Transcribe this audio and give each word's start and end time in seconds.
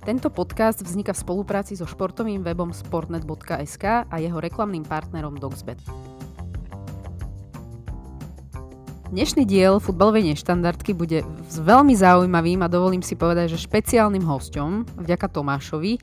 Tento 0.00 0.32
podcast 0.32 0.80
vzniká 0.80 1.12
v 1.12 1.20
spolupráci 1.20 1.76
so 1.76 1.84
športovým 1.84 2.40
webom 2.40 2.72
sportnet.sk 2.72 4.08
a 4.08 4.14
jeho 4.16 4.40
reklamným 4.40 4.80
partnerom 4.88 5.36
Dogsbet. 5.36 5.76
Dnešný 9.12 9.44
diel 9.44 9.76
futbalovej 9.76 10.32
neštandardky 10.32 10.96
bude 10.96 11.20
s 11.44 11.56
veľmi 11.60 11.92
zaujímavým 11.92 12.64
a 12.64 12.72
dovolím 12.72 13.04
si 13.04 13.12
povedať, 13.12 13.52
že 13.52 13.68
špeciálnym 13.68 14.24
hosťom, 14.24 15.04
vďaka 15.04 15.26
Tomášovi, 15.28 16.00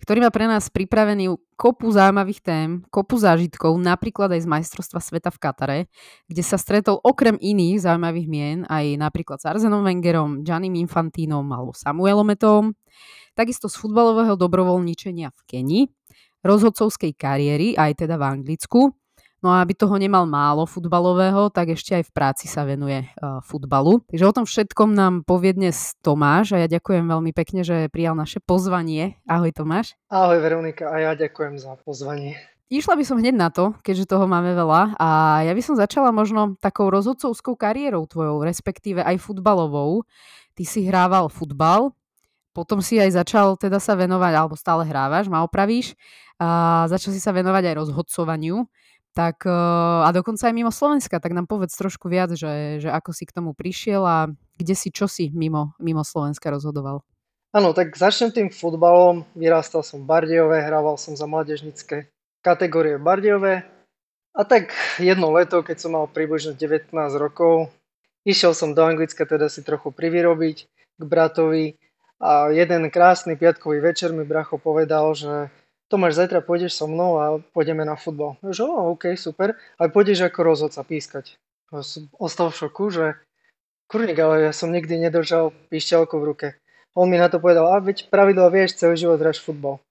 ktorý 0.00 0.24
má 0.24 0.32
pre 0.32 0.48
nás 0.48 0.72
pripravený 0.72 1.36
kopu 1.60 1.92
zaujímavých 1.92 2.40
tém, 2.40 2.68
kopu 2.88 3.20
zážitkov, 3.20 3.76
napríklad 3.76 4.32
aj 4.32 4.44
z 4.44 4.48
majstrovstva 4.48 5.00
sveta 5.00 5.28
v 5.28 5.38
Katare, 5.38 5.78
kde 6.24 6.40
sa 6.40 6.56
stretol 6.56 6.96
okrem 7.04 7.36
iných 7.36 7.84
zaujímavých 7.84 8.28
mien 8.28 8.58
aj 8.66 8.96
napríklad 8.96 9.38
s 9.38 9.48
Arzenom 9.48 9.84
Wengerom, 9.84 10.40
Giannim 10.40 10.80
Infantínom 10.80 11.44
alebo 11.52 11.76
Samuelom 11.76 12.32
Etom, 12.32 12.64
takisto 13.36 13.68
z 13.68 13.76
futbalového 13.76 14.34
dobrovoľničenia 14.40 15.28
v 15.30 15.40
Keni, 15.44 15.80
rozhodcovskej 16.40 17.12
kariéry, 17.14 17.76
aj 17.76 18.04
teda 18.04 18.16
v 18.16 18.24
Anglicku. 18.24 18.80
No 19.40 19.48
a 19.48 19.64
aby 19.64 19.72
toho 19.72 19.96
nemal 19.96 20.28
málo 20.28 20.68
futbalového, 20.68 21.48
tak 21.48 21.72
ešte 21.72 21.96
aj 21.96 22.04
v 22.08 22.12
práci 22.12 22.44
sa 22.44 22.68
venuje 22.68 23.08
uh, 23.08 23.40
futbalu. 23.40 24.04
Takže 24.12 24.28
o 24.28 24.36
tom 24.36 24.44
všetkom 24.44 24.92
nám 24.92 25.24
povie 25.24 25.56
dnes 25.56 25.96
Tomáš 26.04 26.52
a 26.52 26.60
ja 26.60 26.68
ďakujem 26.68 27.08
veľmi 27.08 27.32
pekne, 27.32 27.64
že 27.64 27.88
prijal 27.88 28.12
naše 28.12 28.44
pozvanie. 28.44 29.16
Ahoj 29.24 29.56
Tomáš. 29.56 29.96
Ahoj 30.12 30.44
Veronika 30.44 30.92
a 30.92 31.00
ja 31.00 31.12
ďakujem 31.16 31.56
za 31.56 31.72
pozvanie. 31.80 32.36
Išla 32.70 32.94
by 33.00 33.02
som 33.02 33.18
hneď 33.18 33.34
na 33.34 33.48
to, 33.50 33.74
keďže 33.82 34.14
toho 34.14 34.30
máme 34.30 34.54
veľa 34.54 34.94
a 34.94 35.08
ja 35.42 35.52
by 35.56 35.62
som 35.64 35.74
začala 35.74 36.14
možno 36.14 36.54
takou 36.62 36.86
rozhodcovskou 36.86 37.58
kariérou 37.58 38.06
tvojou, 38.06 38.46
respektíve 38.46 39.02
aj 39.02 39.18
futbalovou. 39.24 40.06
Ty 40.54 40.62
si 40.68 40.86
hrával 40.86 41.26
futbal, 41.32 41.90
potom 42.54 42.78
si 42.78 43.00
aj 43.02 43.18
začal 43.18 43.58
teda 43.58 43.82
sa 43.82 43.98
venovať, 43.98 44.32
alebo 44.36 44.54
stále 44.54 44.86
hrávaš, 44.86 45.26
ma 45.26 45.42
opravíš, 45.42 45.98
a 46.38 46.86
začal 46.86 47.10
si 47.10 47.18
sa 47.18 47.34
venovať 47.34 47.72
aj 47.72 47.74
rozhodcovaniu, 47.82 48.62
tak 49.10 49.42
e, 49.46 49.52
a 50.04 50.08
dokonca 50.14 50.46
aj 50.46 50.54
mimo 50.54 50.70
Slovenska, 50.70 51.18
tak 51.18 51.34
nám 51.34 51.50
povedz 51.50 51.74
trošku 51.74 52.06
viac, 52.06 52.30
že, 52.34 52.78
že 52.78 52.88
ako 52.90 53.10
si 53.10 53.26
k 53.26 53.34
tomu 53.34 53.50
prišiel 53.52 54.02
a 54.06 54.30
kde 54.56 54.74
si, 54.78 54.94
čo 54.94 55.10
si 55.10 55.32
mimo, 55.34 55.74
mimo 55.82 56.06
Slovenska 56.06 56.50
rozhodoval. 56.50 57.02
Áno, 57.50 57.74
tak 57.74 57.98
začnem 57.98 58.30
tým 58.30 58.48
futbalom. 58.54 59.26
Vyrastal 59.34 59.82
som 59.82 60.06
v 60.06 60.08
Bardejove, 60.08 60.62
hrával 60.62 60.94
som 60.94 61.18
za 61.18 61.26
mládežnické 61.26 62.06
kategórie 62.46 62.94
Bardejove. 62.94 63.66
A 64.30 64.40
tak 64.46 64.70
jedno 65.02 65.34
leto, 65.34 65.58
keď 65.66 65.76
som 65.82 65.98
mal 65.98 66.06
približne 66.06 66.54
19 66.54 66.94
rokov, 67.18 67.74
išiel 68.22 68.54
som 68.54 68.78
do 68.78 68.86
Anglicka 68.86 69.26
teda 69.26 69.50
si 69.50 69.66
trochu 69.66 69.90
privyrobiť 69.90 70.56
k 70.70 71.02
bratovi 71.02 71.74
a 72.22 72.54
jeden 72.54 72.86
krásny 72.92 73.34
piatkový 73.34 73.82
večer 73.82 74.14
mi 74.14 74.22
bracho 74.22 74.60
povedal, 74.60 75.16
že 75.18 75.50
Tomáš, 75.90 76.22
zajtra 76.22 76.38
pôjdeš 76.38 76.78
so 76.78 76.86
mnou 76.86 77.18
a 77.18 77.42
pôjdeme 77.50 77.82
na 77.82 77.98
futbal. 77.98 78.38
Že 78.46 78.62
oh, 78.70 78.94
OK, 78.94 79.18
super, 79.18 79.58
ale 79.74 79.90
pôjdeš 79.90 80.22
ako 80.22 80.46
rozhodca 80.46 80.86
pískať. 80.86 81.34
A 81.74 81.82
ostal 82.22 82.54
v 82.54 82.58
šoku, 82.62 82.94
že 82.94 83.18
kurník, 83.90 84.14
ale 84.22 84.46
ja 84.46 84.52
som 84.54 84.70
nikdy 84.70 85.02
nedržal 85.02 85.50
píšťalku 85.66 86.14
v 86.14 86.26
ruke. 86.30 86.48
On 86.94 87.10
mi 87.10 87.18
na 87.18 87.26
to 87.26 87.42
povedal, 87.42 87.74
a 87.74 87.82
veď 87.82 88.06
pravidlo 88.06 88.46
vieš, 88.54 88.78
celý 88.78 88.94
život 88.94 89.18
hráš 89.18 89.42
futbal. 89.42 89.82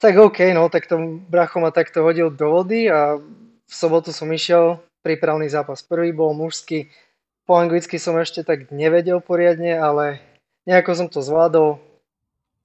Tak 0.00 0.16
OK, 0.20 0.44
no, 0.52 0.68
tak 0.68 0.84
to 0.88 1.20
bracho 1.28 1.60
ma 1.60 1.72
takto 1.72 2.04
hodil 2.04 2.28
do 2.28 2.46
vody 2.52 2.92
a 2.92 3.16
v 3.16 3.72
sobotu 3.72 4.12
som 4.12 4.28
išiel, 4.28 4.80
prípravný 5.00 5.48
zápas. 5.48 5.80
Prvý 5.80 6.12
bol 6.12 6.36
mužský, 6.36 6.92
po 7.48 7.56
anglicky 7.56 7.96
som 7.96 8.16
ešte 8.20 8.44
tak 8.44 8.68
nevedel 8.68 9.24
poriadne, 9.24 9.76
ale 9.76 10.20
nejako 10.68 10.90
som 10.96 11.08
to 11.08 11.24
zvládol, 11.24 11.80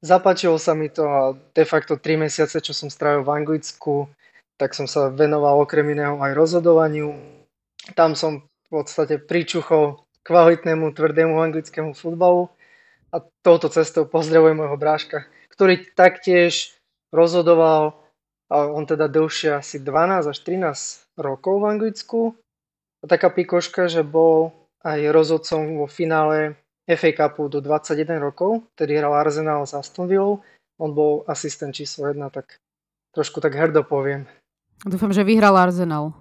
zapáčilo 0.03 0.59
sa 0.59 0.73
mi 0.73 0.91
to 0.91 1.03
a 1.05 1.21
de 1.55 1.63
facto 1.67 1.99
3 1.99 2.27
mesiace, 2.27 2.59
čo 2.59 2.73
som 2.75 2.91
strávil 2.91 3.23
v 3.23 3.33
Anglicku, 3.43 4.09
tak 4.55 4.71
som 4.71 4.88
sa 4.88 5.11
venoval 5.11 5.63
okrem 5.63 5.88
iného 5.91 6.19
aj 6.19 6.31
rozhodovaniu. 6.35 7.15
Tam 7.94 8.16
som 8.16 8.47
v 8.67 8.69
podstate 8.72 9.19
pričuchol 9.22 10.01
kvalitnému, 10.25 10.95
tvrdému 10.95 11.38
anglickému 11.38 11.94
futbalu 11.94 12.50
a 13.13 13.22
touto 13.45 13.69
cestou 13.69 14.09
pozdravujem 14.09 14.57
môjho 14.57 14.75
bráška, 14.79 15.29
ktorý 15.53 15.85
taktiež 15.94 16.73
rozhodoval, 17.13 18.01
a 18.45 18.69
on 18.69 18.85
teda 18.85 19.09
dlhšie 19.09 19.57
asi 19.57 19.81
12 19.81 20.29
až 20.29 20.38
13 20.38 21.17
rokov 21.17 21.62
v 21.62 21.66
Anglicku. 21.66 22.22
A 23.01 23.06
taká 23.09 23.33
pikoška, 23.33 23.89
že 23.89 24.06
bol 24.06 24.53
aj 24.85 25.09
rozhodcom 25.09 25.81
vo 25.81 25.88
finále 25.89 26.57
FA 26.85 27.09
Cupu 27.18 27.50
do 27.50 27.62
21 27.62 28.22
rokov, 28.22 28.62
tedy 28.78 28.97
hral 28.97 29.13
Arsenal 29.13 29.66
s 29.66 29.73
Aston 29.73 30.06
Villa. 30.06 30.38
On 30.78 30.94
bol 30.94 31.25
asistent 31.25 31.73
číslo 31.73 32.13
1, 32.13 32.22
tak 32.29 32.62
trošku 33.16 33.41
tak 33.41 33.57
hrdo 33.57 33.81
poviem. 33.81 34.29
Dúfam, 34.85 35.09
že 35.09 35.25
vyhral 35.25 35.57
Arsenal. 35.57 36.13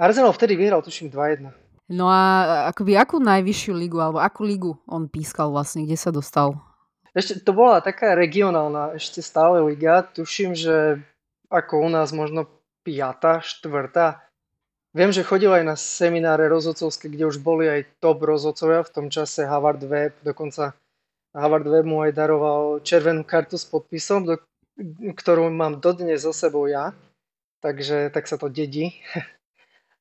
Arsenal 0.00 0.32
vtedy 0.32 0.56
vyhral, 0.56 0.80
tuším, 0.80 1.12
2-1. 1.12 1.52
No 1.92 2.08
a 2.08 2.64
akoby 2.72 2.96
akú 2.96 3.20
najvyššiu 3.20 3.72
ligu, 3.76 4.00
alebo 4.00 4.16
akú 4.16 4.40
ligu 4.40 4.72
on 4.88 5.04
pískal 5.04 5.52
vlastne, 5.52 5.84
kde 5.84 6.00
sa 6.00 6.08
dostal? 6.08 6.56
Ešte 7.12 7.44
to 7.44 7.52
bola 7.52 7.84
taká 7.84 8.16
regionálna, 8.16 8.96
ešte 8.96 9.20
stále 9.20 9.60
liga. 9.62 10.02
Tuším, 10.02 10.56
že 10.56 11.04
ako 11.52 11.84
u 11.84 11.88
nás 11.92 12.10
možno 12.10 12.48
piata, 12.82 13.44
štvrtá. 13.44 14.23
Viem, 14.94 15.10
že 15.10 15.26
chodil 15.26 15.50
aj 15.50 15.64
na 15.66 15.74
semináre 15.74 16.46
rozhodcovské, 16.46 17.10
kde 17.10 17.26
už 17.26 17.42
boli 17.42 17.66
aj 17.66 17.98
top 17.98 18.22
rozhodcovia, 18.22 18.86
v 18.86 18.94
tom 18.94 19.06
čase 19.10 19.42
Harvard 19.42 19.82
Web, 19.82 20.14
dokonca 20.22 20.70
Harvard 21.34 21.66
Web 21.66 21.82
mu 21.82 21.98
aj 22.06 22.14
daroval 22.14 22.78
červenú 22.78 23.26
kartu 23.26 23.58
s 23.58 23.66
podpisom, 23.66 24.22
do, 24.22 24.38
ktorú 25.18 25.50
mám 25.50 25.82
dodnes 25.82 26.22
so 26.22 26.30
sebou 26.30 26.70
ja, 26.70 26.94
takže 27.58 28.14
tak 28.14 28.30
sa 28.30 28.38
to 28.38 28.46
dedí. 28.46 28.94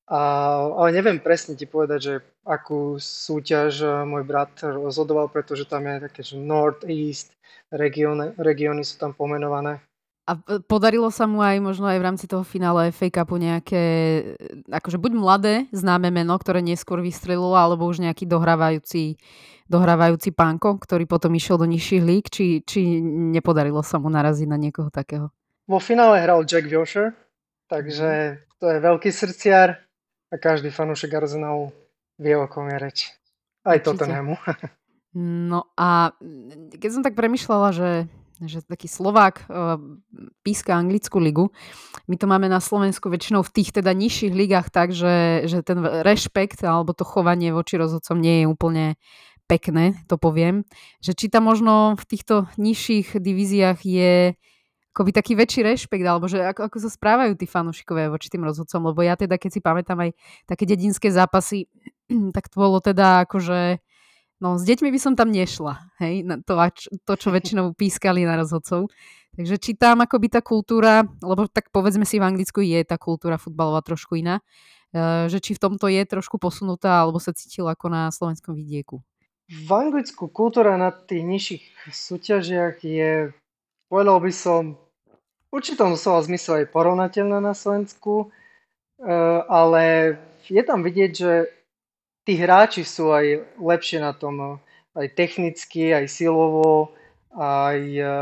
A, 0.03 0.19
ale 0.67 0.91
neviem 0.91 1.15
presne 1.15 1.55
ti 1.55 1.63
povedať, 1.63 1.99
že 2.03 2.13
akú 2.43 2.99
súťaž 2.99 4.03
môj 4.03 4.27
brat 4.27 4.51
rozhodoval, 4.59 5.31
pretože 5.31 5.63
tam 5.63 5.87
je 5.87 6.11
také, 6.11 6.21
že 6.27 6.35
North, 6.35 6.83
East, 6.83 7.31
regióny, 7.71 8.35
regióny 8.35 8.83
sú 8.83 8.99
tam 8.99 9.15
pomenované. 9.15 9.79
A 10.23 10.39
podarilo 10.71 11.11
sa 11.11 11.27
mu 11.27 11.43
aj 11.43 11.59
možno 11.59 11.83
aj 11.83 11.99
v 11.99 12.05
rámci 12.07 12.25
toho 12.31 12.47
finále 12.47 12.95
FA 12.95 13.11
Cupu 13.11 13.35
nejaké, 13.35 13.83
akože 14.71 14.95
buď 14.95 15.11
mladé 15.19 15.55
známe 15.75 16.15
meno, 16.15 16.31
ktoré 16.39 16.63
neskôr 16.63 17.03
vystrelilo, 17.03 17.59
alebo 17.59 17.83
už 17.83 17.99
nejaký 17.99 18.23
dohrávajúci, 18.23 19.19
dohrávajúci 19.67 20.31
pánko, 20.31 20.79
ktorý 20.79 21.03
potom 21.11 21.35
išiel 21.35 21.59
do 21.59 21.67
nižších 21.67 22.03
lík, 22.07 22.31
či, 22.31 22.63
či 22.63 23.03
nepodarilo 23.03 23.83
sa 23.83 23.99
mu 23.99 24.07
naraziť 24.07 24.47
na 24.47 24.55
niekoho 24.55 24.87
takého? 24.87 25.27
Vo 25.67 25.83
finále 25.83 26.23
hral 26.23 26.47
Jack 26.47 26.71
Wilshere, 26.71 27.11
takže 27.67 28.39
to 28.63 28.71
je 28.71 28.79
veľký 28.79 29.11
srdciar 29.11 29.83
a 30.31 30.35
každý 30.39 30.71
fanúšek 30.71 31.11
Arsenalu 31.19 31.75
vie, 32.15 32.35
o 32.39 32.47
kom 32.47 32.71
je 32.71 32.77
reč. 32.79 32.99
Aj 33.67 33.75
Tottenhamu. 33.75 34.39
No 35.13 35.69
a 35.77 36.09
keď 36.73 36.89
som 36.89 37.05
tak 37.05 37.13
premyšľala, 37.13 37.69
že 37.69 37.89
že 38.47 38.65
taký 38.65 38.87
Slovák 38.87 39.47
uh, 39.47 39.77
píska 40.41 40.75
anglickú 40.75 41.19
ligu. 41.19 41.49
My 42.07 42.15
to 42.17 42.25
máme 42.27 42.47
na 42.47 42.59
Slovensku 42.59 43.07
väčšinou 43.07 43.43
v 43.43 43.53
tých 43.53 43.69
teda 43.75 43.91
nižších 43.93 44.33
ligách 44.33 44.67
tak, 44.71 44.91
že, 44.91 45.47
že 45.47 45.61
ten 45.61 45.79
rešpekt 45.81 46.63
alebo 46.63 46.91
to 46.91 47.07
chovanie 47.07 47.55
voči 47.55 47.79
rozhodcom 47.79 48.19
nie 48.19 48.43
je 48.43 48.45
úplne 48.49 48.85
pekné, 49.47 49.99
to 50.07 50.15
poviem. 50.15 50.63
Že 51.03 51.11
či 51.13 51.25
tam 51.27 51.47
možno 51.51 51.99
v 51.99 52.05
týchto 52.07 52.47
nižších 52.55 53.19
divíziách 53.19 53.79
je 53.83 54.33
akoby 54.93 55.09
taký 55.09 55.33
väčší 55.33 55.65
rešpekt, 55.65 56.05
alebo 56.05 56.29
že 56.29 56.45
ako, 56.45 56.69
ako 56.69 56.77
sa 56.77 56.89
správajú 56.93 57.33
tí 57.33 57.49
fanúšikovia 57.49 58.13
voči 58.13 58.29
tým 58.29 58.45
rozhodcom, 58.45 58.93
lebo 58.93 59.01
ja 59.01 59.17
teda, 59.17 59.41
keď 59.41 59.57
si 59.57 59.59
pamätám 59.59 59.97
aj 60.05 60.13
také 60.45 60.69
dedinské 60.69 61.09
zápasy, 61.09 61.65
tak 62.35 62.53
to 62.53 62.55
bolo 62.61 62.77
teda 62.77 63.25
akože 63.25 63.81
No, 64.43 64.59
s 64.59 64.67
deťmi 64.67 64.91
by 64.91 64.99
som 64.99 65.15
tam 65.15 65.31
nešla, 65.31 65.95
hej, 66.03 66.27
na 66.27 66.35
to, 66.43 66.59
to, 67.07 67.13
čo 67.15 67.31
väčšinou 67.31 67.71
pískali 67.79 68.27
na 68.27 68.35
rozhodcov. 68.35 68.91
Takže 69.39 69.55
či 69.55 69.71
tam 69.79 70.03
akoby 70.03 70.27
tá 70.27 70.43
kultúra, 70.43 71.07
lebo 71.23 71.47
tak 71.47 71.71
povedzme 71.71 72.03
si 72.03 72.19
v 72.19 72.27
Anglicku 72.27 72.59
je 72.59 72.83
tá 72.83 72.99
kultúra 72.99 73.39
futbalová 73.39 73.79
trošku 73.79 74.19
iná, 74.19 74.43
e, 74.91 75.31
že 75.31 75.39
či 75.39 75.55
v 75.55 75.63
tomto 75.63 75.87
je 75.87 76.03
trošku 76.03 76.43
posunutá, 76.43 76.99
alebo 76.99 77.23
sa 77.23 77.31
cítila 77.31 77.71
ako 77.71 77.87
na 77.87 78.11
slovenskom 78.11 78.51
vidieku. 78.51 78.99
V 79.47 79.69
Anglicku 79.71 80.27
kultúra 80.27 80.75
na 80.75 80.91
tých 80.91 81.23
nižších 81.23 81.63
súťažiach 81.87 82.83
je, 82.83 83.31
povedal 83.87 84.19
by 84.19 84.33
som, 84.35 84.75
v 85.47 85.51
určitom 85.55 85.95
slova 85.95 86.19
zmysle 86.19 86.67
aj 86.67 86.75
porovnateľná 86.75 87.39
na 87.39 87.55
Slovensku, 87.55 88.27
e, 88.99 89.15
ale 89.47 90.19
je 90.51 90.63
tam 90.67 90.83
vidieť, 90.83 91.11
že 91.15 91.47
tí 92.23 92.33
hráči 92.39 92.87
sú 92.87 93.11
aj 93.11 93.55
lepšie 93.59 93.99
na 93.99 94.11
tom, 94.15 94.33
no. 94.35 94.51
aj 94.95 95.07
technicky, 95.15 95.91
aj 95.91 96.07
silovo, 96.07 96.95
aj 97.35 97.79
e, 97.79 98.15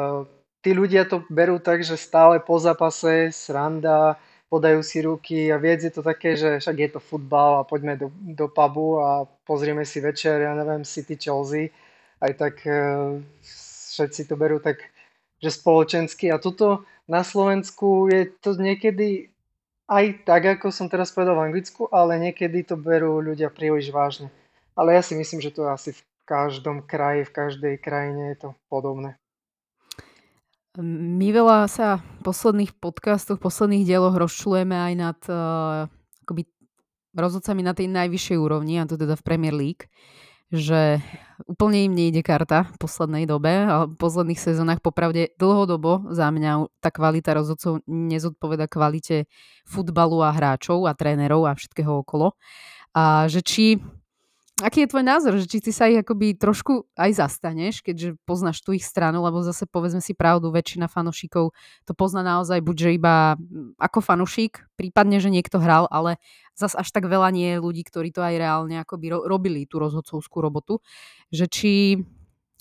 tí 0.61 0.71
ľudia 0.73 1.05
to 1.05 1.25
berú 1.29 1.61
tak, 1.61 1.85
že 1.85 1.97
stále 1.97 2.41
po 2.41 2.57
zápase 2.57 3.29
sranda, 3.33 4.17
podajú 4.51 4.83
si 4.83 4.99
ruky 4.99 5.47
a 5.47 5.61
viec 5.61 5.85
je 5.85 5.93
to 5.93 6.03
také, 6.03 6.35
že 6.35 6.59
však 6.59 6.77
je 6.77 6.89
to 6.91 6.99
futbal 6.99 7.63
a 7.63 7.67
poďme 7.67 7.95
do, 7.95 8.11
do 8.11 8.51
pubu 8.51 8.99
a 8.99 9.23
pozrieme 9.47 9.87
si 9.87 10.03
večer, 10.03 10.43
ja 10.43 10.51
neviem, 10.57 10.83
City 10.83 11.15
Chelsea, 11.15 11.71
aj 12.19 12.31
tak 12.35 12.55
e, 12.67 13.21
všetci 13.95 14.27
to 14.27 14.35
berú 14.35 14.59
tak 14.59 14.91
že 15.41 15.49
spoločensky. 15.49 16.29
A 16.29 16.37
tuto 16.37 16.85
na 17.09 17.25
Slovensku 17.25 18.07
je 18.13 18.29
to 18.29 18.53
niekedy 18.55 19.30
aj 19.91 20.23
tak, 20.23 20.47
ako 20.47 20.71
som 20.71 20.87
teraz 20.87 21.11
povedal 21.11 21.35
v 21.35 21.51
Anglicku, 21.51 21.91
ale 21.91 22.15
niekedy 22.15 22.63
to 22.63 22.79
berú 22.79 23.19
ľudia 23.19 23.51
príliš 23.51 23.91
vážne. 23.91 24.31
Ale 24.71 24.95
ja 24.95 25.03
si 25.03 25.19
myslím, 25.19 25.43
že 25.43 25.51
to 25.51 25.67
je 25.67 25.69
asi 25.75 25.91
v 25.91 26.01
každom 26.23 26.87
kraji, 26.87 27.27
v 27.27 27.35
každej 27.35 27.75
krajine 27.83 28.31
je 28.31 28.47
to 28.47 28.49
podobné. 28.71 29.19
My 30.79 31.27
veľa 31.35 31.67
sa 31.67 31.99
v 31.99 32.31
posledných 32.31 32.79
podcastoch, 32.79 33.35
v 33.35 33.43
posledných 33.43 33.83
dieloch 33.83 34.15
rozčulujeme 34.15 34.71
aj 34.71 34.93
nad 34.95 35.19
uh, 35.27 35.91
akoby 36.23 36.47
rozhodcami 37.11 37.59
na 37.59 37.75
tej 37.75 37.91
najvyššej 37.91 38.37
úrovni, 38.39 38.79
a 38.79 38.87
to 38.87 38.95
teda 38.95 39.19
v 39.19 39.27
Premier 39.27 39.51
League, 39.51 39.91
že 40.51 40.99
úplne 41.47 41.87
im 41.87 41.93
nejde 41.95 42.21
karta 42.21 42.67
v 42.69 42.77
poslednej 42.77 43.25
dobe 43.25 43.49
a 43.49 43.87
v 43.87 43.95
posledných 43.95 44.37
sezónach 44.37 44.83
popravde 44.83 45.33
dlhodobo 45.39 46.11
za 46.11 46.29
mňa 46.29 46.67
tá 46.83 46.91
kvalita 46.93 47.33
rozhodcov 47.33 47.81
nezodpoveda 47.87 48.67
kvalite 48.67 49.25
futbalu 49.65 50.21
a 50.21 50.35
hráčov 50.35 50.85
a 50.85 50.93
trénerov 50.93 51.47
a 51.47 51.55
všetkého 51.55 52.03
okolo. 52.03 52.35
A 52.91 53.25
že 53.31 53.41
či 53.41 53.79
Aký 54.61 54.85
je 54.85 54.91
tvoj 54.93 55.01
názor, 55.01 55.33
že 55.41 55.49
či 55.49 55.57
ty 55.57 55.73
sa 55.73 55.89
ich 55.89 55.97
akoby 55.97 56.37
trošku 56.37 56.85
aj 56.93 57.17
zastaneš, 57.17 57.81
keďže 57.81 58.13
poznáš 58.29 58.61
tú 58.61 58.77
ich 58.77 58.85
stranu, 58.85 59.25
lebo 59.25 59.41
zase 59.41 59.65
povedzme 59.65 60.05
si 60.05 60.13
pravdu, 60.13 60.53
väčšina 60.53 60.85
fanošikov 60.85 61.49
to 61.89 61.91
pozná 61.97 62.21
naozaj 62.21 62.61
buď, 62.61 62.75
že 62.77 62.89
iba 62.93 63.35
mm, 63.41 63.81
ako 63.81 63.99
fanošik, 64.05 64.61
prípadne, 64.77 65.17
že 65.17 65.33
niekto 65.33 65.57
hral, 65.57 65.89
ale 65.89 66.21
zase 66.53 66.77
až 66.77 66.93
tak 66.93 67.09
veľa 67.09 67.33
nie 67.33 67.57
je 67.57 67.63
ľudí, 67.63 67.81
ktorí 67.81 68.13
to 68.13 68.21
aj 68.21 68.37
reálne 68.37 68.77
akoby 68.77 69.09
ro- 69.09 69.25
robili 69.25 69.65
tú 69.65 69.81
rozhodcovskú 69.81 70.37
robotu. 70.45 70.77
Že 71.33 71.45
či 71.49 71.71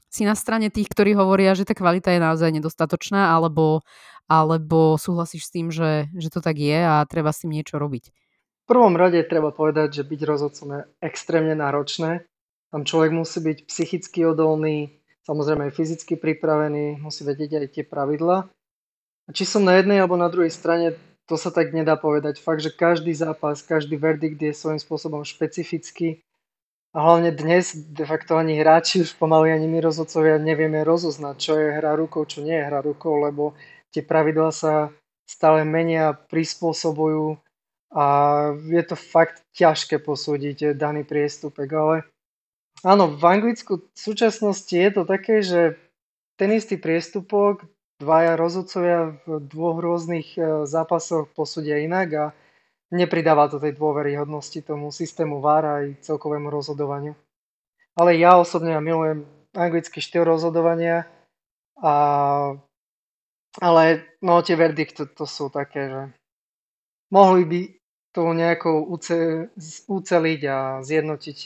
si 0.08 0.22
na 0.24 0.32
strane 0.32 0.72
tých, 0.72 0.88
ktorí 0.88 1.12
hovoria, 1.12 1.52
že 1.52 1.68
tá 1.68 1.76
kvalita 1.76 2.16
je 2.16 2.24
naozaj 2.24 2.48
nedostatočná, 2.48 3.30
alebo, 3.30 3.84
alebo 4.24 4.96
súhlasíš 4.96 5.46
s 5.46 5.52
tým, 5.52 5.68
že, 5.68 6.08
že 6.16 6.32
to 6.32 6.40
tak 6.40 6.56
je 6.56 6.80
a 6.80 7.04
treba 7.04 7.28
s 7.28 7.44
tým 7.44 7.52
niečo 7.52 7.76
robiť 7.76 8.29
prvom 8.70 8.94
rade 8.94 9.18
treba 9.26 9.50
povedať, 9.50 9.98
že 9.98 10.06
byť 10.06 10.20
rozhodcom 10.22 10.68
je 10.78 10.80
extrémne 11.02 11.58
náročné. 11.58 12.22
Tam 12.70 12.86
človek 12.86 13.10
musí 13.10 13.42
byť 13.42 13.58
psychicky 13.66 14.22
odolný, 14.22 14.94
samozrejme 15.26 15.66
aj 15.66 15.74
fyzicky 15.74 16.14
pripravený, 16.14 17.02
musí 17.02 17.26
vedieť 17.26 17.66
aj 17.66 17.66
tie 17.74 17.82
pravidla. 17.82 18.46
A 19.26 19.30
či 19.34 19.42
som 19.42 19.66
na 19.66 19.74
jednej 19.74 19.98
alebo 19.98 20.14
na 20.14 20.30
druhej 20.30 20.54
strane, 20.54 20.94
to 21.26 21.34
sa 21.34 21.50
tak 21.50 21.74
nedá 21.74 21.98
povedať. 21.98 22.38
Fakt, 22.38 22.62
že 22.62 22.70
každý 22.70 23.10
zápas, 23.10 23.58
každý 23.66 23.98
verdikt 23.98 24.38
je 24.38 24.54
svojím 24.54 24.78
spôsobom 24.78 25.26
špecifický. 25.26 26.22
A 26.94 27.02
hlavne 27.02 27.30
dnes 27.34 27.74
de 27.74 28.02
facto 28.06 28.38
ani 28.38 28.58
hráči 28.58 29.02
už 29.06 29.14
pomaly 29.18 29.54
ani 29.54 29.66
my 29.70 29.78
rozhodcovia 29.82 30.42
nevieme 30.42 30.82
rozoznať, 30.82 31.34
čo 31.38 31.52
je 31.58 31.74
hra 31.74 31.94
rukou, 31.94 32.26
čo 32.26 32.42
nie 32.42 32.54
je 32.54 32.66
hra 32.66 32.82
rukou, 32.82 33.14
lebo 33.18 33.54
tie 33.94 34.02
pravidlá 34.02 34.50
sa 34.50 34.90
stále 35.26 35.62
menia, 35.62 36.14
prispôsobujú 36.14 37.38
a 37.90 38.06
je 38.70 38.82
to 38.86 38.94
fakt 38.94 39.42
ťažké 39.54 39.98
posúdiť 39.98 40.78
daný 40.78 41.02
priestupek, 41.02 41.66
ale 41.74 41.96
áno, 42.86 43.10
v 43.10 43.22
Anglicku 43.26 43.82
v 43.82 43.98
súčasnosti 43.98 44.70
je 44.70 44.90
to 44.94 45.02
také, 45.02 45.42
že 45.42 45.74
ten 46.38 46.54
istý 46.54 46.78
priestupok 46.78 47.66
dvaja 48.00 48.38
rozhodcovia 48.38 49.18
v 49.28 49.44
dvoch 49.44 49.78
rôznych 49.82 50.38
e, 50.38 50.64
zápasoch 50.64 51.28
posúdia 51.36 51.82
inak 51.84 52.08
a 52.16 52.24
nepridáva 52.94 53.52
to 53.52 53.60
tej 53.60 53.76
dôveryhodnosti 53.76 54.64
tomu 54.64 54.88
systému 54.88 55.44
VAR 55.44 55.84
aj 55.84 56.00
celkovému 56.00 56.48
rozhodovaniu. 56.48 57.12
Ale 57.98 58.16
ja 58.16 58.40
osobne 58.40 58.72
ja 58.72 58.80
milujem 58.80 59.28
anglický 59.52 60.00
štýl 60.00 60.24
rozhodovania 60.24 61.04
a 61.76 61.92
ale 63.58 63.82
no 64.22 64.38
tie 64.46 64.54
verdikty 64.54 65.10
to 65.10 65.26
sú 65.26 65.50
také, 65.50 65.90
že 65.90 66.02
mohli 67.10 67.42
by 67.42 67.60
to 68.10 68.34
nejako 68.34 68.82
uce, 68.90 69.48
uceliť 69.86 70.40
a 70.50 70.58
zjednotiť 70.82 71.38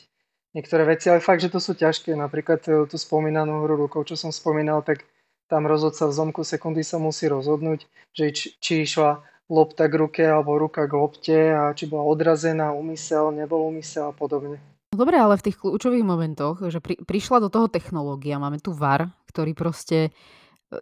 niektoré 0.54 0.82
veci, 0.86 1.10
ale 1.10 1.20
fakt, 1.20 1.42
že 1.42 1.52
to 1.52 1.60
sú 1.60 1.74
ťažké. 1.76 2.14
Napríklad 2.14 2.60
e, 2.70 2.70
tú 2.88 2.96
spomínanú 2.96 3.66
hru 3.66 3.76
rukou, 3.76 4.06
čo 4.06 4.14
som 4.14 4.30
spomínal, 4.30 4.80
tak 4.80 5.04
tam 5.50 5.68
rozhodca 5.68 6.08
v 6.08 6.16
zomku 6.16 6.40
sekundy 6.46 6.80
sa 6.80 6.96
musí 6.96 7.28
rozhodnúť, 7.28 7.84
že 8.16 8.32
či, 8.32 8.74
išla 8.86 9.20
lopta 9.52 9.92
k 9.92 9.94
ruke 10.00 10.24
alebo 10.24 10.56
ruka 10.56 10.88
k 10.88 10.96
lopte 10.96 11.38
a 11.52 11.76
či 11.76 11.84
bola 11.84 12.08
odrazená, 12.08 12.72
umysel, 12.72 13.28
nebol 13.34 13.68
umysel 13.68 14.08
a 14.08 14.14
podobne. 14.16 14.56
No 14.94 15.04
dobre, 15.04 15.20
ale 15.20 15.36
v 15.36 15.50
tých 15.50 15.60
kľúčových 15.60 16.06
momentoch, 16.06 16.64
že 16.70 16.80
pri, 16.80 16.96
prišla 17.02 17.44
do 17.44 17.52
toho 17.52 17.66
technológia, 17.68 18.40
máme 18.40 18.62
tu 18.62 18.72
VAR, 18.72 19.10
ktorý 19.28 19.52
proste 19.52 20.14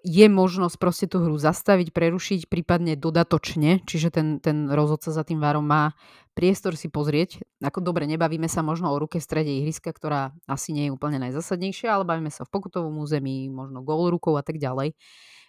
je 0.00 0.26
možnosť 0.28 0.76
proste 0.80 1.06
tú 1.10 1.20
hru 1.20 1.36
zastaviť, 1.36 1.92
prerušiť, 1.92 2.48
prípadne 2.48 2.96
dodatočne, 2.96 3.84
čiže 3.84 4.08
ten, 4.08 4.40
ten 4.40 4.72
rozhodca 4.72 5.12
za 5.12 5.22
tým 5.22 5.38
várom 5.38 5.68
má 5.68 5.92
priestor 6.32 6.80
si 6.80 6.88
pozrieť. 6.88 7.44
Ako 7.60 7.84
dobre, 7.84 8.08
nebavíme 8.08 8.48
sa 8.48 8.64
možno 8.64 8.88
o 8.88 8.96
ruke 8.96 9.20
v 9.20 9.26
strede 9.26 9.52
ihriska, 9.52 9.92
ktorá 9.92 10.32
asi 10.48 10.72
nie 10.72 10.88
je 10.88 10.94
úplne 10.96 11.20
najzasadnejšia, 11.20 11.92
ale 11.92 12.08
bavíme 12.08 12.32
sa 12.32 12.48
v 12.48 12.52
pokutovom 12.52 12.96
území, 13.04 13.52
možno 13.52 13.84
gól 13.84 14.08
rukou 14.08 14.34
a 14.40 14.44
tak 14.44 14.56
ďalej. 14.56 14.96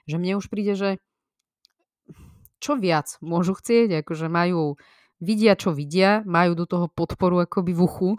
Že 0.04 0.16
mne 0.20 0.34
už 0.40 0.52
príde, 0.52 0.76
že 0.76 0.90
čo 2.60 2.76
viac 2.76 3.16
môžu 3.24 3.56
chcieť, 3.56 4.04
akože 4.04 4.28
majú, 4.28 4.76
vidia 5.24 5.56
čo 5.56 5.72
vidia, 5.72 6.24
majú 6.28 6.56
do 6.56 6.66
toho 6.68 6.88
podporu 6.92 7.44
akoby 7.44 7.72
v 7.76 7.82
uchu, 7.84 8.12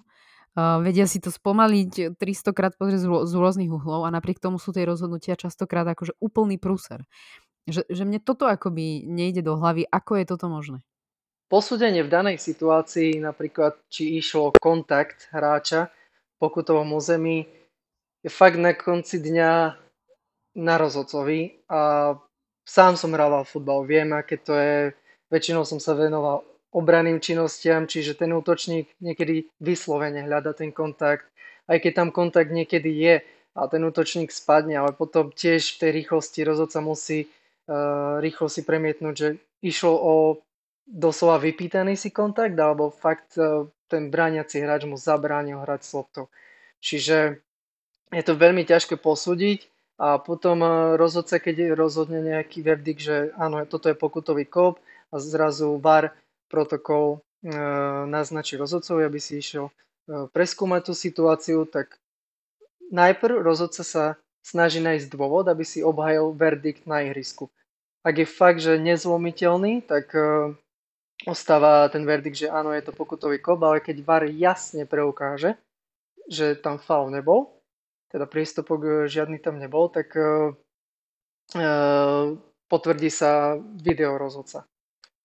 vedia 0.55 1.07
si 1.11 1.19
to 1.19 1.35
spomaliť 1.35 2.15
300 2.19 2.55
krát 2.55 2.73
pozrieť 2.79 3.07
z 3.27 3.35
rôznych 3.35 3.71
uhlov 3.71 4.07
a 4.07 4.15
napriek 4.15 4.39
tomu 4.39 4.63
sú 4.63 4.71
tie 4.71 4.87
rozhodnutia 4.87 5.35
častokrát 5.35 5.87
akože 5.91 6.15
úplný 6.23 6.63
prúser. 6.63 7.03
Že, 7.67 7.89
že 7.89 8.03
mne 8.05 8.21
toto 8.21 8.47
akoby 8.47 9.09
nejde 9.09 9.43
do 9.43 9.57
hlavy, 9.57 9.89
ako 9.89 10.21
je 10.21 10.25
toto 10.29 10.47
možné? 10.53 10.79
Posúdenie 11.49 12.05
v 12.05 12.13
danej 12.13 12.39
situácii, 12.41 13.21
napríklad 13.21 13.77
či 13.89 14.17
išlo 14.21 14.57
kontakt 14.57 15.29
hráča 15.33 15.89
v 15.89 16.35
pokutovom 16.41 16.93
území, 16.97 17.45
je 18.25 18.31
fakt 18.33 18.57
na 18.57 18.73
konci 18.73 19.21
dňa 19.21 19.53
na 20.55 20.75
rozhodcovi 20.81 21.67
a 21.69 22.15
sám 22.65 22.97
som 22.97 23.13
hrával 23.13 23.45
futbal, 23.45 23.85
viem, 23.85 24.15
aké 24.17 24.41
to 24.41 24.57
je, 24.57 24.95
väčšinou 25.29 25.67
som 25.69 25.83
sa 25.83 25.93
venoval 25.93 26.47
obraným 26.75 27.23
činnostiam, 27.23 27.87
čiže 27.87 28.19
ten 28.19 28.35
útočník 28.35 28.91
niekedy 28.99 29.47
vyslovene 29.63 30.27
hľada 30.27 30.59
ten 30.59 30.75
kontakt, 30.75 31.31
aj 31.71 31.79
keď 31.79 31.93
tam 31.95 32.09
kontakt 32.11 32.51
niekedy 32.51 32.91
je 32.91 33.15
a 33.55 33.61
ten 33.71 33.87
útočník 33.87 34.35
spadne, 34.35 34.75
ale 34.83 34.91
potom 34.91 35.31
tiež 35.31 35.79
v 35.79 35.81
tej 35.87 35.91
rýchlosti 36.03 36.43
rozhodca 36.43 36.83
musí 36.83 37.31
uh, 37.71 38.19
rýchlo 38.19 38.51
si 38.51 38.67
premietnúť, 38.67 39.15
že 39.15 39.29
išlo 39.63 39.95
o 39.95 40.15
doslova 40.85 41.39
vypýtaný 41.39 41.95
si 41.95 42.11
kontakt, 42.11 42.59
alebo 42.59 42.91
fakt 42.91 43.39
uh, 43.39 43.71
ten 43.87 44.11
brániaci 44.11 44.59
hráč 44.59 44.91
mu 44.91 44.99
zabránil 44.99 45.63
hrať 45.63 45.81
s 45.87 45.91
loptou. 45.95 46.27
Čiže 46.83 47.39
je 48.11 48.23
to 48.27 48.35
veľmi 48.35 48.67
ťažké 48.67 48.99
posúdiť 48.99 49.71
a 50.03 50.19
potom 50.19 50.59
uh, 50.59 50.99
rozhodca, 50.99 51.39
keď 51.39 51.79
rozhodne 51.79 52.19
nejaký 52.19 52.67
verdikt, 52.67 53.01
že 53.07 53.17
áno, 53.39 53.63
toto 53.71 53.87
je 53.87 53.95
pokutový 53.95 54.51
kop 54.51 54.83
a 55.15 55.23
zrazu 55.23 55.79
VAR 55.79 56.11
protokol 56.55 57.19
e, 57.43 57.51
naznačí 58.07 58.55
rozhodcovi, 58.55 59.03
aby 59.03 59.19
si 59.19 59.43
išiel 59.43 59.67
e, 59.67 59.73
preskúmať 60.31 60.87
tú 60.87 60.95
situáciu, 60.95 61.67
tak 61.67 61.99
najprv 62.95 63.43
rozhodca 63.43 63.83
sa 63.83 64.15
snaží 64.47 64.79
nájsť 64.79 65.11
dôvod, 65.11 65.51
aby 65.51 65.67
si 65.67 65.83
obhajil 65.83 66.31
verdikt 66.31 66.87
na 66.87 67.03
ihrisku. 67.03 67.51
Ak 68.07 68.23
je 68.23 68.29
fakt, 68.29 68.63
že 68.63 68.79
nezlomiteľný, 68.79 69.83
tak 69.83 70.15
e, 70.15 70.55
ostáva 71.27 71.91
ten 71.91 72.07
verdikt, 72.07 72.47
že 72.47 72.55
áno, 72.55 72.71
je 72.71 72.87
to 72.87 72.95
pokutový 72.95 73.43
kop, 73.43 73.59
ale 73.67 73.83
keď 73.83 74.07
VAR 74.07 74.31
jasne 74.31 74.87
preukáže, 74.87 75.59
že 76.31 76.55
tam 76.55 76.79
faul 76.79 77.11
nebol, 77.11 77.51
teda 78.15 78.31
prístupok 78.31 79.11
žiadny 79.11 79.43
tam 79.43 79.59
nebol, 79.59 79.91
tak 79.91 80.15
potvrdí 82.69 83.11
sa 83.13 83.59
video 83.59 84.17
rozhodca. 84.17 84.65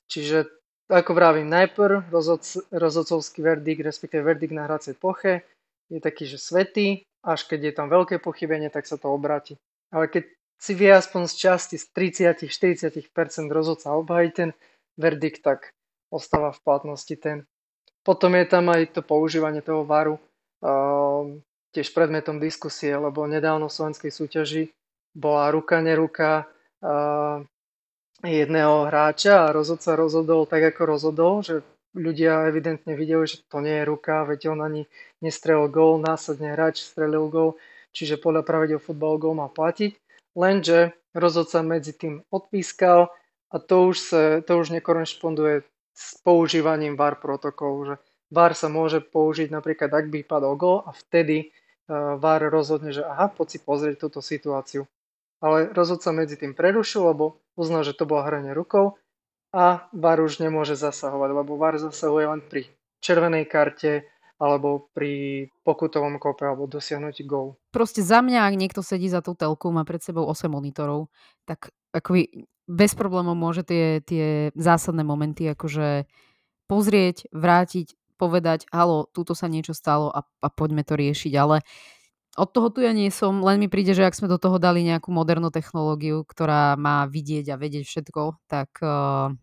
Čiže 0.09 0.58
ako 0.89 1.11
vravím, 1.13 1.45
najprv 1.45 2.09
rozhodc, 2.09 2.49
rozhodcovský 2.73 3.45
verdikt, 3.45 3.85
respektíve 3.85 4.25
verdikt 4.25 4.57
na 4.57 4.65
hracej 4.65 4.97
ploche 4.97 5.45
je 5.93 6.01
taký, 6.01 6.25
že 6.25 6.41
svetý, 6.41 7.05
až 7.21 7.45
keď 7.45 7.59
je 7.69 7.73
tam 7.77 7.87
veľké 7.93 8.17
pochybenie, 8.17 8.73
tak 8.73 8.89
sa 8.89 8.97
to 8.97 9.13
obráti. 9.13 9.61
Ale 9.93 10.09
keď 10.09 10.25
si 10.59 10.73
vie 10.73 10.89
aspoň 10.91 11.29
z 11.29 11.35
časti 11.37 11.75
z 11.77 11.85
30-40% 12.41 13.05
rozhodca 13.53 13.95
obhajiť 13.95 14.31
ten 14.33 14.49
verdikt, 14.97 15.45
tak 15.45 15.71
ostáva 16.09 16.51
v 16.51 16.61
platnosti 16.65 17.15
ten. 17.15 17.45
Potom 18.01 18.33
je 18.33 18.45
tam 18.49 18.73
aj 18.73 18.97
to 18.97 19.01
používanie 19.05 19.61
toho 19.61 19.85
varu, 19.85 20.17
uh, 20.65 21.29
tiež 21.71 21.93
predmetom 21.93 22.41
diskusie, 22.41 22.91
lebo 22.97 23.29
nedávno 23.29 23.69
v 23.69 23.75
slovenskej 23.77 24.11
súťaži 24.11 24.63
bola 25.13 25.53
ruka, 25.53 25.79
neruka, 25.85 26.49
uh, 26.81 27.45
jedného 28.23 28.87
hráča 28.87 29.47
a 29.47 29.53
rozhodca 29.55 29.95
rozhodol 29.95 30.43
tak, 30.43 30.75
ako 30.75 30.81
rozhodol, 30.83 31.33
že 31.43 31.63
ľudia 31.95 32.47
evidentne 32.51 32.93
videli, 32.93 33.25
že 33.25 33.41
to 33.47 33.63
nie 33.63 33.81
je 33.81 33.87
ruka, 33.87 34.27
veď 34.27 34.53
on 34.53 34.59
ani 34.61 34.81
nestrelil 35.23 35.71
gól, 35.71 36.03
následne 36.03 36.53
hráč 36.53 36.83
strelil 36.83 37.31
gól, 37.31 37.55
čiže 37.95 38.21
podľa 38.21 38.43
pravidel 38.45 38.79
futbalu 38.79 39.17
gól 39.17 39.35
má 39.39 39.47
platiť. 39.49 39.97
Lenže 40.37 40.93
rozhodca 41.15 41.65
medzi 41.65 41.95
tým 41.95 42.21
odpískal 42.29 43.09
a 43.49 43.55
to 43.57 43.89
už, 43.89 43.97
sa, 43.97 44.21
to 44.45 44.61
už 44.61 44.69
nekorešponduje 44.77 45.65
s 45.95 46.15
používaním 46.21 46.95
VAR 46.95 47.17
protokolu, 47.17 47.77
že 47.85 47.95
VAR 48.29 48.53
sa 48.53 48.69
môže 48.69 49.01
použiť 49.01 49.49
napríklad, 49.49 49.89
ak 49.89 50.05
by 50.13 50.19
padol 50.21 50.53
gol 50.55 50.77
a 50.85 50.93
vtedy 50.93 51.49
uh, 51.49 52.15
VAR 52.21 52.45
rozhodne, 52.47 52.93
že 52.93 53.01
aha, 53.01 53.33
poď 53.33 53.57
si 53.57 53.59
pozrieť 53.59 53.95
túto 54.05 54.21
situáciu. 54.21 54.85
Ale 55.39 55.71
rozhodca 55.71 56.11
medzi 56.11 56.35
tým 56.35 56.51
prerušil, 56.51 57.15
lebo 57.15 57.39
uznal, 57.55 57.87
že 57.87 57.95
to 57.95 58.03
bolo 58.03 58.27
hranie 58.27 58.51
rukou 58.51 58.99
a 59.55 59.89
VAR 59.95 60.19
už 60.21 60.43
nemôže 60.43 60.75
zasahovať, 60.77 61.29
lebo 61.31 61.57
VAR 61.57 61.79
zasahuje 61.79 62.25
len 62.27 62.41
pri 62.43 62.69
červenej 62.99 63.47
karte 63.47 64.05
alebo 64.39 64.87
pri 64.95 65.47
pokutovom 65.67 66.15
kope 66.15 66.47
alebo 66.47 66.63
dosiahnutí 66.63 67.27
gól. 67.27 67.59
Proste 67.75 67.99
za 67.99 68.23
mňa, 68.23 68.47
ak 68.47 68.55
niekto 68.55 68.79
sedí 68.79 69.11
za 69.11 69.19
tú 69.19 69.35
telku, 69.35 69.67
má 69.71 69.83
pred 69.83 69.99
sebou 69.99 70.23
8 70.31 70.47
monitorov, 70.47 71.11
tak 71.43 71.75
akoby 71.91 72.47
bez 72.69 72.95
problémov 72.95 73.35
môže 73.35 73.67
tie, 73.67 73.99
tie 73.99 74.55
zásadné 74.55 75.03
momenty 75.03 75.51
akože 75.51 76.07
pozrieť, 76.71 77.27
vrátiť, 77.35 77.97
povedať, 78.15 78.69
halo, 78.71 79.09
túto 79.11 79.35
sa 79.35 79.51
niečo 79.51 79.75
stalo 79.75 80.07
a, 80.07 80.23
a 80.23 80.47
poďme 80.47 80.87
to 80.87 80.95
riešiť, 80.95 81.33
ale 81.35 81.65
od 82.39 82.49
toho 82.55 82.71
tu 82.71 82.79
ja 82.79 82.95
nie 82.95 83.11
som, 83.11 83.43
len 83.43 83.59
mi 83.59 83.67
príde, 83.67 83.91
že 83.91 84.07
ak 84.07 84.15
sme 84.15 84.31
do 84.31 84.39
toho 84.39 84.55
dali 84.55 84.79
nejakú 84.87 85.11
modernú 85.11 85.51
technológiu, 85.51 86.23
ktorá 86.23 86.79
má 86.79 87.03
vidieť 87.03 87.51
a 87.51 87.59
vedieť 87.59 87.83
všetko, 87.83 88.39
tak 88.47 88.79
uh, 88.79 89.35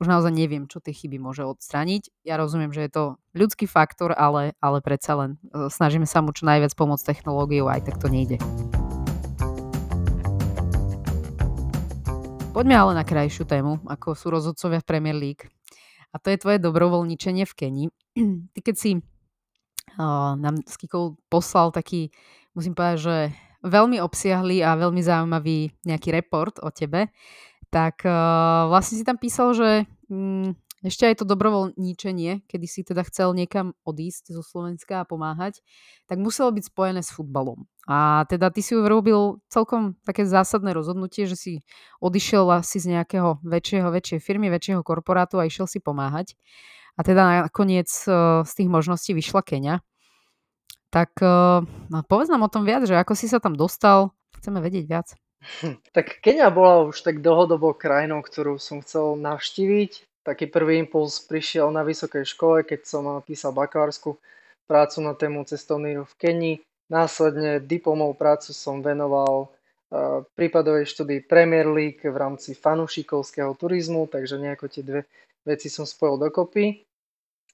už 0.00 0.08
naozaj 0.08 0.32
neviem, 0.32 0.64
čo 0.64 0.80
tie 0.80 0.96
chyby 0.96 1.20
môže 1.20 1.44
odstrániť. 1.44 2.10
Ja 2.24 2.40
rozumiem, 2.40 2.72
že 2.72 2.88
je 2.88 2.90
to 2.90 3.04
ľudský 3.36 3.68
faktor, 3.68 4.16
ale, 4.16 4.56
ale 4.58 4.82
predsa 4.82 5.14
len 5.14 5.30
e, 5.54 5.70
snažíme 5.70 6.10
sa 6.10 6.18
mu 6.18 6.34
čo 6.34 6.42
najviac 6.42 6.74
pomôcť 6.74 7.06
technológiou, 7.06 7.70
aj 7.70 7.86
tak 7.86 8.02
to 8.02 8.10
nejde. 8.10 8.42
Poďme 12.50 12.74
ale 12.74 12.92
na 12.98 13.06
krajšiu 13.06 13.46
tému, 13.46 13.78
ako 13.86 14.18
sú 14.18 14.34
rozhodcovia 14.34 14.82
v 14.82 14.88
Premier 14.90 15.14
League. 15.14 15.46
A 16.10 16.18
to 16.18 16.34
je 16.34 16.42
tvoje 16.42 16.58
dobrovoľničenie 16.58 17.46
v 17.46 17.54
Kenii. 17.54 17.88
Ty 18.58 18.58
keď 18.58 18.74
si 18.74 18.90
uh, 19.98 20.34
nám 20.38 20.62
s 20.64 20.74
Kikou 20.76 21.18
poslal 21.26 21.70
taký, 21.74 22.12
musím 22.54 22.76
povedať, 22.76 22.98
že 22.98 23.16
veľmi 23.62 24.02
obsiahly 24.02 24.60
a 24.60 24.74
veľmi 24.74 25.02
zaujímavý 25.02 25.70
nejaký 25.86 26.10
report 26.10 26.58
o 26.62 26.70
tebe, 26.74 27.10
tak 27.72 28.02
uh, 28.04 28.68
vlastne 28.68 29.00
si 29.00 29.04
tam 29.06 29.16
písal, 29.16 29.54
že 29.54 29.88
um, 30.10 30.52
ešte 30.82 31.06
aj 31.06 31.22
to 31.22 31.24
dobrovoľníčenie, 31.30 32.42
kedy 32.50 32.66
si 32.66 32.82
teda 32.82 33.06
chcel 33.06 33.38
niekam 33.38 33.70
odísť 33.86 34.34
zo 34.34 34.42
Slovenska 34.42 35.06
a 35.06 35.06
pomáhať, 35.06 35.62
tak 36.10 36.18
muselo 36.18 36.50
byť 36.50 36.64
spojené 36.66 37.00
s 37.06 37.14
futbalom. 37.14 37.70
A 37.86 38.26
teda 38.26 38.50
ty 38.50 38.66
si 38.66 38.74
urobil 38.74 39.38
celkom 39.46 39.94
také 40.02 40.26
zásadné 40.26 40.74
rozhodnutie, 40.74 41.30
že 41.30 41.38
si 41.38 41.52
odišiel 42.02 42.50
asi 42.50 42.82
z 42.82 42.98
nejakého 42.98 43.38
väčšieho, 43.46 43.94
väčšej 43.94 44.20
firmy, 44.26 44.50
väčšieho 44.50 44.82
korporátu 44.82 45.38
a 45.38 45.46
išiel 45.46 45.70
si 45.70 45.78
pomáhať. 45.78 46.34
A 46.96 47.00
teda 47.00 47.48
nakoniec 47.48 47.88
uh, 48.04 48.44
z 48.44 48.52
tých 48.52 48.68
možností 48.68 49.16
vyšla 49.16 49.40
Kenia. 49.40 49.80
Tak 50.92 51.16
uh, 51.24 51.64
povedz 52.04 52.28
nám 52.28 52.44
o 52.44 52.52
tom 52.52 52.68
viac, 52.68 52.84
že 52.84 52.92
ako 52.92 53.16
si 53.16 53.26
sa 53.26 53.40
tam 53.40 53.56
dostal, 53.56 54.12
chceme 54.36 54.60
vedieť 54.60 54.84
viac. 54.84 55.08
Tak 55.90 56.22
Kenia 56.22 56.52
bola 56.54 56.86
už 56.86 57.02
tak 57.02 57.18
dlhodobo 57.18 57.74
krajinou, 57.74 58.22
ktorú 58.22 58.62
som 58.62 58.78
chcel 58.84 59.18
navštíviť. 59.18 60.22
Taký 60.22 60.46
prvý 60.46 60.78
impuls 60.78 61.18
prišiel 61.26 61.74
na 61.74 61.82
vysokej 61.82 62.22
škole, 62.22 62.62
keď 62.62 62.86
som 62.86 63.02
písal 63.26 63.50
bakalárskú 63.50 64.22
prácu 64.70 65.02
na 65.02 65.18
tému 65.18 65.42
cestovný 65.42 65.98
ruch 65.98 66.14
v 66.14 66.18
Kenii. 66.22 66.56
Následne 66.86 67.58
diplomov 67.58 68.14
prácu 68.14 68.54
som 68.54 68.84
venoval 68.84 69.50
uh, 69.92 70.24
prípadovej 70.32 70.88
štúdii 70.88 71.28
Premier 71.28 71.68
League 71.68 72.00
v 72.00 72.16
rámci 72.16 72.56
fanúšikovského 72.56 73.52
turizmu, 73.60 74.08
takže 74.08 74.40
nejako 74.40 74.66
tie 74.72 74.82
dve 74.82 75.00
veci 75.44 75.68
som 75.68 75.84
spojil 75.84 76.16
dokopy. 76.16 76.88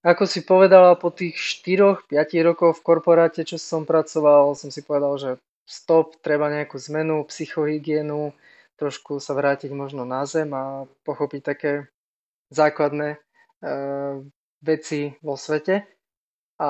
Ako 0.06 0.30
si 0.30 0.46
povedala, 0.46 0.94
po 0.94 1.10
tých 1.10 1.34
4-5 1.34 2.14
rokoch 2.46 2.78
v 2.78 2.86
korporáte, 2.86 3.42
čo 3.42 3.58
som 3.58 3.82
pracoval, 3.82 4.54
som 4.54 4.70
si 4.70 4.86
povedal, 4.86 5.18
že 5.18 5.30
stop, 5.66 6.22
treba 6.22 6.46
nejakú 6.46 6.78
zmenu, 6.78 7.26
psychohygienu, 7.26 8.30
trošku 8.78 9.18
sa 9.18 9.34
vrátiť 9.34 9.74
možno 9.74 10.06
na 10.06 10.22
zem 10.22 10.54
a 10.54 10.86
pochopiť 11.02 11.42
také 11.42 11.72
základné 12.54 13.18
e, 13.18 13.18
veci 14.62 15.18
vo 15.18 15.34
svete. 15.34 15.97
A 16.58 16.68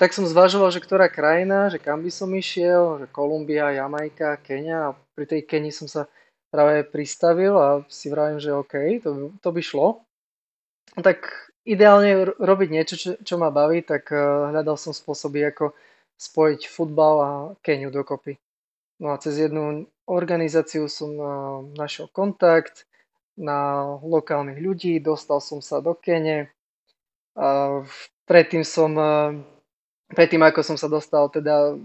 tak 0.00 0.16
som 0.16 0.24
zvažoval, 0.24 0.72
že 0.72 0.80
ktorá 0.80 1.12
krajina, 1.12 1.68
že 1.68 1.76
kam 1.76 2.00
by 2.00 2.08
som 2.08 2.32
išiel, 2.32 3.04
že 3.04 3.06
Kolumbia, 3.12 3.76
Jamajka, 3.76 4.40
Kenia 4.40 4.92
a 4.92 4.96
pri 5.12 5.24
tej 5.28 5.44
Kenii 5.44 5.68
som 5.68 5.84
sa 5.84 6.08
práve 6.48 6.80
pristavil 6.88 7.52
a 7.52 7.84
si 7.92 8.08
vravím, 8.08 8.40
že 8.40 8.56
OK, 8.56 9.04
to, 9.04 9.36
to 9.44 9.48
by 9.52 9.60
šlo. 9.60 10.00
Tak 10.96 11.28
ideálne 11.68 12.32
robiť 12.40 12.68
niečo, 12.72 12.94
čo, 12.96 13.10
čo 13.20 13.34
ma 13.36 13.52
baví, 13.52 13.84
tak 13.84 14.08
uh, 14.08 14.48
hľadal 14.48 14.80
som 14.80 14.96
spôsoby, 14.96 15.44
ako 15.44 15.76
spojiť 16.16 16.60
futbal 16.72 17.16
a 17.20 17.30
Keniu 17.60 17.92
dokopy. 17.92 18.40
No 18.98 19.14
a 19.14 19.20
cez 19.20 19.38
jednu 19.38 19.86
organizáciu 20.10 20.90
som 20.90 21.14
našiel 21.78 22.10
kontakt 22.10 22.88
na 23.38 23.86
lokálnych 24.02 24.58
ľudí, 24.58 24.98
dostal 24.98 25.38
som 25.38 25.62
sa 25.62 25.78
do 25.78 25.94
Kene. 25.94 26.50
Predtým 28.26 28.66
som, 28.66 28.90
predtým 30.10 30.42
ako 30.42 30.60
som 30.66 30.74
sa 30.74 30.90
dostal, 30.90 31.30
teda 31.30 31.78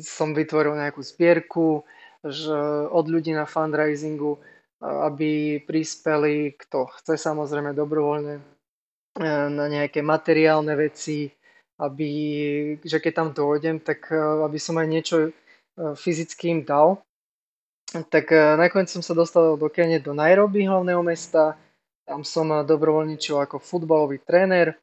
som 0.00 0.32
vytvoril 0.32 0.72
nejakú 0.74 1.04
zbierku 1.04 1.84
že 2.24 2.56
od 2.88 3.04
ľudí 3.04 3.36
na 3.36 3.44
fundraisingu, 3.44 4.40
aby 4.80 5.60
prispeli, 5.60 6.56
kto 6.56 6.88
chce 6.96 7.20
samozrejme 7.20 7.76
dobrovoľne, 7.76 8.40
e, 8.40 8.42
na 9.48 9.66
nejaké 9.68 10.00
materiálne 10.00 10.72
veci, 10.76 11.28
aby, 11.80 12.10
že 12.80 13.00
keď 13.00 13.12
tam 13.12 13.28
dojdem, 13.36 13.80
tak 13.80 14.08
e, 14.08 14.16
aby 14.16 14.58
som 14.60 14.76
aj 14.80 14.88
niečo 14.88 15.16
e, 15.24 15.30
fyzicky 15.96 16.52
im 16.52 16.60
dal. 16.64 17.00
Tak 17.92 18.32
e, 18.32 18.56
nakoniec 18.56 18.88
som 18.92 19.04
sa 19.04 19.12
dostal 19.12 19.56
do 19.56 19.68
Kene, 19.68 20.00
do 20.00 20.16
Nairobi, 20.16 20.64
hlavného 20.64 21.00
mesta. 21.04 21.56
Tam 22.04 22.20
som 22.20 22.52
dobrovoľničil 22.68 23.40
ako 23.40 23.56
futbalový 23.60 24.20
tréner 24.20 24.76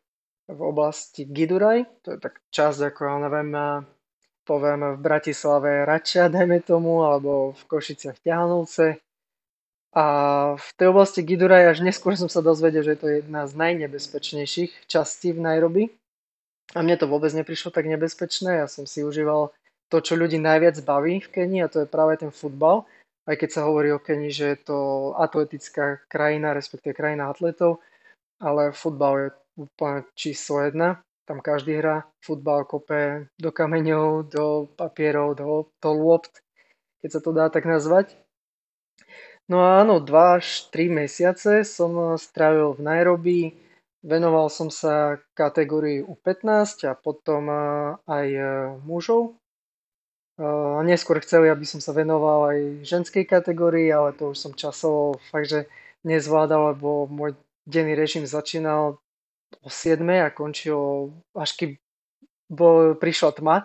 v 0.50 0.62
oblasti 0.62 1.30
Giduraj. 1.30 1.86
To 2.06 2.18
je 2.18 2.20
tak 2.20 2.42
časť, 2.50 2.92
ako 2.92 3.00
ja 3.06 3.16
neviem, 3.22 3.50
poviem 4.44 4.98
v 4.98 5.00
Bratislave 5.00 5.86
Rača, 5.86 6.30
dajme 6.34 6.66
tomu, 6.66 7.06
alebo 7.06 7.54
v 7.54 7.62
Košiciach 7.70 8.20
Ťahanovce. 8.26 9.00
A 9.92 10.06
v 10.56 10.70
tej 10.80 10.88
oblasti 10.88 11.20
Giduraj 11.20 11.76
až 11.76 11.80
neskôr 11.84 12.16
som 12.16 12.32
sa 12.32 12.40
dozvedel, 12.40 12.80
že 12.80 12.96
to 12.96 13.12
je 13.12 13.16
jedna 13.20 13.44
z 13.44 13.60
najnebezpečnejších 13.60 14.88
častí 14.88 15.36
v 15.36 15.44
Nairobi 15.44 15.84
a 16.72 16.80
mne 16.80 16.96
to 16.96 17.12
vôbec 17.12 17.28
neprišlo 17.36 17.76
tak 17.76 17.92
nebezpečné. 17.92 18.64
Ja 18.64 18.68
som 18.72 18.88
si 18.88 19.04
užíval 19.04 19.52
to, 19.92 20.00
čo 20.00 20.16
ľudí 20.16 20.40
najviac 20.40 20.80
baví 20.88 21.20
v 21.20 21.28
Kenii 21.28 21.68
a 21.68 21.72
to 21.72 21.84
je 21.84 21.92
práve 21.92 22.16
ten 22.24 22.32
futbal. 22.32 22.88
Aj 23.30 23.36
keď 23.38 23.50
sa 23.54 23.62
hovorí 23.70 23.94
o 23.94 24.02
Kenii, 24.02 24.34
že 24.34 24.46
je 24.56 24.60
to 24.66 24.78
atletická 25.14 26.02
krajina, 26.10 26.58
respektíve 26.58 26.98
krajina 26.98 27.30
atletov, 27.30 27.80
ale 28.42 28.74
futbal 28.74 29.14
je 29.18 29.30
úplne 29.62 30.00
číslo 30.18 30.66
jedna. 30.66 31.06
Tam 31.30 31.38
každý 31.38 31.78
hrá 31.78 32.10
futbal, 32.26 32.66
kope 32.66 33.30
do 33.38 33.54
kameňov, 33.54 34.28
do 34.34 34.74
papierov, 34.74 35.38
do, 35.38 35.70
do 35.78 35.90
lôpt, 35.94 36.42
keď 37.06 37.10
sa 37.14 37.22
to 37.22 37.32
dá 37.32 37.46
tak 37.54 37.70
nazvať. 37.70 38.18
No 39.46 39.62
a 39.62 39.86
áno, 39.86 40.02
2 40.02 40.38
až 40.42 40.72
3 40.74 40.90
mesiace 41.06 41.62
som 41.62 42.18
strávil 42.18 42.74
v 42.74 42.82
Nairobi, 42.82 43.40
Venoval 44.02 44.50
som 44.50 44.74
sa 44.74 45.22
kategórii 45.38 46.02
U15 46.02 46.90
a 46.90 46.98
potom 46.98 47.54
aj 48.10 48.28
e, 48.34 48.42
mužov. 48.82 49.38
Neskôr 50.82 51.22
chceli, 51.22 51.54
aby 51.54 51.66
som 51.70 51.78
sa 51.78 51.94
venoval 51.94 52.50
aj 52.50 52.60
ženskej 52.82 53.30
kategórii, 53.30 53.94
ale 53.94 54.18
to 54.18 54.34
už 54.34 54.38
som 54.42 54.58
časovo 54.58 55.22
fakt, 55.30 55.54
že 55.54 55.60
nezvládal, 56.02 56.74
lebo 56.74 57.06
môj 57.06 57.38
denný 57.70 57.94
režim 57.94 58.26
začínal 58.26 58.98
o 59.62 59.70
7 59.70 60.02
a 60.02 60.34
končil 60.34 61.14
až 61.38 61.54
keď 61.54 61.70
bol, 62.50 62.98
prišla 62.98 63.32
tma. 63.38 63.58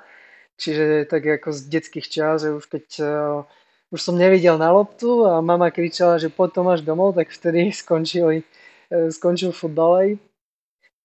Čiže 0.57 1.09
tak 1.09 1.25
ako 1.25 1.53
z 1.53 1.61
detských 1.69 2.07
čas, 2.09 2.45
že 2.45 2.53
už 2.53 2.65
keď 2.69 2.87
uh, 3.05 3.45
už 3.93 4.01
som 4.01 4.17
nevidel 4.17 4.57
na 4.57 4.73
loptu 4.73 5.29
a 5.29 5.45
mama 5.45 5.69
kričala, 5.69 6.17
že 6.17 6.33
potom 6.33 6.69
až 6.73 6.81
domov, 6.81 7.17
tak 7.17 7.29
vtedy 7.33 7.73
skončili, 7.83 8.45
uh, 8.93 9.09
skončil 9.09 9.53
futbal 9.53 10.17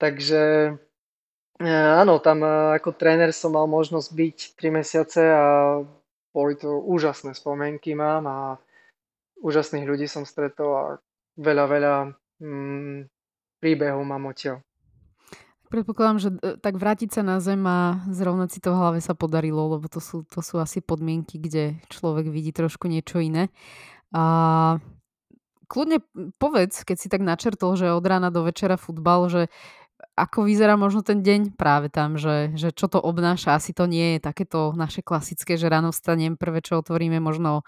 Takže 0.02 0.76
áno, 1.70 2.18
tam 2.24 2.42
e, 2.42 2.80
ako 2.80 2.96
tréner 2.96 3.30
som 3.36 3.54
mal 3.54 3.70
možnosť 3.70 4.10
byť 4.10 4.38
3 4.58 4.78
mesiace 4.82 5.22
a 5.22 5.46
boli 6.32 6.56
to 6.56 6.80
úžasné 6.80 7.36
spomienky 7.36 7.92
mám 7.92 8.24
a 8.26 8.38
úžasných 9.44 9.86
ľudí 9.86 10.08
som 10.08 10.24
stretol 10.24 10.72
a 10.72 10.86
veľa, 11.36 11.66
veľa 11.68 11.96
mm, 12.40 12.98
príbehov 13.60 14.02
mám 14.08 14.32
odtiaľ. 14.32 14.64
Predpokladám, 15.72 16.20
že 16.20 16.30
e, 16.36 16.60
tak 16.60 16.76
vrátiť 16.76 17.10
sa 17.16 17.22
na 17.24 17.40
zem 17.40 17.64
a 17.64 18.04
zrovnať 18.12 18.50
si 18.52 18.60
to 18.60 18.76
v 18.76 18.80
hlave 18.80 19.00
sa 19.00 19.16
podarilo, 19.16 19.78
lebo 19.78 19.88
to 19.88 20.04
sú, 20.04 20.28
to 20.28 20.44
sú 20.44 20.60
asi 20.60 20.84
podmienky, 20.84 21.40
kde 21.40 21.80
človek 21.88 22.28
vidí 22.28 22.52
trošku 22.52 22.92
niečo 22.92 23.24
iné. 23.24 23.48
A 24.12 24.80
kľudne 25.72 26.04
povedz, 26.36 26.84
keď 26.84 26.98
si 27.00 27.08
tak 27.08 27.24
načrtol, 27.24 27.80
že 27.80 27.96
od 27.96 28.04
rána 28.04 28.28
do 28.28 28.44
večera 28.44 28.76
futbal, 28.76 29.32
že 29.32 29.48
ako 30.16 30.44
vyzerá 30.44 30.76
možno 30.76 31.02
ten 31.02 31.24
deň 31.24 31.56
práve 31.56 31.88
tam, 31.88 32.20
že, 32.20 32.52
že 32.60 32.76
čo 32.76 32.92
to 32.92 33.00
obnáša. 33.00 33.56
Asi 33.56 33.72
to 33.72 33.88
nie 33.88 34.18
je 34.18 34.20
takéto 34.20 34.76
naše 34.76 35.00
klasické, 35.02 35.56
že 35.56 35.72
ráno 35.72 35.96
vstanem, 35.96 36.36
prvé 36.36 36.60
čo 36.60 36.84
otvoríme 36.84 37.18
možno 37.24 37.64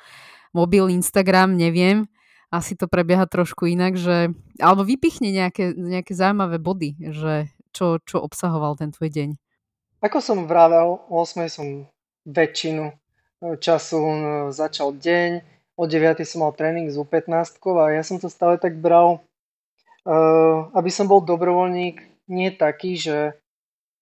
mobil, 0.51 0.91
Instagram, 0.91 1.55
neviem. 1.55 2.05
Asi 2.53 2.77
to 2.77 2.85
prebieha 2.85 3.25
trošku 3.25 3.65
inak, 3.65 3.97
že, 3.97 4.29
alebo 4.61 4.85
vypichne 4.85 5.33
nejaké, 5.33 5.73
nejaké 5.73 6.13
zaujímavé 6.13 6.61
body, 6.61 7.09
že 7.09 7.49
čo, 7.73 7.97
čo 8.05 8.21
obsahoval 8.21 8.77
ten 8.77 8.93
tvoj 8.93 9.09
deň? 9.09 9.29
Ako 10.05 10.21
som 10.21 10.45
vravel, 10.45 11.01
o 11.09 11.15
8 11.25 11.49
som 11.49 11.89
väčšinu 12.29 12.85
e, 12.85 12.93
času 13.57 13.97
e, 13.97 14.15
začal 14.53 14.93
deň, 14.93 15.41
o 15.73 15.83
9 15.89 16.21
som 16.21 16.45
mal 16.45 16.53
tréning 16.53 16.93
z 16.93 17.01
U15 17.01 17.57
a 17.81 17.85
ja 17.89 18.03
som 18.05 18.21
to 18.21 18.29
stále 18.29 18.61
tak 18.61 18.77
bral, 18.77 19.25
e, 20.05 20.13
aby 20.77 20.89
som 20.93 21.09
bol 21.09 21.25
dobrovoľník, 21.25 22.12
nie 22.27 22.49
taký, 22.51 22.95
že 22.99 23.17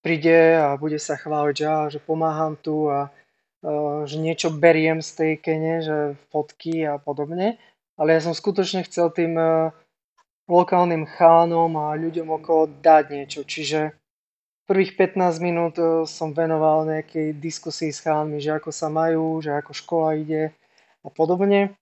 príde 0.01 0.57
a 0.57 0.77
bude 0.77 0.97
sa 0.97 1.17
chváliť, 1.17 1.55
že, 1.55 1.97
že 1.97 1.99
pomáham 2.01 2.57
tu 2.57 2.89
a 2.89 3.13
že 4.09 4.17
niečo 4.17 4.49
beriem 4.49 5.05
z 5.05 5.09
tej 5.13 5.31
kene, 5.37 5.73
že 5.85 5.97
fotky 6.33 6.81
a 6.81 6.97
podobne. 6.97 7.61
Ale 7.93 8.17
ja 8.17 8.21
som 8.25 8.33
skutočne 8.33 8.81
chcel 8.89 9.13
tým 9.13 9.37
lokálnym 10.51 11.05
chánom 11.05 11.71
a 11.77 11.95
ľuďom 11.95 12.27
okolo 12.41 12.67
dať 12.81 13.03
niečo. 13.13 13.41
Čiže 13.45 13.95
prvých 14.67 14.95
15 14.95 15.43
minút 15.43 15.75
e, 15.79 16.07
som 16.07 16.31
venoval 16.31 16.87
nejakej 16.87 17.35
diskusii 17.39 17.91
s 17.91 18.03
chánmi, 18.03 18.39
že 18.39 18.55
ako 18.55 18.71
sa 18.71 18.87
majú, 18.87 19.43
že 19.43 19.51
ako 19.51 19.71
škola 19.71 20.15
ide 20.15 20.55
a 21.03 21.09
podobne. 21.11 21.75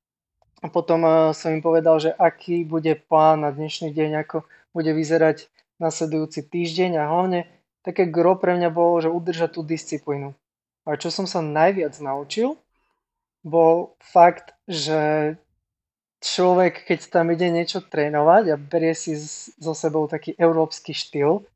A 0.62 0.68
potom 0.70 1.06
e, 1.06 1.34
som 1.38 1.54
im 1.54 1.62
povedal, 1.62 1.98
že 1.98 2.14
aký 2.14 2.66
bude 2.66 2.98
plán 2.98 3.46
na 3.46 3.54
dnešný 3.54 3.94
deň, 3.94 4.26
ako 4.26 4.46
bude 4.74 4.90
vyzerať 4.94 5.50
nasledujúci 5.80 6.46
týždeň 6.46 7.00
a 7.00 7.10
hlavne 7.10 7.48
také 7.82 8.06
gro 8.06 8.36
pre 8.36 8.60
mňa 8.60 8.70
bolo, 8.70 9.00
že 9.00 9.10
udržať 9.10 9.58
tú 9.58 9.62
disciplínu. 9.64 10.36
A 10.84 11.00
čo 11.00 11.10
som 11.10 11.26
sa 11.26 11.40
najviac 11.40 11.96
naučil, 12.04 12.60
bol 13.44 13.96
fakt, 14.04 14.52
že 14.68 15.36
človek, 16.20 16.84
keď 16.84 17.00
tam 17.08 17.32
ide 17.32 17.48
niečo 17.48 17.80
trénovať 17.80 18.44
a 18.52 18.56
berie 18.60 18.92
si 18.92 19.16
so 19.56 19.72
sebou 19.72 20.12
taký 20.12 20.36
európsky 20.36 20.92
štýl, 20.92 21.48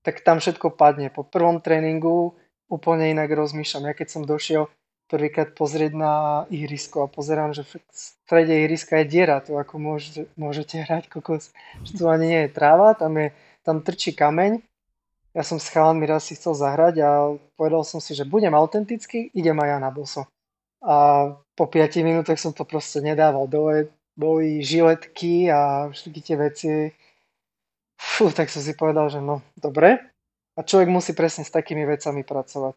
tak 0.00 0.24
tam 0.24 0.40
všetko 0.40 0.72
padne. 0.72 1.12
Po 1.12 1.20
prvom 1.20 1.60
tréningu 1.60 2.32
úplne 2.72 3.12
inak 3.12 3.28
rozmýšľam. 3.28 3.92
Ja 3.92 3.94
keď 3.96 4.08
som 4.08 4.22
došiel 4.24 4.72
prvýkrát 5.08 5.56
pozrieť 5.56 5.92
na 5.96 6.12
ihrisko 6.52 7.08
a 7.08 7.12
pozerám, 7.12 7.56
že 7.56 7.64
v 7.64 7.80
strede 7.92 8.64
ihriska 8.64 9.00
je 9.00 9.08
diera, 9.08 9.40
to 9.40 9.56
ako 9.56 9.80
môžete, 9.80 10.28
môžete 10.36 10.84
hrať 10.84 11.08
kokos, 11.08 11.56
že 11.84 11.92
tu 11.96 12.04
ani 12.12 12.28
nie 12.28 12.40
je 12.44 12.52
tráva, 12.52 12.92
tam, 12.92 13.16
je, 13.16 13.32
tam 13.68 13.84
trčí 13.84 14.16
kameň. 14.16 14.64
Ja 15.36 15.44
som 15.44 15.60
s 15.60 15.68
chalanmi 15.68 16.08
raz 16.08 16.24
si 16.24 16.40
chcel 16.40 16.56
zahrať 16.56 17.04
a 17.04 17.36
povedal 17.60 17.84
som 17.84 18.00
si, 18.00 18.16
že 18.16 18.24
budem 18.24 18.56
autentický, 18.56 19.28
idem 19.36 19.60
aj 19.60 19.68
ja 19.68 19.78
na 19.78 19.92
boso. 19.92 20.24
A 20.80 21.28
po 21.52 21.68
5 21.68 22.00
minútach 22.00 22.40
som 22.40 22.56
to 22.56 22.64
proste 22.64 23.04
nedával 23.04 23.44
dole, 23.44 23.92
boli 24.16 24.64
žiletky 24.64 25.52
a 25.52 25.92
všetky 25.92 26.20
tie 26.24 26.36
veci. 26.40 26.68
Fú, 28.00 28.32
tak 28.32 28.48
som 28.48 28.64
si 28.64 28.72
povedal, 28.72 29.12
že 29.12 29.20
no, 29.20 29.44
dobre. 29.60 30.00
A 30.56 30.64
človek 30.64 30.88
musí 30.88 31.12
presne 31.12 31.44
s 31.44 31.52
takými 31.52 31.84
vecami 31.84 32.24
pracovať. 32.24 32.74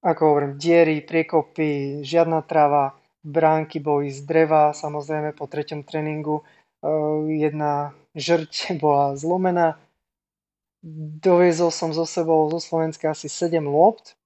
Ako 0.00 0.20
hovorím, 0.32 0.56
diery, 0.56 1.04
priekopy, 1.04 2.00
žiadna 2.06 2.40
tráva, 2.46 2.96
bránky 3.20 3.84
boli 3.84 4.08
z 4.08 4.24
dreva, 4.24 4.72
samozrejme 4.72 5.36
po 5.36 5.44
treťom 5.44 5.84
tréningu 5.84 6.40
uh, 6.40 7.28
jedna 7.28 7.92
žrť 8.16 8.52
bola 8.82 9.16
zlomená. 9.16 9.76
Doviezol 11.20 11.68
som 11.68 11.92
zo 11.92 12.08
sebou 12.08 12.48
zo 12.48 12.56
Slovenska 12.56 13.12
asi 13.12 13.28
7 13.28 13.60
lopt, 13.68 14.16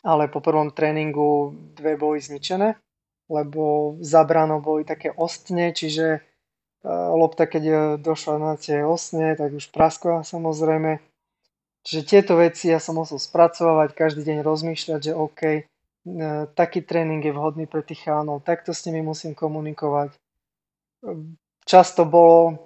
ale 0.00 0.26
po 0.26 0.40
prvom 0.40 0.72
tréningu 0.72 1.52
dve 1.76 2.00
boli 2.00 2.18
zničené 2.18 2.80
lebo 3.32 3.96
za 4.04 4.28
boli 4.60 4.84
také 4.84 5.08
ostne, 5.16 5.72
čiže 5.72 6.06
e, 6.12 6.20
lopta, 6.92 7.48
keď 7.48 7.62
e, 7.64 7.74
došla 7.96 8.36
na 8.36 8.52
tie 8.60 8.84
osne, 8.84 9.32
tak 9.32 9.56
už 9.56 9.72
praskla 9.72 10.20
samozrejme. 10.20 11.00
Čiže 11.82 12.02
tieto 12.06 12.38
veci 12.38 12.68
ja 12.68 12.78
som 12.78 13.00
musel 13.00 13.16
spracovať, 13.16 13.96
každý 13.96 14.22
deň 14.28 14.38
rozmýšľať, 14.44 15.00
že 15.00 15.12
OK, 15.16 15.40
e, 15.42 15.62
taký 16.52 16.84
tréning 16.84 17.24
je 17.24 17.32
vhodný 17.32 17.64
pre 17.64 17.80
tých 17.80 18.04
chánov, 18.04 18.44
takto 18.44 18.76
s 18.76 18.84
nimi 18.84 19.00
musím 19.00 19.32
komunikovať. 19.32 20.12
Často 21.66 22.06
bolo, 22.06 22.60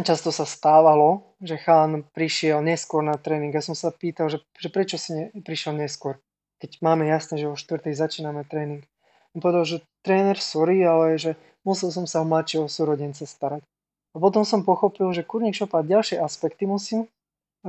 často 0.00 0.34
sa 0.34 0.48
stávalo, 0.48 1.29
že 1.40 1.56
chán 1.56 2.04
prišiel 2.12 2.60
neskôr 2.60 3.00
na 3.00 3.16
tréning. 3.16 3.50
Ja 3.50 3.64
som 3.64 3.72
sa 3.72 3.88
pýtal, 3.88 4.28
že, 4.28 4.44
že 4.60 4.68
prečo 4.68 5.00
si 5.00 5.16
ne, 5.16 5.24
prišiel 5.40 5.72
neskôr, 5.72 6.20
keď 6.60 6.84
máme 6.84 7.08
jasné, 7.08 7.40
že 7.40 7.48
o 7.48 7.56
4. 7.56 7.80
začíname 7.96 8.44
tréning. 8.44 8.84
On 9.32 9.40
povedal, 9.40 9.64
že 9.64 9.78
tréner, 10.04 10.36
sorry, 10.36 10.84
ale 10.84 11.16
že 11.16 11.40
musel 11.64 11.88
som 11.88 12.04
sa 12.04 12.20
o 12.20 12.28
mladšieho 12.28 12.68
súrodenca 12.68 13.24
starať. 13.24 13.64
A 14.10 14.16
potom 14.18 14.42
som 14.42 14.66
pochopil, 14.66 15.06
že 15.14 15.22
kurník 15.22 15.54
šopa 15.54 15.86
ďalšie 15.86 16.18
aspekty 16.18 16.66
musím 16.66 17.06
e, 17.06 17.08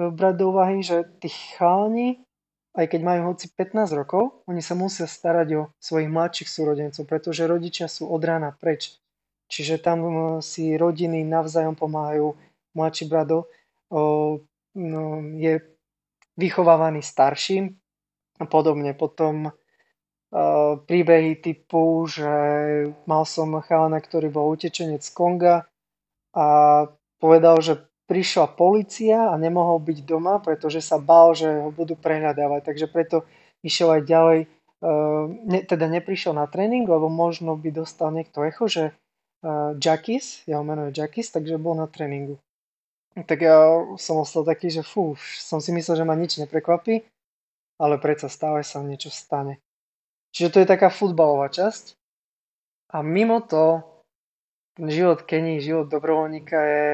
brať 0.09 0.41
do 0.41 0.45
úvahy, 0.49 0.81
že 0.81 1.05
tí 1.21 1.29
chalani, 1.29 2.17
aj 2.73 2.89
keď 2.89 3.01
majú 3.05 3.21
hoci 3.35 3.45
15 3.53 3.93
rokov, 3.93 4.41
oni 4.49 4.63
sa 4.63 4.73
musia 4.73 5.05
starať 5.05 5.47
o 5.53 5.61
svojich 5.77 6.09
mladších 6.09 6.49
súrodencov, 6.49 7.03
pretože 7.05 7.45
rodičia 7.45 7.85
sú 7.85 8.09
od 8.09 8.21
rána 8.25 8.57
preč. 8.57 8.97
Čiže 9.53 9.77
tam 9.79 9.99
e, 10.01 10.11
si 10.41 10.73
rodiny 10.73 11.21
navzájom 11.23 11.77
pomáhajú. 11.77 12.33
Mladší 12.71 13.11
brado 13.11 13.51
no, 13.91 15.03
je 15.35 15.53
vychovávaný 16.39 17.03
starším 17.03 17.75
a 18.39 18.45
podobne. 18.47 18.95
Potom 18.95 19.51
Eh, 20.31 20.73
príbehy 20.87 21.43
typu, 21.43 22.07
že 22.07 22.31
mal 23.03 23.27
som 23.27 23.51
chalana, 23.59 23.99
ktorý 23.99 24.31
bol 24.31 24.55
utečenec 24.55 25.03
z 25.03 25.11
Konga 25.11 25.67
a 26.31 26.47
povedal, 27.19 27.59
že 27.59 27.83
prišla 28.07 28.55
policia 28.55 29.27
a 29.27 29.35
nemohol 29.35 29.83
byť 29.83 30.07
doma, 30.07 30.39
pretože 30.39 30.79
sa 30.79 31.03
bál, 31.03 31.35
že 31.35 31.51
ho 31.51 31.75
budú 31.75 31.99
prehľadávať. 31.99 32.63
Takže 32.63 32.87
preto 32.87 33.27
išiel 33.59 33.99
aj 33.99 34.01
ďalej, 34.07 34.39
ne, 35.51 35.59
teda 35.67 35.91
neprišiel 35.91 36.31
na 36.31 36.47
tréning, 36.47 36.87
lebo 36.87 37.11
možno 37.11 37.59
by 37.59 37.71
dostal 37.71 38.11
niekto 38.15 38.43
echo, 38.47 38.71
že 38.71 38.83
Jackis, 39.79 40.43
jeho 40.47 40.63
meno 40.63 40.91
je 40.91 40.95
Jackis, 40.95 41.31
takže 41.31 41.59
bol 41.59 41.75
na 41.75 41.87
tréningu. 41.87 42.39
Tak 43.11 43.39
ja 43.43 43.59
som 43.99 44.23
ostal 44.23 44.47
taký, 44.47 44.71
že 44.71 44.87
fú, 44.87 45.19
som 45.19 45.59
si 45.59 45.75
myslel, 45.75 45.99
že 45.99 46.07
ma 46.07 46.15
nič 46.15 46.39
neprekvapí, 46.39 47.03
ale 47.75 47.99
predsa 47.99 48.31
stále 48.31 48.63
sa 48.63 48.79
niečo 48.79 49.11
stane. 49.11 49.59
Čiže 50.31 50.51
to 50.55 50.57
je 50.63 50.71
taká 50.71 50.87
futbalová 50.87 51.51
časť. 51.51 51.99
A 52.95 53.03
mimo 53.03 53.43
to, 53.43 53.83
ten 54.79 54.87
život 54.87 55.27
Kenny, 55.27 55.59
život 55.59 55.91
dobrovoľníka 55.91 56.55
je 56.55 56.87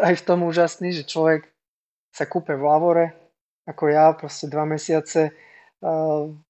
aj 0.00 0.14
v 0.16 0.24
tom 0.24 0.48
úžasný, 0.48 0.96
že 0.96 1.04
človek 1.04 1.48
sa 2.12 2.24
kúpe 2.24 2.56
v 2.56 2.64
lavore, 2.64 3.06
ako 3.68 3.84
ja, 3.92 4.16
proste 4.16 4.48
dva 4.48 4.64
mesiace. 4.64 5.36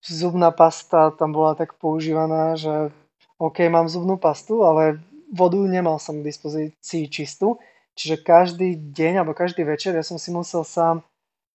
Zubná 0.07 0.55
pasta 0.55 1.11
tam 1.19 1.35
bola 1.35 1.59
tak 1.59 1.75
používaná, 1.83 2.55
že 2.55 2.95
OK, 3.43 3.67
mám 3.67 3.91
zubnú 3.91 4.19
pastu, 4.19 4.63
ale 4.63 5.03
vodu 5.35 5.59
nemal 5.67 5.99
som 5.99 6.23
k 6.23 6.27
dispozícii 6.31 7.11
čistú. 7.11 7.59
Čiže 7.99 8.23
každý 8.23 8.79
deň 8.79 9.27
alebo 9.27 9.35
každý 9.35 9.67
večer 9.67 9.99
ja 9.99 10.07
som 10.07 10.23
si 10.23 10.31
musel 10.31 10.63
sám 10.63 11.03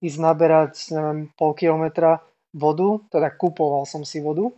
ísť 0.04 0.20
naberať 0.20 0.74
neviem, 0.92 1.32
pol 1.40 1.56
kilometra 1.56 2.20
vodu, 2.52 3.00
teda 3.08 3.32
kupoval 3.32 3.88
som 3.88 4.04
si 4.04 4.20
vodu 4.20 4.52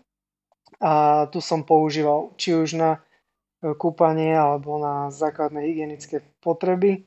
a 0.82 1.26
tu 1.30 1.40
som 1.40 1.62
používal 1.62 2.34
či 2.36 2.58
už 2.58 2.76
na 2.76 2.90
e, 2.98 3.72
kúpanie 3.78 4.34
alebo 4.34 4.82
na 4.82 5.14
základné 5.14 5.62
hygienické 5.62 6.26
potreby. 6.42 7.06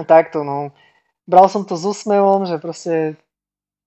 A 0.00 0.02
takto, 0.08 0.42
no. 0.42 0.72
Bral 1.28 1.46
som 1.52 1.68
to 1.68 1.76
s 1.76 1.84
úsmevom, 1.84 2.48
že 2.48 2.56
proste 2.58 3.20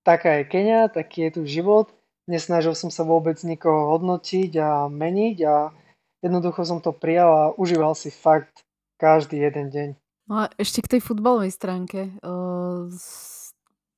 taká 0.05 0.39
je 0.39 0.43
Kenia, 0.47 0.87
taký 0.87 1.27
je 1.27 1.31
tu 1.33 1.41
život. 1.49 1.89
Nesnažil 2.29 2.77
som 2.77 2.93
sa 2.93 3.01
vôbec 3.01 3.41
nikoho 3.41 3.97
hodnotiť 3.97 4.51
a 4.61 4.69
meniť 4.87 5.37
a 5.49 5.73
jednoducho 6.21 6.61
som 6.63 6.79
to 6.79 6.93
prijal 6.93 7.29
a 7.33 7.53
užíval 7.57 7.97
si 7.97 8.13
fakt 8.13 8.65
každý 8.95 9.41
jeden 9.41 9.69
deň. 9.69 9.89
No 10.25 10.33
a 10.41 10.43
ešte 10.57 10.81
k 10.81 10.97
tej 10.97 11.01
futbalovej 11.05 11.53
stránke. 11.53 12.17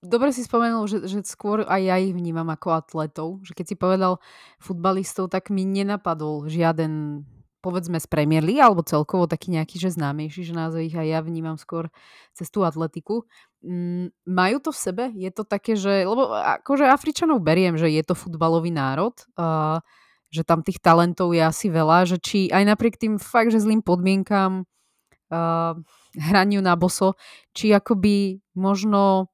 Dobre 0.03 0.29
si 0.29 0.43
spomenul, 0.43 0.85
že, 0.85 1.07
že 1.07 1.23
skôr 1.23 1.65
aj 1.65 1.81
ja 1.81 1.95
ich 1.97 2.13
vnímam 2.13 2.47
ako 2.51 2.67
atletov. 2.75 3.29
Že 3.41 3.53
keď 3.57 3.65
si 3.65 3.75
povedal 3.79 4.13
futbalistov, 4.61 5.31
tak 5.31 5.49
mi 5.49 5.63
nenapadol 5.65 6.51
žiaden 6.51 7.23
povedzme 7.57 7.97
z 7.97 8.07
Premier 8.07 8.45
League, 8.45 8.61
alebo 8.61 8.85
celkovo 8.85 9.25
taký 9.25 9.51
nejaký, 9.51 9.81
že 9.81 9.97
známejší, 9.97 10.45
že 10.45 10.53
naozaj 10.55 10.87
ich 10.87 10.95
aj 10.95 11.07
ja 11.09 11.19
vnímam 11.19 11.57
skôr 11.57 11.89
cez 12.31 12.47
tú 12.53 12.63
atletiku. 12.63 13.25
Mm, 13.65 14.13
majú 14.23 14.57
to 14.61 14.69
v 14.71 14.79
sebe? 14.79 15.03
Je 15.17 15.27
to 15.33 15.43
také, 15.43 15.73
že... 15.75 16.05
Lebo 16.05 16.31
akože 16.31 16.87
Afričanov 16.87 17.43
beriem, 17.43 17.75
že 17.75 17.89
je 17.89 18.03
to 18.05 18.13
futbalový 18.13 18.69
národ, 18.71 19.17
že 20.29 20.43
tam 20.45 20.61
tých 20.61 20.79
talentov 20.79 21.33
je 21.33 21.41
asi 21.43 21.67
veľa, 21.67 22.07
že 22.07 22.21
či 22.21 22.47
aj 22.53 22.63
napriek 22.77 22.95
tým 22.95 23.17
fakt, 23.17 23.51
že 23.51 23.59
zlým 23.59 23.81
podmienkam 23.81 24.69
uh, 25.31 25.73
hraniu 26.15 26.61
na 26.61 26.75
boso, 26.75 27.15
či 27.51 27.71
akoby 27.73 28.41
možno 28.55 29.27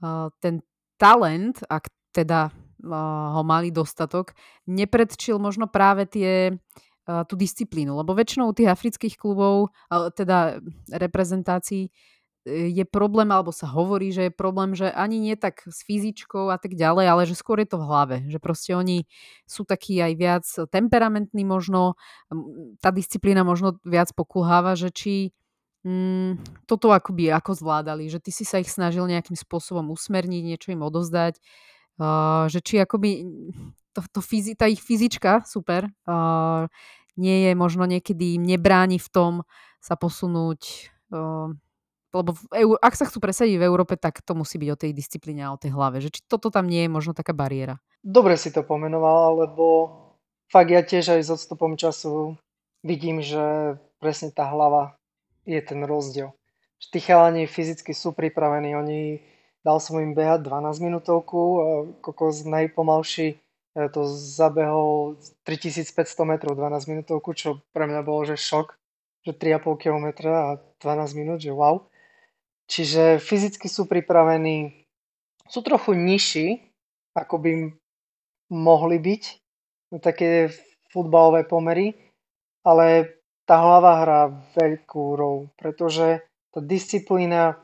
uh, 0.00 0.28
ten 0.40 0.64
talent, 1.00 1.64
ak 1.68 1.88
teda 2.10 2.50
ho 2.80 3.44
mali 3.44 3.68
dostatok, 3.68 4.32
nepredčil 4.64 5.36
možno 5.36 5.68
práve 5.68 6.08
tie 6.08 6.48
tú 7.04 7.36
disciplínu. 7.36 7.92
Lebo 7.92 8.16
väčšinou 8.16 8.56
tých 8.56 8.72
afrických 8.72 9.20
klubov, 9.20 9.68
teda 10.16 10.56
reprezentácií, 10.88 11.92
je 12.48 12.84
problém, 12.88 13.28
alebo 13.28 13.52
sa 13.52 13.68
hovorí, 13.68 14.16
že 14.16 14.28
je 14.28 14.32
problém, 14.32 14.72
že 14.72 14.88
ani 14.88 15.20
nie 15.20 15.36
tak 15.36 15.60
s 15.68 15.84
fyzičkou 15.84 16.48
a 16.48 16.56
tak 16.56 16.72
ďalej, 16.72 17.06
ale 17.06 17.22
že 17.28 17.36
skôr 17.36 17.60
je 17.60 17.68
to 17.68 17.76
v 17.76 17.86
hlave. 17.86 18.16
Že 18.32 18.38
proste 18.40 18.72
oni 18.72 19.04
sú 19.44 19.68
takí 19.68 20.00
aj 20.00 20.12
viac 20.16 20.44
temperamentní 20.72 21.44
možno, 21.44 22.00
tá 22.80 22.88
disciplína 22.88 23.44
možno 23.44 23.76
viac 23.84 24.08
pokulháva, 24.16 24.72
že 24.72 24.88
či 24.88 25.36
mm, 25.84 26.64
toto 26.64 26.96
akoby 26.96 27.28
ako 27.28 27.60
zvládali, 27.60 28.08
že 28.08 28.24
ty 28.24 28.32
si 28.32 28.48
sa 28.48 28.56
ich 28.56 28.72
snažil 28.72 29.04
nejakým 29.04 29.36
spôsobom 29.36 29.92
usmerniť, 29.92 30.42
niečo 30.44 30.72
im 30.72 30.80
odozdať, 30.80 31.36
uh, 32.00 32.48
že 32.48 32.64
či 32.64 32.80
akoby 32.80 33.28
to, 33.92 34.00
to 34.16 34.20
fyzi, 34.24 34.56
tá 34.56 34.64
ich 34.64 34.80
fyzička, 34.80 35.44
super, 35.44 35.92
uh, 36.08 36.64
nie 37.20 37.48
je 37.48 37.52
možno 37.52 37.84
niekedy 37.84 38.40
im 38.40 38.48
nebráni 38.48 38.96
v 38.96 39.08
tom 39.12 39.32
sa 39.80 39.92
posunúť, 39.96 40.88
uh, 41.12 41.52
lebo 42.10 42.34
v 42.34 42.42
ak 42.82 42.94
sa 42.98 43.06
chcú 43.06 43.22
presadiť 43.22 43.56
v 43.58 43.66
Európe, 43.66 43.94
tak 43.94 44.18
to 44.22 44.34
musí 44.34 44.58
byť 44.58 44.70
o 44.74 44.80
tej 44.80 44.90
disciplíne 44.90 45.46
a 45.46 45.54
o 45.54 45.60
tej 45.60 45.70
hlave. 45.70 46.02
Že 46.02 46.10
či 46.18 46.20
toto 46.26 46.50
tam 46.50 46.66
nie 46.66 46.86
je 46.86 46.90
možno 46.90 47.14
taká 47.14 47.30
bariéra? 47.30 47.78
Dobre 48.02 48.34
si 48.34 48.50
to 48.50 48.66
pomenovala, 48.66 49.46
lebo 49.46 49.94
fakt 50.50 50.74
ja 50.74 50.82
tiež 50.82 51.14
aj 51.14 51.22
s 51.22 51.30
odstupom 51.30 51.78
času 51.78 52.34
vidím, 52.82 53.22
že 53.22 53.76
presne 54.02 54.34
tá 54.34 54.48
hlava 54.50 54.98
je 55.46 55.60
ten 55.62 55.80
rozdiel. 55.86 56.34
Že 56.80 56.86
tí 56.90 56.98
chalani 57.04 57.44
fyzicky 57.44 57.92
sú 57.92 58.16
pripravení, 58.16 58.72
oni 58.72 59.20
dal 59.60 59.78
som 59.78 60.00
im 60.00 60.16
behať 60.16 60.48
12 60.48 60.80
minútovku, 60.80 61.40
kokos 62.00 62.48
najpomalší 62.48 63.36
e, 63.36 63.82
to 63.92 64.08
zabehol 64.08 65.20
3500 65.44 65.92
metrov 66.24 66.56
12 66.56 66.88
minútovku, 66.88 67.36
čo 67.36 67.60
pre 67.76 67.84
mňa 67.84 68.00
bolo, 68.00 68.24
že 68.24 68.40
šok, 68.40 68.72
že 69.28 69.36
3,5 69.36 69.76
km 69.76 70.06
a 70.32 70.56
12 70.80 71.20
minút, 71.20 71.44
že 71.44 71.52
wow. 71.52 71.84
Čiže 72.70 73.18
fyzicky 73.18 73.66
sú 73.66 73.90
pripravení, 73.90 74.86
sú 75.50 75.58
trochu 75.66 75.98
nižší, 75.98 76.62
ako 77.18 77.34
by 77.42 77.52
mohli 78.54 78.96
byť, 79.02 79.22
také 79.98 80.54
futbalové 80.94 81.42
pomery, 81.42 81.98
ale 82.62 83.18
tá 83.42 83.58
hlava 83.58 83.92
hrá 84.06 84.20
veľkú 84.54 85.18
rolu, 85.18 85.50
pretože 85.58 86.22
tá 86.54 86.62
disciplína, 86.62 87.58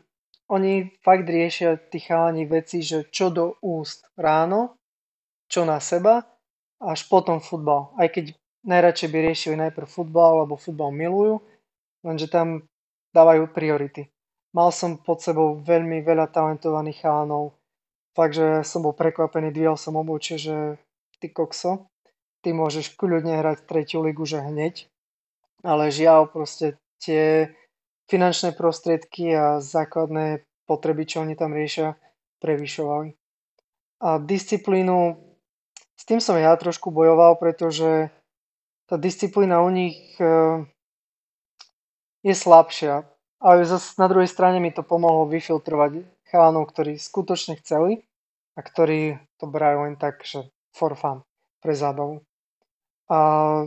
oni 0.50 0.90
fakt 1.06 1.26
riešia 1.26 1.78
tí 1.78 2.02
chalani 2.02 2.42
veci, 2.46 2.82
že 2.82 3.06
čo 3.06 3.30
do 3.30 3.58
úst 3.62 4.10
ráno, 4.18 4.74
čo 5.46 5.62
na 5.62 5.78
seba, 5.78 6.26
až 6.82 7.06
potom 7.06 7.38
futbal. 7.38 7.94
Aj 7.94 8.10
keď 8.10 8.34
najradšej 8.66 9.08
by 9.10 9.18
riešili 9.30 9.56
najprv 9.58 9.86
futbal, 9.86 10.42
lebo 10.46 10.58
futbal 10.58 10.90
milujú, 10.90 11.42
lenže 12.02 12.26
tam 12.26 12.66
dávajú 13.14 13.50
priority. 13.54 14.10
Mal 14.56 14.72
som 14.72 14.96
pod 14.96 15.20
sebou 15.20 15.60
veľmi 15.60 16.00
veľa 16.00 16.32
talentovaných 16.32 17.04
chalanov, 17.04 17.52
fakt, 18.16 18.40
že 18.40 18.64
som 18.64 18.80
bol 18.80 18.96
prekvapený, 18.96 19.52
dvíjal 19.52 19.76
som 19.76 20.00
obočie, 20.00 20.40
že 20.40 20.80
ty 21.20 21.28
kokso, 21.28 21.92
ty 22.40 22.56
môžeš 22.56 22.96
kľudne 22.96 23.36
hrať 23.36 23.68
tretiu 23.68 24.00
ligu, 24.00 24.24
že 24.24 24.40
hneď, 24.40 24.88
ale 25.60 25.92
žiaľ 25.92 26.32
proste 26.32 26.80
tie 27.04 27.52
finančné 28.08 28.56
prostriedky 28.56 29.36
a 29.36 29.60
základné 29.60 30.46
potreby, 30.64 31.04
čo 31.04 31.20
oni 31.20 31.36
tam 31.36 31.52
riešia, 31.52 32.00
prevyšovali. 32.40 33.12
A 34.00 34.16
disciplínu, 34.16 35.20
s 35.96 36.02
tým 36.08 36.20
som 36.20 36.36
ja 36.40 36.56
trošku 36.56 36.88
bojoval, 36.88 37.36
pretože 37.36 38.08
tá 38.86 38.96
disciplína 38.96 39.60
u 39.64 39.70
nich 39.72 39.98
e, 40.20 40.64
je 42.22 42.34
slabšia. 42.36 43.08
Ale 43.36 43.68
zase 43.68 43.94
na 44.00 44.08
druhej 44.08 44.28
strane 44.32 44.58
mi 44.60 44.72
to 44.72 44.80
pomohlo 44.80 45.28
vyfiltrovať 45.28 46.04
chalanov, 46.32 46.72
ktorí 46.72 46.96
skutočne 46.96 47.60
chceli 47.60 48.02
a 48.56 48.60
ktorí 48.64 49.20
to 49.36 49.44
brajú 49.44 49.84
len 49.84 49.94
tak, 50.00 50.24
že 50.24 50.48
for 50.72 50.96
fun, 50.96 51.20
pre 51.60 51.76
zábavu. 51.76 52.24
A 53.06 53.18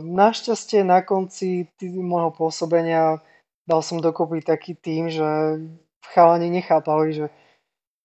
našťastie 0.02 0.84
na 0.84 1.00
konci 1.00 1.70
môjho 1.80 2.34
pôsobenia 2.34 3.22
dal 3.64 3.80
som 3.80 4.02
dokopy 4.02 4.42
taký 4.44 4.76
tým, 4.76 5.08
že 5.08 5.24
chalani 6.12 6.50
nechápali, 6.50 7.14
že 7.14 7.26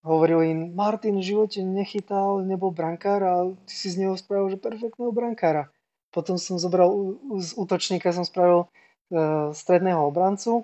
hovorili, 0.05 0.53
Martin 0.53 1.17
v 1.17 1.27
živote 1.27 1.65
nechytal, 1.65 2.45
nebol 2.45 2.69
brankár 2.69 3.21
a 3.25 3.33
ty 3.65 3.73
si 3.73 3.89
z 3.89 4.05
neho 4.05 4.13
spravil, 4.13 4.53
že 4.53 4.61
perfektného 4.61 5.09
brankára. 5.09 5.73
Potom 6.13 6.37
som 6.37 6.61
zobral 6.61 7.17
z 7.41 7.57
útočníka, 7.57 8.13
som 8.13 8.23
spravil 8.23 8.63
e, 8.63 8.67
stredného 9.51 10.05
obrancu 10.05 10.63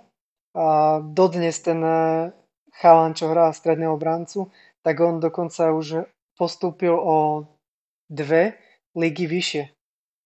a 0.55 0.99
dodnes 0.99 1.59
ten 1.63 1.79
e, 1.83 2.31
chalan, 2.75 3.15
čo 3.15 3.31
hrá 3.31 3.51
stredného 3.55 3.95
obrancu, 3.95 4.51
tak 4.83 4.99
on 4.99 5.23
dokonca 5.23 5.71
už 5.71 6.07
postúpil 6.35 6.95
o 6.95 7.47
dve 8.11 8.59
ligy 8.97 9.27
vyššie. 9.27 9.63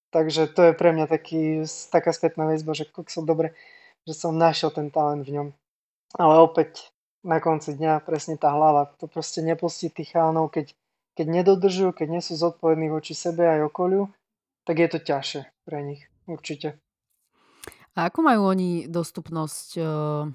Takže 0.10 0.48
to 0.48 0.72
je 0.72 0.74
pre 0.74 0.96
mňa 0.96 1.06
taký, 1.12 1.68
taká 1.92 2.16
spätná 2.16 2.48
väzba, 2.48 2.72
že 2.72 2.88
som 3.12 3.28
dobre, 3.28 3.52
že 4.08 4.16
som 4.16 4.32
našiel 4.32 4.72
ten 4.72 4.88
talent 4.88 5.28
v 5.28 5.36
ňom. 5.36 5.48
Ale 6.16 6.36
opäť 6.40 6.96
na 7.26 7.44
konci 7.44 7.76
dňa 7.76 8.00
presne 8.06 8.40
tá 8.40 8.54
hlava, 8.56 8.88
to 8.96 9.12
proste 9.12 9.44
nepustí 9.44 9.92
tých 9.92 10.16
chánov, 10.16 10.56
keď, 10.56 10.72
keď 11.20 11.28
nedodržujú, 11.42 11.92
keď 11.92 12.08
nie 12.08 12.24
sú 12.24 12.40
zodpovední 12.40 12.88
voči 12.88 13.12
sebe 13.12 13.44
aj 13.44 13.68
okoliu, 13.68 14.08
tak 14.64 14.80
je 14.80 14.88
to 14.88 15.00
ťažšie 15.04 15.42
pre 15.68 15.84
nich, 15.84 16.08
určite. 16.30 16.80
A 17.95 18.12
ako 18.12 18.19
majú 18.27 18.51
oni 18.51 18.91
dostupnosť 18.91 19.67
uh, 19.79 20.27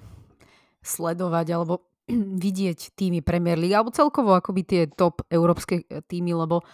sledovať 0.81 1.47
alebo 1.53 1.85
vidieť 2.45 2.97
týmy 2.97 3.21
Premier 3.21 3.57
League, 3.57 3.77
alebo 3.77 3.93
celkovo 3.93 4.33
akoby 4.33 4.61
tie 4.65 4.81
top 4.89 5.21
európske 5.29 5.85
týmy, 6.09 6.33
lebo 6.33 6.65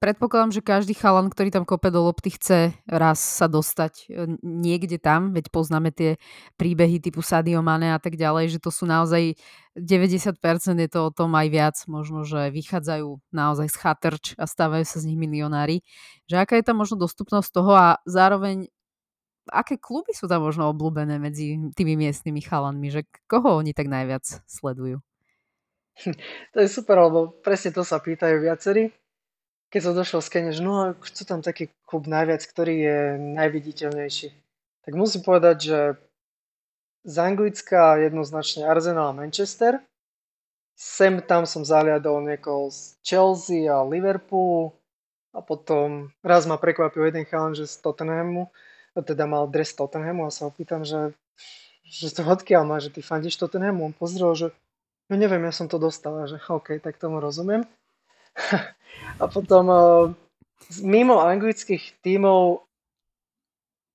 predpokladám, 0.00 0.52
že 0.54 0.64
každý 0.64 0.96
chalan, 0.96 1.28
ktorý 1.28 1.52
tam 1.52 1.68
kope 1.68 1.92
do 1.92 2.00
lopty, 2.00 2.32
chce 2.32 2.72
raz 2.88 3.20
sa 3.20 3.50
dostať 3.50 4.08
e, 4.08 4.38
niekde 4.40 4.96
tam, 4.96 5.36
veď 5.36 5.52
poznáme 5.52 5.92
tie 5.92 6.16
príbehy 6.56 7.02
typu 7.04 7.20
Sadio 7.20 7.60
Mane 7.60 7.92
a 7.92 8.00
tak 8.00 8.16
ďalej, 8.16 8.56
že 8.56 8.58
to 8.62 8.72
sú 8.72 8.88
naozaj 8.88 9.36
90% 9.76 10.40
je 10.82 10.88
to 10.88 11.00
o 11.06 11.10
tom 11.12 11.36
aj 11.36 11.48
viac, 11.52 11.76
možno, 11.84 12.24
že 12.24 12.48
vychádzajú 12.48 13.08
naozaj 13.30 13.68
z 13.68 13.76
chatrč 13.76 14.24
a 14.40 14.48
stávajú 14.48 14.84
sa 14.88 14.98
z 14.98 15.12
nich 15.12 15.20
milionári. 15.20 15.84
Že 16.26 16.36
aká 16.42 16.54
je 16.56 16.64
tam 16.66 16.80
možno 16.80 16.96
dostupnosť 16.98 17.48
toho 17.52 17.72
a 17.76 17.88
zároveň 18.08 18.72
aké 19.50 19.80
kluby 19.80 20.14
sú 20.14 20.28
tam 20.30 20.44
možno 20.44 20.70
obľúbené 20.70 21.18
medzi 21.18 21.58
tými 21.74 21.96
miestnymi 21.96 22.40
chalanmi, 22.44 22.88
že 22.92 23.02
koho 23.26 23.58
oni 23.60 23.72
tak 23.74 23.88
najviac 23.90 24.24
sledujú? 24.46 25.00
To 26.54 26.62
je 26.62 26.68
super, 26.70 26.94
lebo 26.94 27.34
presne 27.42 27.74
to 27.74 27.82
sa 27.82 27.98
pýtajú 27.98 28.38
viacerí 28.38 28.94
keď 29.68 29.80
som 29.84 29.92
došiel 29.96 30.20
z 30.24 30.28
Kenia, 30.32 30.52
že 30.56 30.64
no 30.64 30.72
a 30.80 30.96
chcú 30.96 31.22
tam 31.28 31.40
taký 31.44 31.68
klub 31.84 32.08
najviac, 32.08 32.40
ktorý 32.40 32.74
je 32.80 32.98
najviditeľnejší. 33.36 34.28
Tak 34.88 34.92
musím 34.96 35.20
povedať, 35.20 35.56
že 35.60 35.78
z 37.04 37.16
Anglicka 37.20 38.00
jednoznačne 38.00 38.64
Arsenal 38.64 39.12
a 39.12 39.18
Manchester. 39.18 39.84
Sem 40.78 41.20
tam 41.20 41.44
som 41.44 41.68
zaliadol 41.68 42.24
niekoho 42.24 42.72
z 42.72 42.96
Chelsea 43.04 43.68
a 43.68 43.84
Liverpool 43.84 44.72
a 45.36 45.44
potom 45.44 46.14
raz 46.24 46.48
ma 46.48 46.56
prekvapil 46.56 47.12
jeden 47.12 47.28
chalan, 47.28 47.52
že 47.52 47.68
z 47.68 47.76
Tottenhamu, 47.84 48.48
teda 49.02 49.28
mal 49.28 49.46
dres 49.50 49.74
Tottenhamu 49.74 50.26
a 50.26 50.34
sa 50.34 50.48
opýtam, 50.48 50.82
že, 50.82 51.14
že 51.86 52.10
to 52.12 52.24
odkiaľ 52.24 52.62
má, 52.66 52.76
že 52.78 52.92
ty 52.92 53.00
fandíš 53.00 53.38
Tottenhamu. 53.38 53.86
On 53.86 53.94
pozrel, 53.94 54.32
že 54.34 54.46
no 55.08 55.14
neviem, 55.16 55.42
ja 55.44 55.52
som 55.52 55.66
to 55.66 55.80
dostal, 55.80 56.14
že 56.28 56.38
OK, 56.48 56.78
tak 56.78 57.00
tomu 57.00 57.18
rozumiem. 57.18 57.64
A 59.22 59.24
potom 59.26 59.64
uh, 59.68 60.06
mimo 60.82 61.22
anglických 61.22 62.02
tímov 62.02 62.66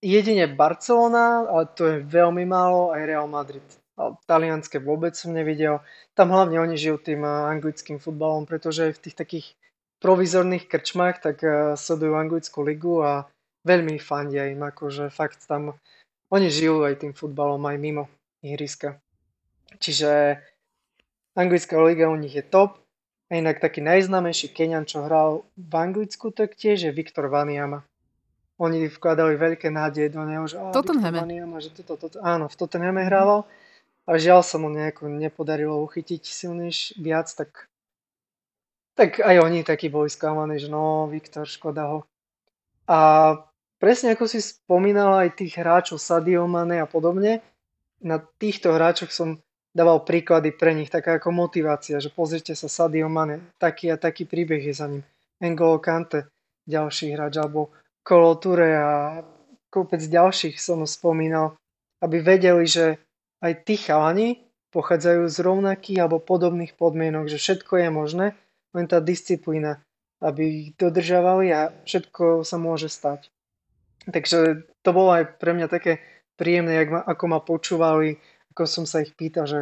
jedine 0.03 0.51
Barcelona, 0.51 1.47
ale 1.47 1.63
to 1.71 1.83
je 1.87 1.97
veľmi 2.03 2.43
málo, 2.43 2.91
aj 2.91 3.01
Real 3.07 3.27
Madrid. 3.27 3.63
A 3.93 4.17
talianské 4.25 4.81
vôbec 4.81 5.13
som 5.13 5.31
nevidel. 5.31 5.79
Tam 6.17 6.33
hlavne 6.33 6.57
oni 6.59 6.75
žijú 6.75 6.97
tým 6.99 7.21
uh, 7.23 7.51
anglickým 7.51 8.01
futbalom, 8.01 8.49
pretože 8.49 8.91
v 8.95 9.01
tých 9.01 9.15
takých 9.15 9.47
provizorných 10.03 10.67
krčmách 10.67 11.23
tak 11.23 11.37
uh, 11.45 11.77
sledujú 11.77 12.13
anglickú 12.17 12.59
ligu 12.65 12.99
a 12.99 13.27
veľmi 13.63 13.99
fandia 13.99 14.47
im, 14.51 14.61
akože 14.63 15.09
fakt 15.09 15.43
tam, 15.47 15.75
oni 16.31 16.47
žijú 16.51 16.83
aj 16.83 17.03
tým 17.03 17.13
futbalom 17.15 17.63
aj 17.67 17.77
mimo 17.79 18.05
ihriska. 18.43 18.99
Čiže 19.79 20.41
anglická 21.33 21.79
liga 21.81 22.11
u 22.11 22.17
nich 22.19 22.35
je 22.35 22.45
top. 22.45 22.79
A 23.31 23.41
inak 23.41 23.57
taký 23.57 23.81
najznámejší 23.81 24.53
Kenian, 24.53 24.85
čo 24.85 25.09
hral 25.09 25.41
v 25.57 25.73
Anglicku 25.73 26.29
taktiež, 26.29 26.85
je 26.85 26.91
Viktor 26.93 27.33
Vaniama. 27.33 27.81
Oni 28.61 28.85
vkladali 28.85 29.33
veľké 29.33 29.73
nádeje 29.73 30.13
do 30.13 30.21
neho, 30.21 30.45
že 30.45 30.61
Tottenhame. 30.69 31.17
Vaniama, 31.17 31.57
že 31.57 31.73
toto, 31.73 31.97
toto, 31.97 32.21
áno, 32.21 32.45
v 32.45 32.55
Tottenhame 32.59 33.01
hrával. 33.09 33.49
A 34.05 34.21
žiaľ 34.21 34.45
sa 34.45 34.61
mu 34.61 34.69
nejako 34.69 35.09
nepodarilo 35.09 35.81
uchytiť 35.81 36.21
silnejš 36.21 36.99
viac, 36.99 37.31
tak 37.33 37.73
tak 38.93 39.17
aj 39.17 39.41
oni 39.41 39.65
takí 39.65 39.89
boli 39.89 40.05
sklamaní, 40.05 40.61
že 40.61 40.69
no, 40.69 41.09
Viktor, 41.09 41.49
škoda 41.49 41.89
ho. 41.89 41.99
A 42.85 43.33
presne 43.83 44.15
ako 44.15 44.31
si 44.31 44.39
spomínal 44.39 45.27
aj 45.27 45.43
tých 45.43 45.59
hráčov 45.59 45.99
Sadio 45.99 46.47
Mane 46.47 46.79
a 46.79 46.87
podobne, 46.87 47.43
na 47.99 48.15
týchto 48.15 48.71
hráčoch 48.71 49.11
som 49.11 49.43
dával 49.75 50.07
príklady 50.07 50.55
pre 50.55 50.71
nich, 50.71 50.87
taká 50.87 51.19
ako 51.19 51.35
motivácia, 51.35 51.99
že 51.99 52.07
pozrite 52.07 52.55
sa 52.55 52.71
Sadio 52.71 53.11
Mane, 53.11 53.43
taký 53.59 53.91
a 53.91 53.99
taký 53.99 54.23
príbeh 54.23 54.63
je 54.63 54.71
za 54.71 54.87
ním. 54.87 55.03
N'Golo 55.43 55.83
Kante, 55.83 56.31
ďalší 56.63 57.11
hráč, 57.11 57.43
alebo 57.43 57.75
Kolo 58.07 58.39
Ture 58.39 58.71
a 58.71 59.19
kopec 59.67 59.99
ďalších 59.99 60.55
som 60.63 60.87
spomínal, 60.87 61.59
aby 61.99 62.23
vedeli, 62.23 62.63
že 62.63 63.03
aj 63.43 63.67
tí 63.67 63.75
chalani 63.75 64.47
pochádzajú 64.71 65.27
z 65.27 65.37
rovnakých 65.43 65.99
alebo 66.07 66.23
podobných 66.23 66.79
podmienok, 66.79 67.27
že 67.27 67.35
všetko 67.35 67.83
je 67.83 67.89
možné 67.91 68.27
len 68.71 68.85
tá 68.87 69.03
disciplína, 69.03 69.83
aby 70.23 70.43
ich 70.47 70.67
dodržavali 70.79 71.51
a 71.51 71.75
všetko 71.83 72.47
sa 72.47 72.55
môže 72.55 72.87
stať. 72.87 73.32
Takže 74.09 74.67
to 74.83 74.89
bolo 74.91 75.15
aj 75.15 75.39
pre 75.39 75.55
mňa 75.55 75.67
také 75.71 76.03
príjemné, 76.35 76.83
ako 76.83 77.23
ma 77.29 77.39
počúvali, 77.39 78.19
ako 78.51 78.63
som 78.67 78.83
sa 78.83 78.99
ich 78.99 79.15
pýtal, 79.15 79.47
že 79.47 79.59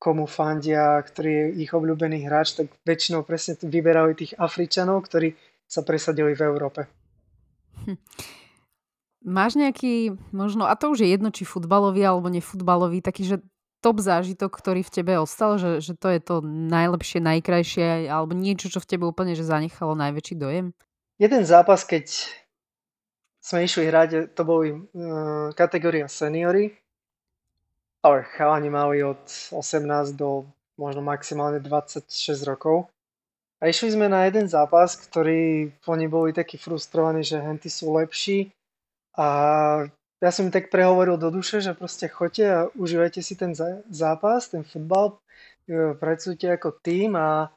komu 0.00 0.24
fandia, 0.24 0.96
ktorý 0.96 1.28
je 1.28 1.46
ich 1.68 1.70
obľúbený 1.76 2.24
hráč, 2.24 2.56
tak 2.56 2.72
väčšinou 2.88 3.26
presne 3.26 3.60
vyberali 3.60 4.16
tých 4.16 4.32
Afričanov, 4.40 5.04
ktorí 5.04 5.36
sa 5.68 5.84
presadili 5.84 6.32
v 6.32 6.42
Európe. 6.48 6.88
Hm. 7.84 8.00
Máš 9.20 9.60
nejaký, 9.60 10.16
možno, 10.32 10.64
a 10.64 10.72
to 10.80 10.96
už 10.96 11.04
je 11.04 11.12
jedno, 11.12 11.28
či 11.28 11.44
futbalový 11.44 12.00
alebo 12.08 12.32
nefutbalový, 12.32 13.04
taký, 13.04 13.28
že 13.28 13.36
top 13.84 14.00
zážitok, 14.00 14.48
ktorý 14.48 14.80
v 14.80 14.92
tebe 14.92 15.12
ostal, 15.20 15.60
že, 15.60 15.84
že 15.84 15.92
to 15.92 16.08
je 16.08 16.20
to 16.20 16.40
najlepšie, 16.44 17.20
najkrajšie, 17.20 18.08
alebo 18.08 18.32
niečo, 18.32 18.72
čo 18.72 18.80
v 18.80 18.88
tebe 18.88 19.04
úplne 19.04 19.36
že 19.36 19.44
zanechalo 19.44 19.92
najväčší 19.96 20.34
dojem? 20.40 20.72
Jeden 21.20 21.44
zápas, 21.44 21.84
keď 21.84 22.32
sme 23.40 23.64
išli 23.64 23.88
hrať, 23.88 24.36
to 24.36 24.42
boli 24.44 24.76
uh, 24.76 25.50
kategória 25.56 26.06
seniory, 26.06 26.76
ale 28.04 28.24
chalani 28.36 28.68
mali 28.68 29.00
od 29.04 29.20
18 29.52 30.16
do 30.16 30.48
možno 30.76 31.04
maximálne 31.04 31.60
26 31.60 32.08
rokov. 32.48 32.88
A 33.60 33.68
išli 33.68 33.92
sme 33.92 34.08
na 34.08 34.24
jeden 34.24 34.48
zápas, 34.48 34.96
ktorý 34.96 35.68
oni 35.84 36.08
boli 36.08 36.32
takí 36.32 36.56
frustrovaní, 36.56 37.20
že 37.20 37.44
henty 37.44 37.68
sú 37.68 37.92
lepší 37.92 38.48
a 39.12 39.28
ja 40.20 40.30
som 40.32 40.48
mi 40.48 40.52
tak 40.52 40.72
prehovoril 40.72 41.16
do 41.16 41.28
duše, 41.32 41.60
že 41.60 41.76
proste 41.76 42.08
choďte 42.08 42.46
a 42.48 42.58
užívajte 42.76 43.20
si 43.20 43.36
ten 43.36 43.52
zápas, 43.88 44.48
ten 44.48 44.64
futbal, 44.64 45.16
e, 45.68 45.96
pracujte 45.96 46.44
ako 46.56 46.76
tým 46.80 47.16
a 47.16 47.52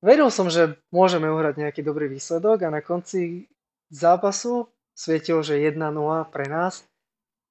veril 0.00 0.32
som, 0.32 0.48
že 0.48 0.80
môžeme 0.92 1.28
uhrať 1.28 1.60
nejaký 1.60 1.80
dobrý 1.84 2.08
výsledok 2.08 2.64
a 2.64 2.72
na 2.72 2.80
konci 2.80 3.48
zápasu 3.92 4.68
svietilo, 5.00 5.40
že 5.40 5.56
1-0 5.56 5.80
pre 6.28 6.44
nás. 6.44 6.84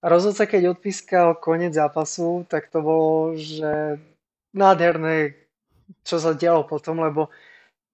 A 0.05 0.07
rozhodca, 0.07 0.45
keď 0.45 0.77
odpískal 0.77 1.33
koniec 1.41 1.73
zápasu, 1.73 2.45
tak 2.45 2.69
to 2.69 2.79
bolo, 2.79 3.33
že 3.35 3.97
nádherné, 4.53 5.33
čo 6.05 6.21
sa 6.21 6.37
dialo 6.37 6.63
potom, 6.63 7.01
lebo 7.01 7.33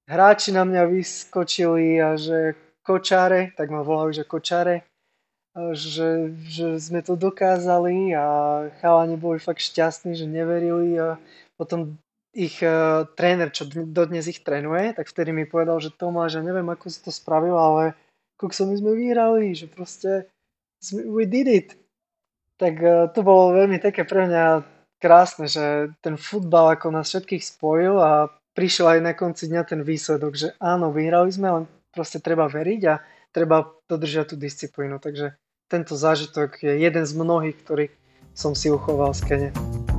hráči 0.05 0.51
na 0.51 0.67
mňa 0.67 0.91
vyskočili 0.91 1.97
a 2.03 2.19
že 2.19 2.53
kočáre, 2.85 3.55
tak 3.57 3.73
ma 3.73 3.81
volajú, 3.81 4.21
že 4.21 4.23
kočáre, 4.27 4.85
že, 5.73 6.35
že 6.45 6.77
sme 6.77 7.01
to 7.01 7.15
dokázali 7.15 8.11
a 8.13 8.25
chalani 8.83 9.15
boli 9.15 9.39
fakt 9.39 9.63
šťastní, 9.63 10.13
že 10.13 10.27
neverili 10.27 10.99
a 10.99 11.17
potom 11.55 11.97
ich 12.35 12.59
uh, 12.59 13.07
tréner, 13.15 13.47
čo 13.49 13.63
dodnes 13.71 14.27
ich 14.27 14.43
trénuje, 14.43 14.91
tak 14.91 15.07
vtedy 15.07 15.31
mi 15.31 15.47
povedal, 15.47 15.79
že 15.79 15.95
Tomáš, 15.95 16.37
ja 16.37 16.43
neviem, 16.43 16.67
ako 16.67 16.91
si 16.91 16.99
to 16.99 17.09
spravil, 17.09 17.55
ale 17.55 17.95
kokso, 18.35 18.67
my 18.67 18.75
sme 18.75 18.91
vyhrali, 18.95 19.55
že 19.55 19.67
proste 19.71 20.29
we 20.91 21.25
did 21.25 21.47
it. 21.47 21.69
Tak 22.55 22.75
uh, 22.79 23.11
to 23.11 23.19
bolo 23.25 23.55
veľmi 23.55 23.81
také 23.83 24.07
pre 24.07 24.27
mňa 24.27 24.63
krásne, 24.99 25.45
že 25.45 25.91
ten 25.99 26.15
futbal 26.15 26.75
ako 26.75 26.95
nás 26.95 27.11
všetkých 27.11 27.43
spojil 27.43 27.99
a 27.99 28.31
prišiel 28.55 28.97
aj 28.97 28.99
na 29.03 29.13
konci 29.13 29.51
dňa 29.51 29.61
ten 29.67 29.81
výsledok, 29.83 30.33
že 30.33 30.47
áno, 30.63 30.95
vyhrali 30.95 31.29
sme, 31.29 31.47
len 31.51 31.65
proste 31.91 32.23
treba 32.23 32.47
veriť 32.47 32.81
a 32.87 33.03
treba 33.35 33.67
dodržať 33.85 34.33
tú 34.33 34.35
disciplínu. 34.39 34.97
Takže 35.03 35.35
tento 35.67 35.99
zážitok 35.99 36.63
je 36.63 36.73
jeden 36.79 37.03
z 37.03 37.13
mnohých, 37.13 37.57
ktorý 37.59 37.85
som 38.31 38.55
si 38.55 38.71
uchoval 38.71 39.11
z 39.11 39.21
Kene. 39.27 39.94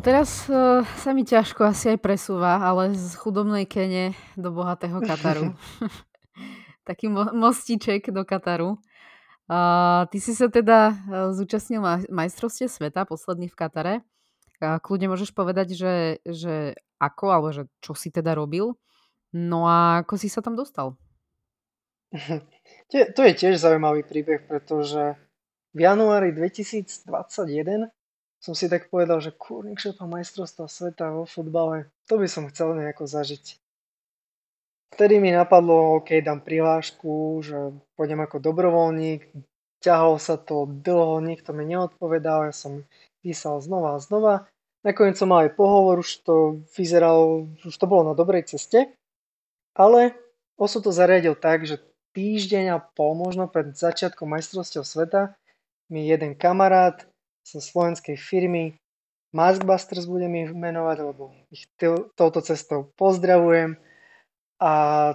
Teraz 0.00 0.48
uh, 0.48 0.82
sa 1.00 1.12
mi 1.12 1.22
ťažko 1.22 1.68
asi 1.68 1.94
aj 1.94 1.98
presúva, 2.00 2.58
ale 2.60 2.96
z 2.96 3.14
chudobnej 3.16 3.68
Kene 3.68 4.16
do 4.34 4.50
bohatého 4.50 4.98
Kataru. 4.98 5.52
Taký 6.88 7.12
mo- 7.12 7.32
mostiček 7.32 8.08
do 8.10 8.24
Kataru. 8.24 8.80
Uh, 9.50 10.06
ty 10.14 10.22
si 10.22 10.32
sa 10.32 10.46
teda 10.46 10.94
uh, 10.94 10.94
zúčastnil 11.34 11.82
ma- 11.82 12.06
majstrovstie 12.08 12.70
sveta, 12.70 13.02
posledný 13.04 13.50
v 13.50 13.58
Katare. 13.58 13.94
Uh, 14.62 14.78
kľudne 14.78 15.10
môžeš 15.10 15.34
povedať, 15.34 15.74
že, 15.74 16.22
že 16.22 16.78
ako, 17.02 17.26
alebo 17.34 17.48
že 17.50 17.66
čo 17.82 17.92
si 17.92 18.14
teda 18.14 18.36
robil. 18.38 18.78
No 19.34 19.66
a 19.66 20.02
ako 20.06 20.18
si 20.18 20.30
sa 20.30 20.42
tam 20.42 20.56
dostal? 20.58 20.96
To 22.90 23.22
je 23.22 23.32
tiež 23.38 23.62
zaujímavý 23.62 24.02
príbeh, 24.02 24.50
pretože 24.50 25.14
v 25.74 25.78
januári 25.78 26.34
2021 26.34 27.06
som 28.40 28.56
si 28.56 28.72
tak 28.72 28.88
povedal, 28.88 29.20
že 29.20 29.36
kurník 29.36 29.76
šepa 29.76 30.08
majstrovstva 30.08 30.64
sveta 30.64 31.12
vo 31.12 31.28
futbale, 31.28 31.92
to 32.08 32.16
by 32.16 32.24
som 32.24 32.48
chcel 32.48 32.72
nejako 32.72 33.04
zažiť. 33.04 33.60
Vtedy 34.96 35.22
mi 35.22 35.30
napadlo, 35.30 36.02
OK, 36.02 36.18
dám 36.24 36.42
prihlášku, 36.42 37.44
že 37.46 37.76
pôjdem 37.94 38.20
ako 38.24 38.42
dobrovoľník. 38.42 39.22
Ťahalo 39.80 40.18
sa 40.20 40.36
to 40.36 40.66
dlho, 40.66 41.22
nikto 41.24 41.54
mi 41.56 41.64
neodpovedal, 41.64 42.50
ja 42.50 42.54
som 42.56 42.84
písal 43.22 43.62
znova 43.62 43.96
a 43.96 44.02
znova. 44.02 44.50
Nakoniec 44.84 45.20
som 45.20 45.28
mal 45.28 45.46
aj 45.48 45.56
pohovor, 45.56 46.00
už 46.00 46.24
to 46.24 46.64
vyzeralo, 46.72 47.52
už 47.60 47.76
to 47.76 47.86
bolo 47.86 48.12
na 48.12 48.14
dobrej 48.16 48.48
ceste, 48.48 48.92
ale 49.76 50.16
osud 50.56 50.84
to 50.88 50.92
zariadil 50.92 51.36
tak, 51.36 51.68
že 51.68 51.80
týždeň 52.16 52.64
a 52.74 52.78
pol 52.80 53.14
možno 53.14 53.46
pred 53.46 53.76
začiatkom 53.76 54.26
majstrovstiev 54.26 54.82
sveta 54.88 55.36
mi 55.92 56.08
jeden 56.08 56.34
kamarát 56.34 57.09
zo 57.50 57.58
slovenskej 57.58 58.14
firmy 58.14 58.78
Maskbusters 59.30 60.10
budem 60.10 60.42
ich 60.42 60.50
menovať, 60.50 60.96
lebo 61.06 61.30
ich 61.54 61.70
touto 62.18 62.42
cestou 62.42 62.90
pozdravujem. 62.98 63.78
A 64.58 64.70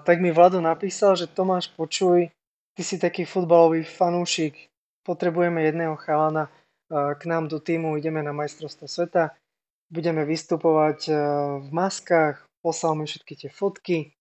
tak 0.08 0.24
mi 0.24 0.32
Vlado 0.32 0.63
napísal, 0.63 1.19
že 1.19 1.28
Tomáš, 1.28 1.67
počuj, 1.76 2.32
ty 2.74 2.82
si 2.82 2.95
taký 2.95 3.28
futbalový 3.28 3.84
fanúšik, 3.84 4.71
potrebujeme 5.04 5.62
jedného 5.67 6.00
chalana 6.00 6.48
k 6.89 7.21
nám 7.28 7.52
do 7.52 7.60
týmu, 7.60 8.00
ideme 8.00 8.24
na 8.24 8.32
majstrovstvo 8.32 8.88
sveta, 8.88 9.36
budeme 9.91 10.24
vystupovať 10.24 11.00
v 11.62 11.69
maskách, 11.69 12.41
poslal 12.63 12.95
mi 12.95 13.06
všetky 13.06 13.34
tie 13.36 13.50
fotky, 13.52 14.15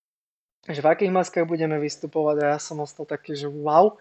že 0.68 0.82
v 0.82 0.90
akých 0.90 1.12
maskách 1.14 1.46
budeme 1.46 1.78
vystupovať 1.80 2.36
a 2.42 2.44
ja 2.56 2.58
som 2.58 2.82
ostal 2.82 3.06
taký, 3.06 3.38
že 3.38 3.48
wow, 3.48 3.96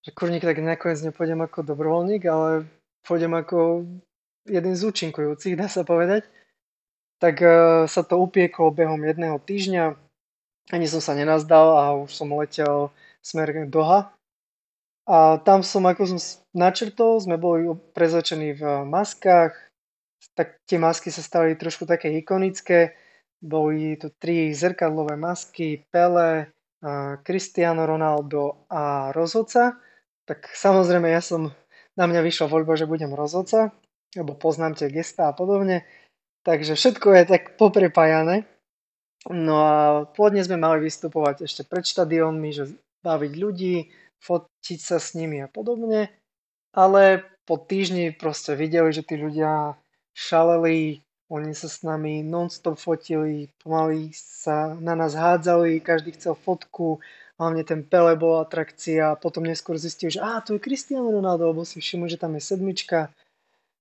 že 0.00 0.14
kurník 0.14 0.46
tak 0.46 0.62
nakoniec 0.62 1.00
nepôjdem 1.00 1.42
ako 1.44 1.64
dobrovoľník, 1.64 2.24
ale 2.28 2.68
pôjdem 3.04 3.32
ako 3.36 3.84
jeden 4.48 4.74
z 4.76 4.82
účinkujúcich, 4.84 5.56
dá 5.56 5.68
sa 5.68 5.84
povedať. 5.84 6.26
Tak 7.20 7.36
uh, 7.40 7.84
sa 7.86 8.02
to 8.02 8.18
upieklo 8.20 8.74
behom 8.74 9.00
jedného 9.04 9.38
týždňa, 9.38 9.94
ani 10.72 10.86
som 10.88 11.00
sa 11.04 11.12
nenazdal 11.14 11.76
a 11.76 11.84
už 12.00 12.10
som 12.10 12.32
letel 12.32 12.90
smer 13.20 13.68
Doha. 13.68 14.12
A 15.04 15.36
tam 15.44 15.60
som, 15.60 15.84
ako 15.84 16.16
som 16.16 16.20
načrtol, 16.56 17.20
sme 17.20 17.36
boli 17.36 17.68
prezlečení 17.92 18.56
v 18.56 18.88
maskách, 18.88 19.52
tak 20.32 20.56
tie 20.64 20.80
masky 20.80 21.12
sa 21.12 21.20
stali 21.20 21.52
trošku 21.60 21.84
také 21.84 22.08
ikonické, 22.16 22.96
boli 23.44 24.00
tu 24.00 24.08
tri 24.16 24.56
zrkadlové 24.56 25.20
masky, 25.20 25.84
Pele, 25.92 26.48
Cristiano 27.20 27.84
Ronaldo 27.84 28.64
a 28.72 29.12
rozhodca. 29.12 29.76
Tak 30.24 30.48
samozrejme 30.56 31.12
ja 31.12 31.20
som, 31.20 31.52
na 31.94 32.04
mňa 32.10 32.20
vyšla 32.22 32.46
voľba, 32.50 32.74
že 32.74 32.90
budem 32.90 33.14
rozhodca, 33.14 33.70
lebo 34.14 34.34
poznám 34.34 34.78
tie 34.78 34.90
gesta 34.90 35.30
a 35.30 35.36
podobne. 35.36 35.86
Takže 36.44 36.76
všetko 36.76 37.08
je 37.16 37.22
tak 37.24 37.42
poprepájané. 37.56 38.44
No 39.32 39.54
a 39.64 39.78
pôvodne 40.12 40.44
sme 40.44 40.60
mali 40.60 40.84
vystupovať 40.84 41.48
ešte 41.48 41.64
pred 41.64 41.88
štadiónmi, 41.88 42.50
že 42.52 42.76
baviť 43.00 43.32
ľudí, 43.40 43.88
fotiť 44.20 44.78
sa 44.80 45.00
s 45.00 45.16
nimi 45.16 45.40
a 45.40 45.48
podobne. 45.48 46.12
Ale 46.76 47.24
po 47.48 47.56
týždni 47.56 48.12
proste 48.12 48.52
videli, 48.52 48.92
že 48.92 49.04
tí 49.04 49.16
ľudia 49.16 49.76
šaleli, 50.12 51.00
oni 51.32 51.56
sa 51.56 51.72
s 51.72 51.80
nami 51.80 52.20
non-stop 52.20 52.76
fotili, 52.76 53.48
pomaly 53.64 54.12
sa 54.12 54.76
na 54.76 54.92
nás 54.92 55.16
hádzali, 55.16 55.80
každý 55.80 56.12
chcel 56.12 56.36
fotku, 56.36 57.00
hlavne 57.38 57.62
ten 57.66 57.82
Pele 57.82 58.14
bol 58.14 58.38
atrakcia, 58.38 59.18
potom 59.18 59.42
neskôr 59.42 59.74
zistil, 59.78 60.10
že 60.10 60.22
á, 60.22 60.38
to 60.40 60.54
je 60.54 60.62
Cristiano 60.62 61.10
Ronaldo, 61.10 61.50
lebo 61.50 61.66
si 61.66 61.82
všimol, 61.82 62.06
že 62.06 62.20
tam 62.20 62.38
je 62.38 62.42
sedmička. 62.42 63.10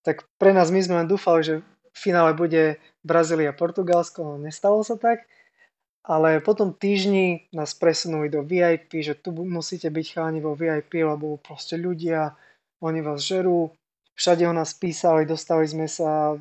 Tak 0.02 0.26
pre 0.42 0.52
nás 0.52 0.74
my 0.74 0.82
sme 0.82 0.96
len 1.04 1.08
dúfali, 1.08 1.46
že 1.46 1.56
v 1.94 1.98
finále 1.98 2.34
bude 2.34 2.82
Brazília 3.06 3.54
a 3.54 3.58
Portugalsko, 3.58 4.26
no 4.26 4.36
nestalo 4.42 4.82
sa 4.82 4.98
tak. 4.98 5.30
Ale 6.04 6.44
potom 6.44 6.76
týždni 6.76 7.48
nás 7.56 7.72
presunuli 7.72 8.28
do 8.28 8.44
VIP, 8.44 9.00
že 9.00 9.16
tu 9.16 9.32
musíte 9.32 9.88
byť 9.88 10.20
cháni 10.20 10.44
vo 10.44 10.52
VIP, 10.52 11.00
lebo 11.00 11.40
proste 11.40 11.80
ľudia, 11.80 12.36
oni 12.84 13.00
vás 13.00 13.24
žerú. 13.24 13.72
Všade 14.20 14.44
o 14.44 14.52
nás 14.52 14.76
písali, 14.76 15.24
dostali 15.24 15.64
sme 15.64 15.88
sa 15.88 16.36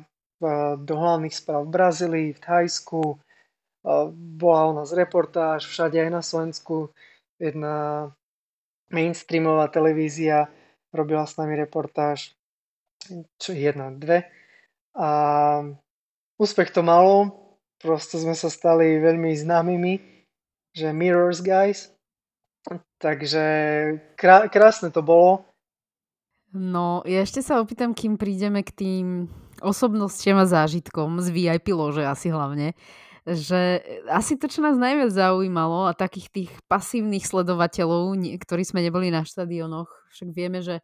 do 0.75 0.93
hlavných 0.99 1.31
správ 1.31 1.63
v 1.63 1.73
Brazílii, 1.79 2.29
v 2.35 2.43
Thajsku, 2.43 3.22
bola 4.15 4.71
u 4.71 4.73
nás 4.79 4.95
reportáž, 4.95 5.67
všade 5.67 5.99
aj 5.99 6.11
na 6.11 6.21
Slovensku 6.23 6.95
jedna 7.35 8.09
mainstreamová 8.87 9.67
televízia 9.67 10.47
robila 10.95 11.27
s 11.27 11.35
nami 11.35 11.57
reportáž, 11.59 12.31
čo 13.41 13.51
jedna, 13.51 13.91
dve. 13.91 14.29
A 14.95 15.09
úspech 16.37 16.69
to 16.71 16.85
malo, 16.85 17.33
proste 17.81 18.21
sme 18.21 18.37
sa 18.37 18.47
stali 18.47 19.01
veľmi 19.01 19.33
známymi, 19.33 19.93
že 20.71 20.93
Mirrors 20.93 21.41
Guys, 21.41 21.91
takže 23.01 23.43
krá- 24.15 24.47
krásne 24.47 24.93
to 24.93 25.01
bolo. 25.01 25.43
No, 26.53 27.01
ja 27.09 27.25
ešte 27.25 27.41
sa 27.41 27.57
opýtam, 27.57 27.97
kým 27.97 28.15
prídeme 28.15 28.61
k 28.61 28.71
tým 28.71 29.05
osobnostiam 29.65 30.37
a 30.37 30.45
zážitkom 30.45 31.17
z 31.17 31.33
VIP 31.33 31.73
lože 31.73 32.05
asi 32.05 32.29
hlavne, 32.29 32.77
že 33.23 33.79
asi 34.11 34.35
to, 34.35 34.51
čo 34.51 34.59
nás 34.59 34.75
najviac 34.75 35.07
zaujímalo 35.07 35.87
a 35.87 35.95
takých 35.95 36.27
tých 36.27 36.51
pasívnych 36.67 37.23
sledovateľov, 37.23 38.19
ktorí 38.19 38.63
sme 38.67 38.83
neboli 38.83 39.07
na 39.15 39.23
štadionoch, 39.23 39.87
však 40.11 40.29
vieme, 40.35 40.59
že 40.59 40.83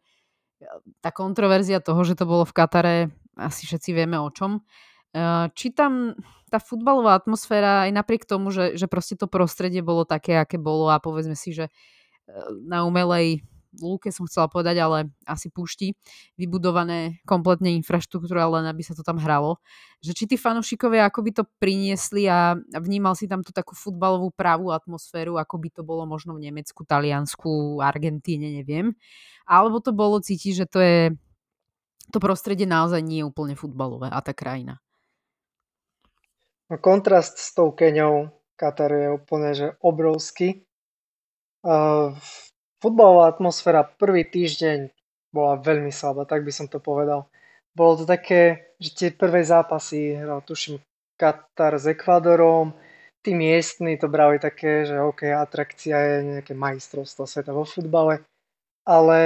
tá 1.04 1.12
kontroverzia 1.12 1.84
toho, 1.84 2.00
že 2.00 2.16
to 2.16 2.24
bolo 2.24 2.48
v 2.48 2.56
Katare, 2.56 2.96
asi 3.36 3.68
všetci 3.68 3.92
vieme 3.92 4.16
o 4.16 4.32
čom. 4.32 4.64
E, 5.12 5.22
či 5.52 5.76
tam 5.76 6.16
tá 6.48 6.56
futbalová 6.56 7.12
atmosféra, 7.20 7.84
aj 7.84 7.92
napriek 7.92 8.24
tomu, 8.24 8.48
že, 8.48 8.72
že 8.72 8.88
proste 8.88 9.20
to 9.20 9.28
prostredie 9.28 9.84
bolo 9.84 10.08
také, 10.08 10.40
aké 10.40 10.56
bolo 10.56 10.88
a 10.88 10.96
povedzme 10.96 11.36
si, 11.36 11.52
že 11.52 11.68
e, 11.68 11.72
na 12.64 12.88
umelej 12.88 13.44
lúke 13.78 14.10
som 14.10 14.26
chcela 14.26 14.50
povedať, 14.50 14.82
ale 14.82 15.14
asi 15.22 15.46
púšti, 15.52 15.94
vybudované 16.34 17.22
kompletne 17.22 17.70
infraštruktúra, 17.78 18.50
len 18.50 18.66
aby 18.66 18.82
sa 18.82 18.98
to 18.98 19.06
tam 19.06 19.22
hralo. 19.22 19.62
Že 20.02 20.12
či 20.16 20.24
tí 20.34 20.36
fanúšikovia 20.40 21.06
ako 21.06 21.20
by 21.22 21.30
to 21.30 21.44
priniesli 21.62 22.26
a 22.26 22.58
vnímal 22.82 23.14
si 23.14 23.30
tam 23.30 23.46
tú 23.46 23.54
takú 23.54 23.78
futbalovú 23.78 24.34
pravú 24.34 24.74
atmosféru, 24.74 25.38
ako 25.38 25.54
by 25.62 25.68
to 25.70 25.82
bolo 25.86 26.02
možno 26.08 26.34
v 26.34 26.50
Nemecku, 26.50 26.82
Taliansku, 26.82 27.78
Argentíne, 27.78 28.50
neviem. 28.50 28.96
Alebo 29.46 29.78
to 29.78 29.94
bolo 29.94 30.18
cítiť, 30.18 30.52
že 30.54 30.66
to 30.66 30.78
je 30.82 31.00
to 32.10 32.18
prostredie 32.18 32.66
naozaj 32.66 32.98
nie 32.98 33.22
je 33.22 33.28
úplne 33.30 33.54
futbalové 33.54 34.10
a 34.10 34.18
tá 34.18 34.34
krajina. 34.34 34.82
Kontrast 36.70 37.38
s 37.38 37.50
tou 37.54 37.74
Keňou, 37.74 38.30
Katar 38.54 38.90
je 38.94 39.08
úplne 39.10 39.50
že 39.54 39.74
obrovský. 39.82 40.66
Uh, 41.60 42.14
Futbalová 42.80 43.28
atmosféra 43.28 43.84
prvý 43.84 44.24
týždeň 44.24 44.88
bola 45.36 45.60
veľmi 45.60 45.92
slabá, 45.92 46.24
tak 46.24 46.48
by 46.48 46.52
som 46.52 46.64
to 46.64 46.80
povedal. 46.80 47.28
Bolo 47.76 48.02
to 48.02 48.04
také, 48.08 48.72
že 48.80 48.90
tie 48.96 49.08
prvé 49.12 49.44
zápasy 49.44 50.16
hral 50.16 50.40
tuším 50.42 50.80
Katar 51.20 51.76
s 51.76 51.86
Ekvádorom, 51.86 52.72
tí 53.20 53.36
miestni 53.36 54.00
to 54.00 54.08
brali 54.08 54.40
také, 54.40 54.88
že 54.88 54.96
OK, 54.96 55.28
atrakcia 55.28 55.96
je 56.00 56.16
nejaké 56.34 56.56
majstrovstvo 56.56 57.28
sveta 57.28 57.52
vo 57.52 57.68
futbale, 57.68 58.24
ale 58.88 59.20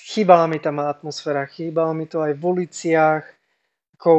chýbala 0.00 0.48
mi 0.48 0.56
tam 0.56 0.80
atmosféra, 0.80 1.44
chýbala 1.44 1.92
mi 1.92 2.08
to 2.08 2.24
aj 2.24 2.32
v 2.32 2.42
uliciach, 2.42 3.24
ako 4.00 4.10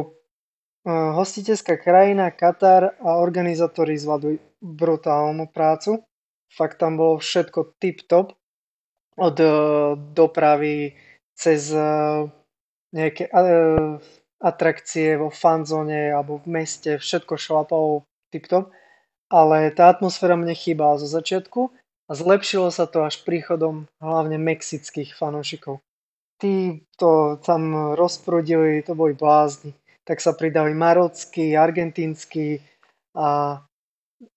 uh, 0.85 1.17
hostiteľská 1.17 1.81
krajina 1.81 2.29
Katar 2.29 2.93
a 3.01 3.17
organizátori 3.17 3.97
zvládli 3.97 4.37
brutálnu 4.61 5.49
prácu 5.49 6.05
fakt 6.55 6.79
tam 6.79 6.95
bolo 6.95 7.19
všetko 7.19 7.75
tip-top, 7.83 8.33
od 9.15 9.35
uh, 9.39 9.95
dopravy 9.95 10.95
cez 11.35 11.71
uh, 11.71 12.27
nejaké 12.91 13.31
uh, 13.31 13.99
atrakcie 14.43 15.15
vo 15.15 15.31
fanzone 15.31 16.11
alebo 16.11 16.43
v 16.43 16.59
meste, 16.59 16.99
všetko 16.99 17.39
šlapalo 17.39 18.03
tip-top, 18.31 18.71
ale 19.31 19.71
tá 19.71 19.91
atmosféra 19.91 20.35
mne 20.35 20.55
chýbala 20.55 20.99
zo 20.99 21.07
začiatku 21.07 21.71
a 22.05 22.11
zlepšilo 22.13 22.69
sa 22.69 22.85
to 22.85 23.07
až 23.07 23.23
príchodom 23.23 23.87
hlavne 24.03 24.37
mexických 24.37 25.15
fanúšikov. 25.15 25.81
Tí 26.37 26.83
to 26.99 27.39
tam 27.39 27.95
rozprudili, 27.95 28.83
to 28.83 28.91
boli 28.93 29.15
blázni. 29.15 29.71
Tak 30.05 30.19
sa 30.21 30.35
pridali 30.35 30.75
marockí, 30.75 31.55
argentínsky 31.55 32.61
a 33.15 33.57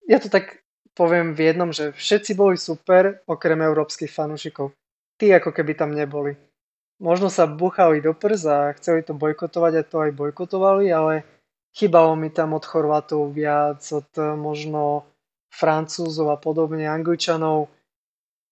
ja 0.08 0.18
to 0.22 0.30
tak 0.30 0.62
poviem 0.98 1.30
v 1.30 1.54
jednom, 1.54 1.70
že 1.70 1.94
všetci 1.94 2.34
boli 2.34 2.58
super, 2.58 3.22
okrem 3.30 3.62
európskych 3.62 4.10
fanúšikov. 4.10 4.74
Tí 5.14 5.30
ako 5.30 5.54
keby 5.54 5.78
tam 5.78 5.94
neboli. 5.94 6.34
Možno 6.98 7.30
sa 7.30 7.46
buchali 7.46 8.02
do 8.02 8.10
prs 8.10 8.42
a 8.50 8.74
chceli 8.74 9.06
to 9.06 9.14
bojkotovať 9.14 9.72
a 9.78 9.86
to 9.86 9.96
aj 10.02 10.10
bojkotovali, 10.18 10.90
ale 10.90 11.22
chýbalo 11.70 12.18
mi 12.18 12.34
tam 12.34 12.58
od 12.58 12.66
Chorvátov 12.66 13.30
viac, 13.30 13.78
od 13.94 14.10
eh, 14.18 14.34
možno 14.34 15.06
Francúzov 15.54 16.34
a 16.34 16.38
podobne, 16.42 16.90
Angličanov. 16.90 17.70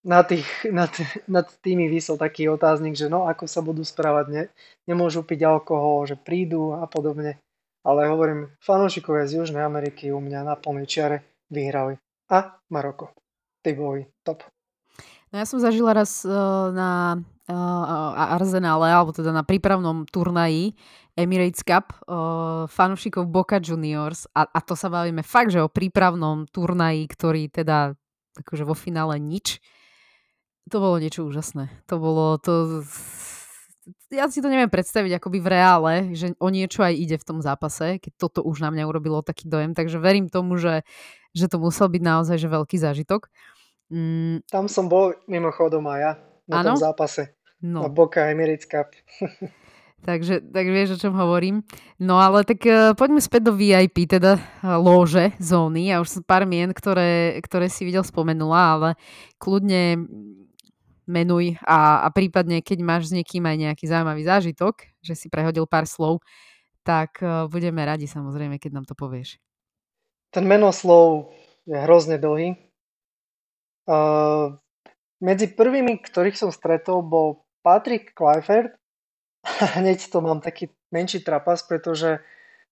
Na 0.07 0.23
tých, 0.23 0.47
nad, 0.71 0.95
nad 1.27 1.51
tými 1.67 1.91
vysel 1.91 2.15
taký 2.15 2.47
otáznik, 2.47 2.95
že 2.95 3.11
no 3.11 3.27
ako 3.27 3.51
sa 3.51 3.59
budú 3.59 3.83
správať, 3.83 4.27
ne, 4.31 4.43
nemôžu 4.87 5.27
piť 5.27 5.51
alkohol, 5.51 6.07
že 6.07 6.15
prídu 6.15 6.79
a 6.79 6.87
podobne. 6.87 7.43
Ale 7.83 8.07
hovorím, 8.07 8.55
fanúšikovia 8.63 9.27
z 9.27 9.43
Južnej 9.43 9.67
Ameriky 9.67 10.15
u 10.15 10.23
mňa 10.23 10.47
na 10.47 10.55
plnej 10.55 10.87
čiare 10.87 11.27
vyhrali 11.51 11.99
a 12.31 12.59
Maroko. 12.71 13.15
Tí 13.63 13.75
boli 13.75 14.07
top. 14.23 14.47
No 15.35 15.43
ja 15.43 15.47
som 15.47 15.59
zažila 15.59 15.91
raz 15.91 16.23
uh, 16.23 16.71
na 16.71 17.19
uh, 17.51 18.33
alebo 18.35 19.11
teda 19.11 19.35
na 19.35 19.43
prípravnom 19.43 20.07
turnaji 20.07 20.75
Emirates 21.19 21.67
Cup 21.67 21.95
uh, 22.07 22.71
fanúšikov 22.71 23.27
Boca 23.27 23.59
Juniors 23.59 24.31
a, 24.35 24.47
a 24.47 24.59
to 24.63 24.79
sa 24.79 24.87
bavíme 24.87 25.27
fakt, 25.27 25.51
že 25.51 25.63
o 25.63 25.71
prípravnom 25.73 26.47
turnaji, 26.51 27.07
ktorý 27.11 27.51
teda 27.51 27.99
akože 28.39 28.65
vo 28.69 28.77
finále 28.77 29.17
nič. 29.19 29.59
To 30.71 30.83
bolo 30.83 30.99
niečo 30.99 31.25
úžasné. 31.25 31.71
To 31.87 32.03
bolo 32.03 32.43
to... 32.43 32.83
Ja 34.11 34.27
si 34.27 34.43
to 34.43 34.51
neviem 34.51 34.71
predstaviť 34.71 35.19
akoby 35.19 35.39
v 35.39 35.49
reále, 35.51 35.93
že 36.19 36.35
o 36.43 36.51
niečo 36.51 36.83
aj 36.83 36.95
ide 36.95 37.17
v 37.23 37.27
tom 37.27 37.39
zápase, 37.39 38.03
keď 38.03 38.13
toto 38.19 38.41
už 38.43 38.67
na 38.67 38.75
mňa 38.75 38.83
urobilo 38.91 39.23
taký 39.23 39.47
dojem, 39.47 39.79
takže 39.79 40.03
verím 40.03 40.27
tomu, 40.27 40.59
že 40.59 40.83
že 41.37 41.53
to 41.53 41.61
musel 41.61 41.93
byť 41.93 42.03
naozaj 42.03 42.41
že 42.41 42.49
veľký 42.49 42.81
zážitok. 42.81 43.29
Mm. 43.93 44.43
Tam 44.49 44.67
som 44.67 44.89
bol 44.89 45.13
mimochodom 45.29 45.85
aj 45.87 46.01
ja 46.01 46.13
na 46.49 46.57
ano? 46.65 46.75
tom 46.75 46.81
zápase. 46.81 47.37
No. 47.61 47.85
Na 47.85 47.91
Boca 47.93 48.25
Emirates 48.25 48.65
Cup. 48.65 48.93
takže, 50.09 50.41
tak 50.41 50.67
vieš, 50.69 50.97
o 50.97 51.01
čom 51.01 51.15
hovorím. 51.17 51.67
No 51.99 52.21
ale 52.21 52.47
tak 52.47 52.63
uh, 52.67 52.93
poďme 52.95 53.21
späť 53.21 53.51
do 53.51 53.53
VIP, 53.57 54.07
teda 54.07 54.39
uh, 54.39 54.77
lóže, 54.81 55.35
zóny. 55.43 55.91
Ja 55.91 56.01
už 56.01 56.21
som 56.21 56.23
pár 56.23 56.45
mien, 56.49 56.71
ktoré, 56.71 57.41
ktoré 57.43 57.67
si 57.69 57.85
videl 57.85 58.07
spomenula, 58.07 58.61
ale 58.79 58.89
kľudne 59.41 60.05
menuj 61.07 61.55
a, 61.63 62.03
a 62.03 62.09
prípadne, 62.11 62.61
keď 62.61 62.79
máš 62.83 63.11
s 63.11 63.15
niekým 63.15 63.47
aj 63.47 63.57
nejaký 63.57 63.85
zaujímavý 63.87 64.27
zážitok, 64.27 64.91
že 64.99 65.15
si 65.15 65.31
prehodil 65.31 65.65
pár 65.65 65.87
slov, 65.87 66.21
tak 66.83 67.23
uh, 67.23 67.47
budeme 67.51 67.83
radi 67.83 68.07
samozrejme, 68.07 68.59
keď 68.59 68.71
nám 68.79 68.87
to 68.87 68.95
povieš. 68.95 69.39
Ten 70.37 70.45
menoslov 70.45 71.33
je 71.65 71.81
hrozne 71.81 72.21
dlhý. 72.21 72.61
Uh, 73.89 74.61
medzi 75.17 75.49
prvými, 75.49 75.97
ktorých 75.97 76.37
som 76.37 76.53
stretol, 76.53 77.01
bol 77.01 77.49
Patrick 77.65 78.13
Kleifert. 78.13 78.77
Hneď 79.81 80.13
to 80.13 80.21
mám 80.21 80.45
taký 80.45 80.69
menší 80.93 81.25
trapas, 81.25 81.65
pretože 81.65 82.21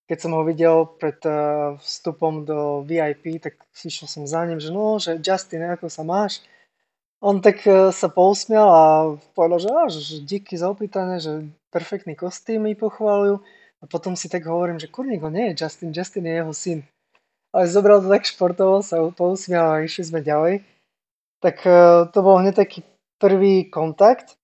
keď 0.04 0.18
som 0.20 0.36
ho 0.36 0.44
videl 0.44 0.92
pred 1.00 1.16
uh, 1.24 1.80
vstupom 1.80 2.44
do 2.44 2.84
VIP, 2.84 3.40
tak 3.40 3.56
išiel 3.72 4.12
som 4.12 4.28
za 4.28 4.44
ním, 4.44 4.60
že 4.60 4.68
no, 4.68 5.00
že 5.00 5.16
Justin, 5.24 5.64
ako 5.64 5.88
sa 5.88 6.04
máš? 6.04 6.44
On 7.24 7.40
tak 7.40 7.64
uh, 7.64 7.88
sa 7.96 8.12
pousmial 8.12 8.68
a 8.68 8.84
povedal, 9.32 9.64
že, 9.64 9.68
á, 9.72 9.82
že 9.88 10.20
díky 10.20 10.60
za 10.60 10.68
opýtanie, 10.68 11.16
že 11.16 11.48
perfektný 11.72 12.12
kostým 12.12 12.68
mi 12.68 12.76
pochválil. 12.76 13.40
A 13.80 13.88
potom 13.88 14.20
si 14.20 14.28
tak 14.28 14.44
hovorím, 14.44 14.76
že 14.76 14.92
kurník, 14.92 15.24
nie 15.32 15.56
je 15.56 15.64
Justin, 15.64 15.96
Justin 15.96 16.28
je 16.28 16.36
jeho 16.44 16.52
syn. 16.52 16.80
Ale 17.54 17.70
zobral 17.70 18.02
to 18.02 18.10
tak 18.10 18.26
športovo, 18.26 18.82
sa 18.82 18.98
pousmial 19.14 19.78
a 19.78 19.86
išli 19.86 20.10
sme 20.10 20.20
ďalej. 20.26 20.66
Tak 21.38 21.56
uh, 21.62 22.10
to 22.10 22.18
bol 22.18 22.42
hneď 22.42 22.58
taký 22.58 22.82
prvý 23.22 23.70
kontakt. 23.70 24.34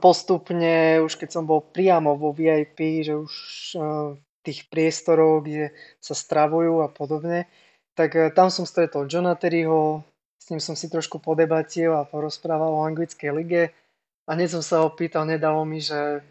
Postupne, 0.00 1.04
už 1.04 1.20
keď 1.20 1.28
som 1.28 1.44
bol 1.44 1.60
priamo 1.60 2.16
vo 2.16 2.32
VIP, 2.32 3.04
že 3.04 3.12
už 3.12 3.34
uh, 3.76 4.16
tých 4.40 4.64
priestorov, 4.72 5.44
kde 5.44 5.76
sa 6.00 6.16
stravujú 6.16 6.80
a 6.80 6.88
podobne, 6.88 7.52
tak 7.92 8.16
uh, 8.16 8.32
tam 8.32 8.48
som 8.48 8.64
stretol 8.64 9.04
Johna 9.12 9.36
Terryho, 9.36 10.00
s 10.40 10.48
ním 10.48 10.58
som 10.64 10.72
si 10.72 10.88
trošku 10.88 11.20
podebatil 11.20 11.92
a 11.92 12.08
porozprával 12.08 12.72
o 12.72 12.86
anglickej 12.88 13.30
lige. 13.36 13.62
A 14.24 14.32
hneď 14.32 14.56
som 14.56 14.62
sa 14.64 14.80
ho 14.80 14.88
pýtal, 14.88 15.28
nedalo 15.28 15.68
mi, 15.68 15.84
že... 15.84 16.24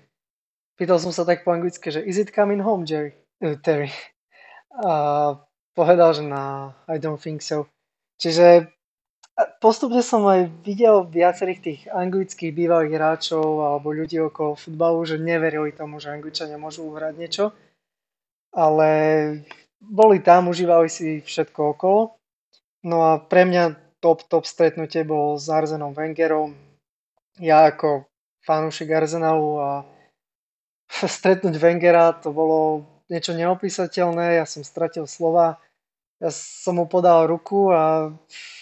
Pýtal 0.81 0.97
som 0.97 1.13
sa 1.13 1.29
tak 1.29 1.45
po 1.45 1.53
anglicky, 1.53 1.93
že 1.93 2.01
is 2.01 2.17
it 2.17 2.33
coming 2.33 2.57
home, 2.57 2.89
Jerry? 2.89 3.13
Uh, 3.37 3.53
Terry. 3.61 3.93
A 4.81 5.37
povedal, 5.75 6.13
že 6.13 6.23
na 6.23 6.75
I 6.87 6.99
don't 6.99 7.19
think 7.19 7.41
so. 7.41 7.67
Čiže 8.21 8.69
postupne 9.63 10.03
som 10.05 10.27
aj 10.27 10.51
videl 10.61 11.07
viacerých 11.07 11.59
tých 11.61 11.81
anglických 11.89 12.51
bývalých 12.53 12.93
hráčov 12.97 13.65
alebo 13.65 13.95
ľudí 13.95 14.21
okolo 14.21 14.59
futbalu, 14.59 15.01
že 15.07 15.17
neverili 15.17 15.73
tomu, 15.73 15.97
že 15.97 16.13
Angličania 16.13 16.61
môžu 16.61 16.85
uhrať 16.91 17.13
niečo. 17.17 17.45
Ale 18.51 18.89
boli 19.79 20.19
tam, 20.19 20.51
užívali 20.51 20.91
si 20.91 21.23
všetko 21.23 21.77
okolo. 21.77 22.19
No 22.83 22.97
a 23.07 23.11
pre 23.21 23.47
mňa 23.47 23.97
top, 24.03 24.27
top 24.27 24.43
stretnutie 24.45 25.05
bolo 25.07 25.37
s 25.37 25.47
Arzenom 25.47 25.95
Wengerom. 25.95 26.53
Ja 27.39 27.69
ako 27.69 28.05
fanúšik 28.43 28.91
Arsenalu 28.91 29.51
a 29.61 29.69
stretnúť 31.17 31.55
Wengera 31.57 32.11
to 32.17 32.33
bolo 32.35 32.85
niečo 33.11 33.35
neopísateľné, 33.35 34.39
ja 34.39 34.47
som 34.47 34.63
stratil 34.63 35.03
slova, 35.03 35.59
ja 36.23 36.31
som 36.31 36.79
mu 36.79 36.87
podal 36.87 37.27
ruku 37.27 37.75
a 37.75 38.15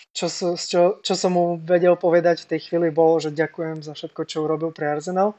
čo, 0.09 0.25
čo, 0.57 0.81
čo 1.05 1.13
som 1.13 1.31
mu 1.37 1.45
vedel 1.61 1.93
povedať 1.93 2.43
v 2.43 2.49
tej 2.55 2.59
chvíli 2.65 2.89
bolo, 2.89 3.21
že 3.21 3.29
ďakujem 3.29 3.85
za 3.85 3.93
všetko, 3.93 4.21
čo 4.25 4.43
urobil 4.43 4.73
pre 4.73 4.89
Arsenal. 4.89 5.37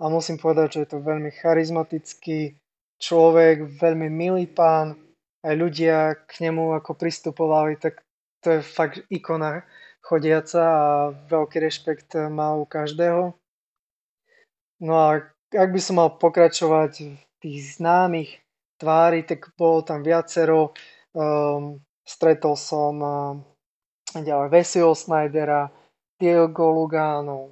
A 0.00 0.08
musím 0.08 0.40
povedať, 0.40 0.74
že 0.74 0.80
je 0.82 0.88
to 0.96 0.98
veľmi 1.04 1.30
charizmatický 1.30 2.56
človek, 2.98 3.78
veľmi 3.78 4.08
milý 4.08 4.48
pán. 4.48 4.96
Aj 5.44 5.54
ľudia 5.54 6.16
k 6.26 6.48
nemu 6.48 6.78
ako 6.78 6.96
pristupovali, 6.96 7.76
tak 7.76 8.00
to 8.42 8.58
je 8.58 8.60
fakt 8.62 9.02
ikona 9.10 9.62
chodiaca 10.02 10.62
a 10.62 10.86
veľký 11.30 11.62
rešpekt 11.62 12.18
má 12.30 12.54
u 12.58 12.66
každého. 12.66 13.34
No 14.82 14.92
a 14.98 15.22
ak 15.54 15.68
by 15.70 15.80
som 15.82 16.02
mal 16.02 16.18
pokračovať 16.18 17.18
tých 17.42 17.82
známych 17.82 18.38
tvári, 18.78 19.26
tak 19.26 19.50
bolo 19.58 19.82
tam 19.82 20.06
viacero. 20.06 20.70
Um, 21.12 21.82
stretol 22.06 22.54
som 22.54 22.94
um, 23.02 23.34
ďalej 24.14 24.48
Vesio 24.48 24.94
Snydera, 24.94 25.68
Diego 26.16 26.70
Lugano, 26.70 27.50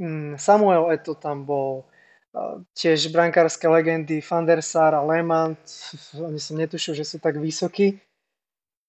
um, 0.00 0.34
Samuel 0.40 0.90
Eto 0.96 1.14
tam 1.14 1.44
bol, 1.44 1.84
uh, 2.32 2.58
tiež 2.72 3.12
brankárske 3.12 3.68
legendy 3.68 4.24
Van 4.24 4.48
der 4.48 4.64
Sar 4.64 4.96
a 4.96 5.04
Lehmann, 5.04 5.60
oni 6.28 6.40
som 6.40 6.56
netušil, 6.56 6.96
že 6.96 7.04
sú 7.04 7.16
tak 7.20 7.36
vysokí. 7.36 8.00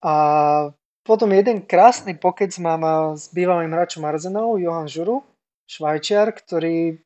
A 0.01 0.15
potom 1.05 1.29
jeden 1.35 1.61
krásny 1.61 2.17
pokec 2.17 2.51
mám 2.57 2.81
uh, 2.81 3.13
s 3.13 3.29
bývalým 3.29 3.69
hráčom 3.75 4.01
Arsenalu, 4.07 4.63
Johan 4.63 4.89
Žuru, 4.89 5.21
švajčiar, 5.69 6.33
ktorý 6.33 6.97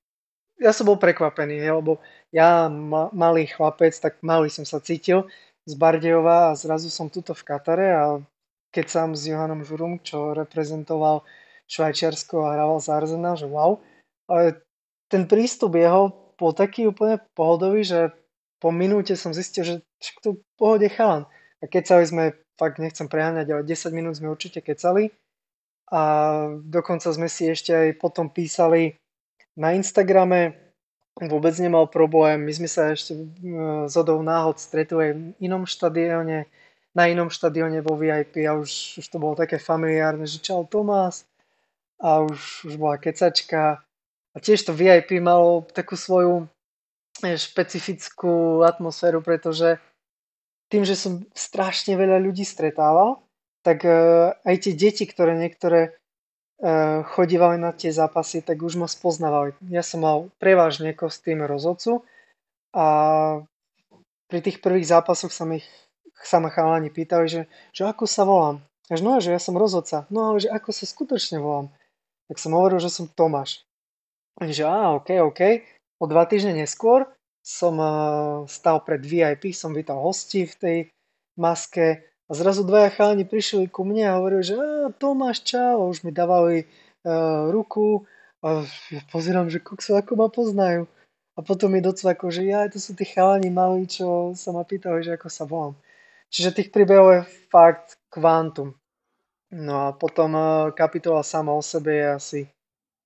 ja 0.60 0.76
som 0.76 0.92
bol 0.92 1.00
prekvapený, 1.00 1.64
lebo 1.64 2.04
ja, 2.30 2.70
ma, 2.70 3.10
malý 3.12 3.50
chlapec, 3.50 3.94
tak 3.98 4.22
malý 4.22 4.54
som 4.54 4.66
sa 4.66 4.78
cítil 4.78 5.26
z 5.66 5.74
Bardejova 5.78 6.54
a 6.54 6.58
zrazu 6.58 6.90
som 6.90 7.10
tuto 7.10 7.34
v 7.34 7.46
Katare 7.46 7.88
a 7.94 8.06
keď 8.70 8.86
sám 8.90 9.10
s 9.18 9.26
Johanom 9.26 9.66
Žurum, 9.66 10.02
čo 10.06 10.38
reprezentoval 10.38 11.26
Švajčiarsko 11.70 12.46
a 12.46 12.54
hrával 12.54 12.80
za 12.82 12.98
Arsenal, 12.98 13.38
že 13.38 13.50
wow. 13.50 13.82
Ale 14.30 14.62
ten 15.10 15.26
prístup 15.26 15.74
jeho 15.78 16.34
bol 16.38 16.54
taký 16.54 16.86
úplne 16.90 17.18
pohodový, 17.34 17.82
že 17.82 18.14
po 18.62 18.70
minúte 18.70 19.18
som 19.18 19.34
zistil, 19.34 19.66
že 19.66 19.76
to 20.22 20.38
v 20.38 20.42
pohode 20.58 20.86
chalan. 20.94 21.26
A 21.60 21.66
kecali 21.66 22.06
sme, 22.06 22.24
fakt 22.62 22.78
nechcem 22.78 23.10
preháňať, 23.10 23.48
ale 23.50 23.62
10 23.66 23.90
minút 23.98 24.22
sme 24.22 24.30
určite 24.30 24.62
kecali. 24.62 25.10
A 25.90 26.02
dokonca 26.62 27.10
sme 27.10 27.26
si 27.26 27.50
ešte 27.50 27.74
aj 27.74 27.98
potom 27.98 28.30
písali 28.30 28.94
na 29.58 29.74
Instagrame 29.74 30.69
vôbec 31.28 31.52
nemal 31.60 31.92
problém. 31.92 32.40
My 32.40 32.54
sme 32.56 32.70
sa 32.72 32.96
ešte 32.96 33.18
z 33.90 33.94
odov 34.00 34.24
náhod 34.24 34.56
stretli 34.62 35.12
v 35.12 35.20
inom 35.44 35.68
štadióne, 35.68 36.48
na 36.96 37.04
inom 37.12 37.28
štadióne 37.28 37.84
vo 37.84 38.00
VIP 38.00 38.48
a 38.48 38.56
už, 38.56 39.04
už 39.04 39.06
to 39.12 39.18
bolo 39.20 39.36
také 39.36 39.60
familiárne, 39.60 40.24
že 40.24 40.40
čau 40.40 40.64
Tomás 40.64 41.28
a 42.00 42.24
už, 42.24 42.72
už 42.72 42.74
bola 42.80 42.96
kecačka. 42.96 43.84
A 44.32 44.38
tiež 44.40 44.64
to 44.64 44.72
VIP 44.72 45.20
malo 45.20 45.68
takú 45.76 46.00
svoju 46.00 46.48
eh, 47.28 47.36
špecifickú 47.36 48.64
atmosféru, 48.64 49.20
pretože 49.20 49.76
tým, 50.72 50.88
že 50.88 50.96
som 50.96 51.26
strašne 51.36 51.98
veľa 52.00 52.24
ľudí 52.24 52.48
stretával, 52.48 53.20
tak 53.60 53.84
eh, 53.84 54.32
aj 54.48 54.56
tie 54.64 54.74
deti, 54.78 55.04
ktoré 55.04 55.36
niektoré 55.36 56.00
chodívali 57.16 57.56
na 57.56 57.72
tie 57.72 57.88
zápasy, 57.88 58.44
tak 58.44 58.60
už 58.60 58.76
ma 58.76 58.88
spoznávali. 58.88 59.56
Ja 59.72 59.80
som 59.80 60.04
mal 60.04 60.28
prevažne 60.44 60.92
kostým 60.92 61.40
rozhodcu 61.48 62.04
a 62.76 62.86
pri 64.30 64.40
tých 64.44 64.62
prvých 64.62 64.92
zápasoch 64.92 65.32
sa, 65.34 65.48
mi, 65.48 65.64
sa 66.20 66.38
ma 66.44 66.52
chalani 66.52 66.92
pýtali, 66.92 67.26
že, 67.32 67.42
že 67.72 67.88
ako 67.88 68.06
sa 68.06 68.28
volám. 68.28 68.58
Až 68.92 69.00
no, 69.06 69.18
že 69.24 69.34
ja 69.34 69.42
som 69.42 69.58
rozhodca. 69.58 70.06
No 70.12 70.34
ale 70.34 70.44
že 70.44 70.50
ako 70.52 70.70
sa 70.74 70.86
skutočne 70.86 71.40
volám. 71.40 71.72
Tak 72.30 72.38
som 72.38 72.54
hovoril, 72.54 72.78
že 72.84 72.94
som 72.94 73.10
Tomáš. 73.10 73.66
Že 74.38 74.68
á, 74.68 74.94
ok, 75.00 75.10
ok. 75.26 75.42
O 76.00 76.06
dva 76.06 76.28
týždne 76.30 76.54
neskôr 76.54 77.10
som 77.42 77.76
uh, 77.80 78.46
stal 78.46 78.84
pred 78.86 79.02
VIP, 79.02 79.56
som 79.56 79.74
vítal 79.74 79.98
hosti 79.98 80.46
v 80.46 80.56
tej 80.60 80.78
maske 81.40 82.06
a 82.30 82.32
zrazu 82.38 82.62
dvaja 82.62 82.94
chalani 82.94 83.26
prišli 83.26 83.74
ku 83.74 83.82
mne 83.82 84.06
a 84.06 84.18
hovorili, 84.22 84.46
že 84.46 84.56
Tomáš, 85.02 85.42
čau, 85.42 85.82
a 85.82 85.90
už 85.90 86.06
mi 86.06 86.14
dávali 86.14 86.70
uh, 87.02 87.50
ruku 87.50 88.06
a 88.46 88.62
ja 88.94 89.02
pozerám, 89.10 89.50
že 89.50 89.58
kokso, 89.58 89.98
ako 89.98 90.14
ma 90.14 90.30
poznajú. 90.30 90.86
A 91.34 91.40
potom 91.42 91.74
mi 91.74 91.82
docvako, 91.82 92.30
že 92.30 92.46
ja, 92.46 92.70
to 92.70 92.78
sú 92.78 92.94
tí 92.94 93.10
chalani 93.10 93.50
malí, 93.50 93.90
čo 93.90 94.38
sa 94.38 94.54
ma 94.54 94.62
pýtali, 94.62 95.02
že 95.02 95.18
ako 95.18 95.28
sa 95.32 95.44
volám. 95.50 95.76
Čiže 96.30 96.54
tých 96.54 96.70
príbehov 96.70 97.10
je 97.10 97.22
fakt 97.50 97.98
kvantum. 98.14 98.78
No 99.50 99.90
a 99.90 99.98
potom 99.98 100.38
uh, 100.38 100.70
kapitola 100.78 101.26
sama 101.26 101.58
o 101.58 101.66
sebe 101.66 101.98
je 101.98 102.08
asi 102.14 102.40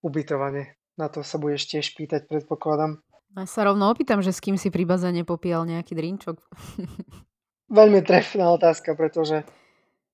ubytovanie. 0.04 0.76
Na 1.00 1.08
to 1.08 1.24
sa 1.24 1.40
budeš 1.40 1.72
tiež 1.72 1.96
pýtať, 1.96 2.28
predpokladám. 2.28 3.00
Ja 3.34 3.48
sa 3.48 3.64
rovno 3.64 3.88
opýtam, 3.88 4.20
že 4.20 4.36
s 4.36 4.44
kým 4.44 4.60
si 4.60 4.68
pri 4.68 4.84
bazéne 4.84 5.24
popíjal 5.24 5.64
nejaký 5.64 5.96
drinčok. 5.96 6.38
Veľmi 7.72 8.04
trefná 8.04 8.52
otázka, 8.52 8.96
pretože 8.96 9.48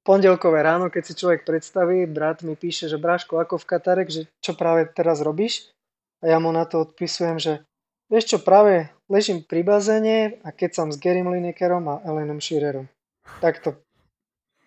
pondelkové 0.05 0.61
ráno, 0.61 0.89
keď 0.89 1.03
si 1.05 1.13
človek 1.17 1.45
predstaví, 1.45 2.05
brat 2.05 2.45
mi 2.45 2.53
píše, 2.57 2.89
že 2.89 3.01
Bráško, 3.01 3.41
ako 3.41 3.57
v 3.61 3.69
Katarek, 3.69 4.09
že 4.09 4.21
čo 4.41 4.53
práve 4.53 4.89
teraz 4.89 5.21
robíš? 5.21 5.69
A 6.21 6.33
ja 6.33 6.37
mu 6.37 6.51
na 6.51 6.67
to 6.67 6.83
odpisujem, 6.83 7.39
že 7.39 7.63
vieš 8.11 8.35
čo, 8.35 8.37
práve 8.41 8.91
ležím 9.07 9.41
pri 9.41 9.63
bazéne 9.63 10.41
a 10.43 10.51
keď 10.51 10.71
som 10.75 10.87
s 10.91 10.99
Gerym 10.99 11.31
Linekerom 11.31 11.85
a 11.89 12.01
Elenom 12.05 12.43
Shearerom. 12.43 12.89
Takto 13.39 13.79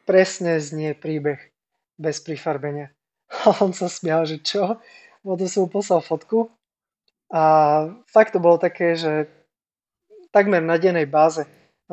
presne 0.07 0.59
znie 0.59 0.95
príbeh 0.97 1.39
bez 1.99 2.19
prifarbenia. 2.23 2.91
A 3.47 3.57
on 3.65 3.73
sa 3.73 3.89
smial, 3.89 4.29
že 4.29 4.43
čo? 4.43 4.77
Potom 5.23 5.47
som 5.47 5.65
mu 5.65 5.69
poslal 5.71 6.03
fotku 6.03 6.51
a 7.33 7.43
fakt 8.13 8.37
to 8.37 8.43
bolo 8.45 8.61
také, 8.61 8.93
že 8.93 9.25
takmer 10.35 10.61
na 10.61 10.77
dennej 10.77 11.09
báze 11.09 11.49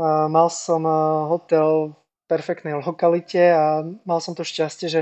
Mal 0.07 0.47
som 0.47 0.87
hotel 1.27 1.91
v 1.91 2.23
perfektnej 2.31 2.79
lokalite 2.79 3.51
a 3.51 3.83
mal 4.07 4.23
som 4.23 4.31
to 4.31 4.47
šťastie, 4.47 4.87
že 4.87 5.01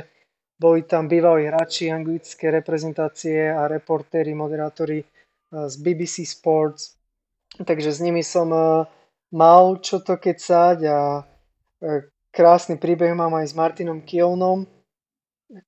boli 0.58 0.82
tam 0.89 1.06
bývalí 1.06 1.45
hráči 1.45 1.93
anglické 1.93 2.50
reprezentácie 2.50 3.54
a 3.54 3.70
reportéri, 3.70 4.34
moderátori 4.34 5.06
z 5.54 5.76
BBC 5.78 6.26
Sports. 6.26 6.98
Takže 7.62 7.93
s 7.93 8.00
nimi 8.02 8.26
som 8.26 8.50
mal 9.30 9.64
čo 9.86 10.02
to 10.02 10.18
kecať 10.18 10.78
a 10.89 11.22
krásny 12.34 12.82
príbeh 12.82 13.14
mám 13.14 13.38
aj 13.38 13.45
s 13.50 13.54
Martinom 13.54 14.02
Kielnom, 14.02 14.66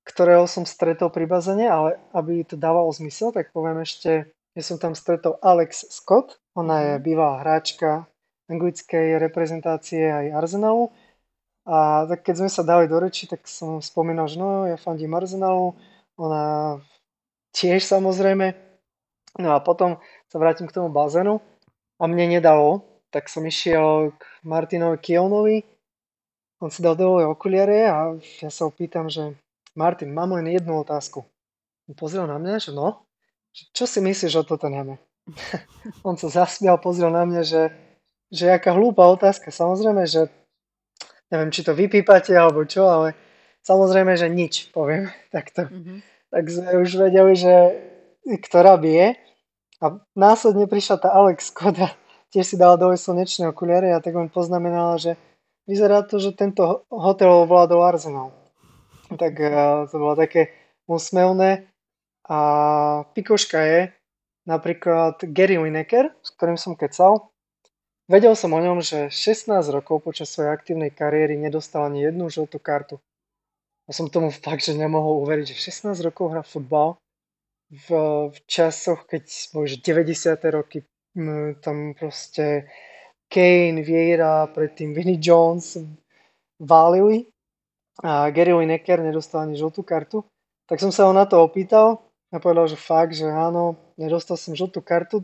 ktorého 0.02 0.44
som 0.50 0.66
stretol 0.66 1.14
pri 1.14 1.30
bazene, 1.30 1.70
ale 1.70 2.02
aby 2.12 2.44
to 2.44 2.58
dávalo 2.58 2.90
zmysel, 2.92 3.30
tak 3.30 3.54
poviem 3.54 3.80
ešte, 3.86 4.28
že 4.58 4.62
som 4.66 4.76
tam 4.76 4.98
stretol 4.98 5.38
Alex 5.40 5.86
Scott, 5.88 6.42
ona 6.58 6.82
je 6.82 6.92
mhm. 6.98 7.02
bývalá 7.06 7.46
hráčka 7.46 8.10
anglickej 8.50 9.22
reprezentácie 9.22 10.10
aj 10.10 10.26
Arsenalu. 10.34 10.90
A 11.70 12.04
tak 12.10 12.26
keď 12.26 12.34
sme 12.44 12.50
sa 12.50 12.66
dali 12.66 12.90
do 12.90 12.98
reči, 12.98 13.30
tak 13.30 13.46
som 13.46 13.78
spomínal, 13.78 14.26
že 14.26 14.42
no, 14.42 14.66
ja 14.66 14.74
fandím 14.74 15.14
Arsenalu, 15.14 15.78
ona 16.18 16.76
tiež 17.54 17.86
samozrejme. 17.86 18.58
No 19.38 19.54
a 19.54 19.62
potom 19.62 20.02
sa 20.26 20.36
vrátim 20.42 20.66
k 20.66 20.74
tomu 20.74 20.90
bazénu 20.90 21.38
a 21.96 22.02
mne 22.10 22.42
nedalo, 22.42 22.82
tak 23.14 23.30
som 23.30 23.46
išiel 23.46 24.10
k 24.18 24.22
Martinovi 24.42 24.98
Kielnovi 24.98 25.62
on 26.60 26.68
si 26.68 26.84
dal 26.84 26.92
dole 26.92 27.24
okuliare 27.24 27.88
a 27.88 28.12
ja 28.20 28.52
sa 28.52 28.68
ho 28.68 28.70
pýtam, 28.70 29.08
že 29.08 29.32
Martin, 29.72 30.12
mám 30.12 30.36
len 30.36 30.52
jednu 30.52 30.84
otázku. 30.84 31.24
On 31.88 31.94
pozrel 31.96 32.28
na 32.28 32.36
mňa, 32.36 32.60
že 32.60 32.70
no, 32.76 33.08
čo 33.72 33.88
si 33.88 34.04
myslíš 34.04 34.44
o 34.44 34.44
toto 34.44 34.68
náme? 34.68 35.00
on 36.08 36.20
sa 36.20 36.28
zasmial, 36.28 36.76
pozrel 36.76 37.08
na 37.08 37.24
mňa, 37.24 37.42
že, 37.48 37.62
že 38.30 38.46
aká 38.50 38.72
hlúpa 38.72 39.06
otázka. 39.10 39.50
Samozrejme, 39.50 40.06
že 40.06 40.30
neviem, 41.30 41.50
či 41.50 41.66
to 41.66 41.74
vypípate 41.74 42.34
alebo 42.34 42.62
čo, 42.66 42.86
ale 42.86 43.18
samozrejme, 43.66 44.14
že 44.14 44.30
nič, 44.30 44.70
poviem 44.70 45.10
takto. 45.34 45.66
Mm-hmm. 45.66 45.98
Tak 46.30 46.44
sme 46.46 46.70
už 46.78 46.90
vedeli, 46.94 47.34
že 47.34 47.54
ktorá 48.26 48.78
bije. 48.78 49.18
A 49.80 49.98
následne 50.12 50.68
prišla 50.68 51.00
tá 51.00 51.08
Alex 51.10 51.50
Skoda, 51.50 51.96
tiež 52.30 52.54
si 52.54 52.56
dala 52.60 52.76
dole 52.76 53.00
slnečné 53.00 53.48
okuliare 53.48 53.96
a 53.96 54.02
tak 54.04 54.12
on 54.12 54.28
poznamenala, 54.28 55.00
že 55.00 55.16
vyzerá 55.64 56.04
to, 56.04 56.20
že 56.20 56.36
tento 56.36 56.84
hotel 56.92 57.48
ovládol 57.48 57.80
Arsenal. 57.80 58.28
Tak 59.08 59.34
uh, 59.40 59.88
to 59.88 59.96
bolo 59.96 60.14
také 60.14 60.52
úsmevné. 60.84 61.66
A 62.30 62.38
pikoška 63.16 63.58
je 63.58 63.80
napríklad 64.46 65.18
Gary 65.34 65.58
Lineker, 65.58 66.14
s 66.22 66.28
ktorým 66.36 66.60
som 66.60 66.78
kecal. 66.78 67.32
Vedel 68.10 68.34
som 68.34 68.50
o 68.50 68.58
ňom, 68.58 68.82
že 68.82 69.06
16 69.06 69.54
rokov 69.70 70.02
počas 70.02 70.34
svojej 70.34 70.50
aktívnej 70.50 70.90
kariéry 70.90 71.38
nedostal 71.38 71.86
ani 71.86 72.10
jednu 72.10 72.26
žltú 72.26 72.58
kartu. 72.58 72.98
A 73.86 73.94
som 73.94 74.10
tomu 74.10 74.34
fakt, 74.34 74.66
že 74.66 74.74
nemohol 74.74 75.22
uveriť, 75.22 75.54
že 75.54 75.70
16 75.70 75.94
rokov 76.02 76.34
hrá 76.34 76.42
futbal 76.42 76.98
v, 77.70 77.88
v 78.34 78.38
časoch, 78.50 79.06
keď 79.06 79.30
boli 79.54 79.78
90. 79.78 80.26
roky, 80.50 80.82
tam 81.62 81.94
proste 81.94 82.66
Kane, 83.30 83.86
Vieira, 83.86 84.50
predtým 84.50 84.90
Vinnie 84.90 85.22
Jones 85.22 85.78
válili 86.58 87.30
a 88.02 88.26
Gary 88.34 88.50
Lineker 88.50 89.06
nedostal 89.06 89.46
ani 89.46 89.54
žltú 89.54 89.86
kartu. 89.86 90.26
Tak 90.66 90.82
som 90.82 90.90
sa 90.90 91.06
ho 91.06 91.14
na 91.14 91.30
to 91.30 91.38
opýtal 91.38 92.10
a 92.34 92.42
povedal, 92.42 92.66
že 92.66 92.74
fakt, 92.74 93.14
že 93.14 93.30
áno, 93.30 93.78
nedostal 93.94 94.34
som 94.34 94.58
žltú 94.58 94.82
kartu 94.82 95.22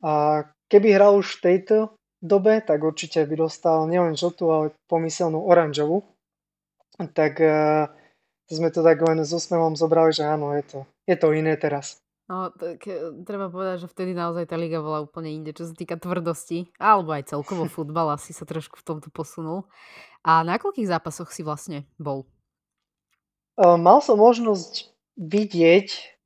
a 0.00 0.40
keby 0.72 0.96
hral 0.96 1.20
už 1.20 1.36
v 1.36 1.52
tejto 1.52 1.76
dobe, 2.24 2.64
tak 2.64 2.80
určite 2.80 3.20
by 3.28 3.36
dostal 3.36 3.84
nielen 3.84 4.16
žltú, 4.16 4.48
ale 4.48 4.66
pomyselnú 4.88 5.44
oranžovú. 5.44 6.08
Tak 6.96 7.34
uh, 7.44 7.92
sme 8.48 8.72
to 8.72 8.80
tak 8.80 9.04
len 9.04 9.20
s 9.20 9.30
úsmevom 9.36 9.76
zobrali, 9.76 10.16
že 10.16 10.24
áno, 10.24 10.56
je 10.56 10.64
to, 10.64 10.78
je 11.04 11.16
to 11.20 11.28
iné 11.36 11.52
teraz. 11.60 12.00
No, 12.24 12.48
tak 12.56 12.88
e, 12.88 13.20
treba 13.28 13.52
povedať, 13.52 13.84
že 13.84 13.92
vtedy 13.92 14.16
naozaj 14.16 14.48
tá 14.48 14.56
liga 14.56 14.80
bola 14.80 15.04
úplne 15.04 15.28
inde, 15.28 15.52
čo 15.52 15.68
sa 15.68 15.76
týka 15.76 16.00
tvrdosti, 16.00 16.72
alebo 16.80 17.12
aj 17.12 17.28
celkovo 17.28 17.68
futbal 17.74 18.16
asi 18.16 18.32
sa 18.32 18.48
trošku 18.48 18.80
v 18.80 18.86
tomto 18.86 19.12
posunul. 19.12 19.68
A 20.24 20.40
na 20.40 20.56
koľkých 20.56 20.88
zápasoch 20.88 21.28
si 21.28 21.44
vlastne 21.44 21.84
bol? 22.00 22.24
Uh, 23.60 23.76
mal 23.76 24.00
som 24.00 24.16
možnosť 24.16 24.88
vidieť 25.20 26.16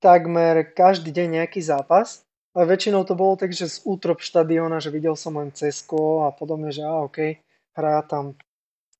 takmer 0.00 0.64
každý 0.72 1.12
deň 1.12 1.44
nejaký 1.44 1.60
zápas, 1.60 2.24
ale 2.54 2.64
väčšinou 2.66 3.06
to 3.06 3.14
bolo 3.14 3.38
tak, 3.38 3.54
že 3.54 3.70
z 3.70 3.82
útrop 3.86 4.18
štadióna, 4.18 4.82
že 4.82 4.90
videl 4.90 5.14
som 5.14 5.38
len 5.38 5.54
Cesko 5.54 6.26
a 6.26 6.34
podobne, 6.34 6.74
že 6.74 6.82
á, 6.82 7.06
OK, 7.06 7.38
hrá 7.78 8.02
tam 8.06 8.34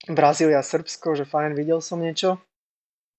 Brazília, 0.06 0.62
Srbsko, 0.62 1.18
že 1.18 1.28
fajn, 1.28 1.58
videl 1.58 1.82
som 1.82 2.00
niečo. 2.00 2.38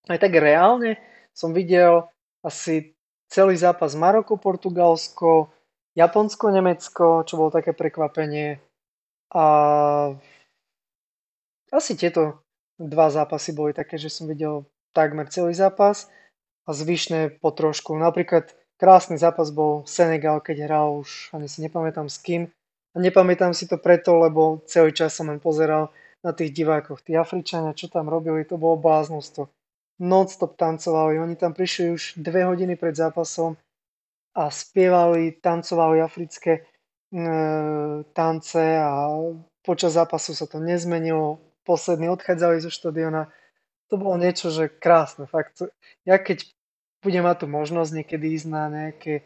Aj 0.09 0.17
tak 0.17 0.33
reálne 0.33 0.97
som 1.35 1.53
videl 1.53 2.09
asi 2.41 2.97
celý 3.29 3.53
zápas 3.55 3.93
Maroko, 3.93 4.39
Portugalsko, 4.39 5.53
Japonsko, 5.93 6.49
Nemecko, 6.49 7.21
čo 7.27 7.37
bolo 7.37 7.51
také 7.53 7.75
prekvapenie. 7.75 8.59
A 9.31 9.45
asi 11.71 11.95
tieto 11.95 12.43
dva 12.75 13.07
zápasy 13.13 13.55
boli 13.55 13.71
také, 13.71 13.95
že 13.95 14.11
som 14.11 14.27
videl 14.27 14.67
takmer 14.91 15.29
celý 15.31 15.55
zápas 15.55 16.11
a 16.67 16.75
zvyšné 16.75 17.39
po 17.39 17.53
trošku. 17.55 17.95
Napríklad 17.95 18.51
krásny 18.81 19.21
zápas 19.21 19.53
bol 19.53 19.85
Senegal, 19.85 20.41
keď 20.41 20.65
hral 20.65 21.05
už, 21.05 21.29
ani 21.37 21.45
si 21.45 21.61
nepamätám 21.61 22.09
s 22.09 22.17
kým. 22.17 22.49
A 22.91 22.97
nepamätám 22.97 23.53
si 23.53 23.69
to 23.69 23.77
preto, 23.77 24.17
lebo 24.17 24.65
celý 24.65 24.89
čas 24.89 25.13
som 25.13 25.29
len 25.29 25.37
pozeral 25.37 25.93
na 26.25 26.33
tých 26.33 26.49
divákoch. 26.49 27.05
Tí 27.05 27.13
Afričania, 27.13 27.77
čo 27.77 27.87
tam 27.93 28.09
robili, 28.09 28.41
to 28.41 28.57
bolo 28.57 28.81
bláznostvo 28.81 29.53
non-stop 30.01 30.57
tancovali. 30.57 31.21
Oni 31.21 31.37
tam 31.37 31.53
prišli 31.53 31.93
už 31.93 32.17
dve 32.17 32.41
hodiny 32.43 32.73
pred 32.73 32.97
zápasom 32.97 33.53
a 34.33 34.49
spievali, 34.49 35.37
tancovali 35.37 36.01
africké 36.01 36.51
e, 36.57 36.61
tance 38.17 38.65
a 38.81 39.13
počas 39.61 39.93
zápasu 39.93 40.33
sa 40.33 40.49
to 40.49 40.57
nezmenilo. 40.57 41.37
Poslední 41.61 42.09
odchádzali 42.09 42.65
zo 42.65 42.73
štadiona. 42.73 43.29
To 43.93 44.01
bolo 44.01 44.17
niečo, 44.17 44.49
že 44.49 44.73
krásne. 44.73 45.29
Fakt. 45.29 45.61
Ja 46.01 46.17
keď 46.17 46.49
budem 47.01 47.25
mať 47.25 47.43
tu 47.43 47.47
možnosť 47.49 47.91
niekedy 47.97 48.25
ísť 48.37 48.47
na 48.47 48.63
nejaké 48.69 49.25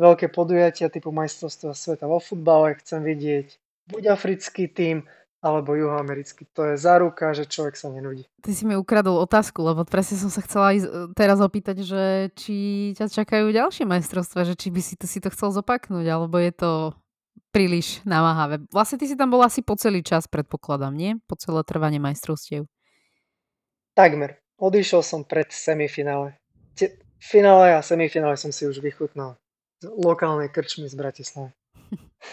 veľké 0.00 0.30
podujatia 0.30 0.92
typu 0.92 1.10
majstrovstva 1.10 1.72
sveta 1.72 2.04
vo 2.06 2.20
futbale, 2.20 2.76
chcem 2.80 3.00
vidieť 3.02 3.58
buď 3.88 4.02
africký 4.16 4.68
tým, 4.68 5.04
alebo 5.44 5.76
juhoamerický. 5.76 6.48
To 6.56 6.72
je 6.72 6.80
záruka, 6.80 7.36
že 7.36 7.44
človek 7.44 7.76
sa 7.76 7.92
nenudí. 7.92 8.24
Ty 8.40 8.56
si 8.56 8.64
mi 8.64 8.80
ukradol 8.80 9.20
otázku, 9.20 9.60
lebo 9.60 9.84
presne 9.84 10.16
som 10.16 10.32
sa 10.32 10.40
chcela 10.40 10.72
aj 10.72 11.12
teraz 11.12 11.36
opýtať, 11.36 11.84
že 11.84 12.32
či 12.32 12.56
ťa 12.96 13.12
čakajú 13.12 13.52
ďalšie 13.52 13.84
majstrovstvá, 13.84 14.48
že 14.48 14.56
či 14.56 14.72
by 14.72 14.80
si 14.80 14.96
to, 14.96 15.04
si 15.04 15.20
to 15.20 15.28
chcel 15.28 15.52
zopaknúť, 15.52 16.08
alebo 16.08 16.40
je 16.40 16.48
to 16.48 16.72
príliš 17.52 18.00
namáhavé. 18.08 18.64
Vlastne 18.72 18.96
ty 18.96 19.04
si 19.04 19.20
tam 19.20 19.28
bol 19.28 19.44
asi 19.44 19.60
po 19.60 19.76
celý 19.76 20.00
čas, 20.00 20.24
predpokladám, 20.32 20.96
nie? 20.96 21.20
Po 21.28 21.36
celé 21.36 21.60
trvanie 21.60 22.00
majstrovstiev. 22.00 22.64
Takmer. 23.92 24.40
Odišiel 24.56 25.04
som 25.04 25.28
pred 25.28 25.52
semifinále. 25.52 26.40
Finále 27.24 27.72
a 27.72 27.80
semifinále 27.80 28.36
som 28.36 28.52
si 28.52 28.68
už 28.68 28.84
vychutnal. 28.84 29.40
Lokálne 29.80 30.52
krčmy 30.52 30.92
z 30.92 30.94
Bratislavy. 30.96 31.56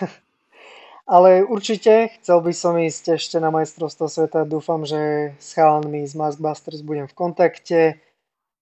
Ale 1.15 1.47
určite 1.47 2.11
chcel 2.19 2.43
by 2.43 2.51
som 2.51 2.75
ísť 2.75 3.15
ešte 3.15 3.39
na 3.39 3.55
majstrovstvo 3.55 4.11
sveta. 4.11 4.43
Dúfam, 4.43 4.83
že 4.83 5.31
s 5.39 5.55
chalanmi 5.55 6.03
z 6.03 6.13
Maskbusters 6.19 6.83
budem 6.83 7.07
v 7.07 7.15
kontakte 7.15 7.81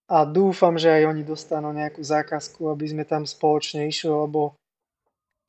a 0.06 0.22
dúfam, 0.22 0.78
že 0.78 1.02
aj 1.02 1.10
oni 1.10 1.26
dostanú 1.26 1.74
nejakú 1.74 2.06
zákazku, 2.06 2.70
aby 2.70 2.86
sme 2.86 3.04
tam 3.10 3.26
spoločne 3.26 3.90
išli, 3.90 4.14
lebo 4.14 4.54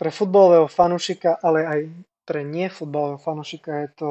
pre 0.01 0.09
futbalového 0.09 0.69
fanušika, 0.69 1.45
ale 1.45 1.61
aj 1.69 1.81
pre 2.25 2.41
nefutbalového 2.41 3.21
fanušika 3.21 3.85
je 3.85 3.89
to 4.01 4.11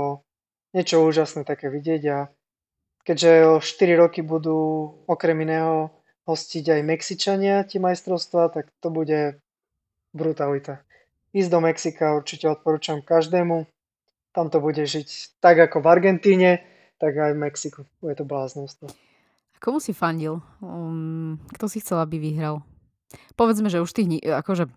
niečo 0.78 1.02
úžasné 1.02 1.50
také 1.50 1.74
vidieť 1.74 2.02
a 2.14 2.30
keďže 3.02 3.32
o 3.46 3.54
4 3.58 4.02
roky 4.06 4.22
budú 4.22 4.94
okrem 5.10 5.34
iného 5.42 5.90
hostiť 6.30 6.66
aj 6.78 6.82
Mexičania 6.86 7.66
tie 7.66 7.82
majstrovstvá, 7.82 8.54
tak 8.54 8.70
to 8.78 8.94
bude 8.94 9.42
brutalita. 10.14 10.86
Ísť 11.34 11.50
do 11.50 11.60
Mexika 11.66 12.14
určite 12.14 12.46
odporúčam 12.46 13.02
každému. 13.02 13.66
Tam 14.30 14.54
to 14.54 14.62
bude 14.62 14.82
žiť 14.82 15.42
tak 15.42 15.58
ako 15.58 15.82
v 15.82 15.90
Argentíne, 15.90 16.52
tak 17.02 17.18
aj 17.18 17.34
v 17.34 17.42
Mexiku. 17.42 17.82
Je 18.06 18.14
to 18.14 18.26
bláznostvo. 18.30 18.94
A 19.54 19.58
komu 19.58 19.82
si 19.82 19.94
fandil? 19.98 20.46
Um, 20.62 21.42
kto 21.58 21.66
si 21.66 21.82
chcel, 21.82 21.98
aby 21.98 22.22
vyhral? 22.22 22.62
Povedzme, 23.34 23.74
že 23.74 23.82
už 23.82 23.90
tých, 23.90 24.22
akože 24.22 24.70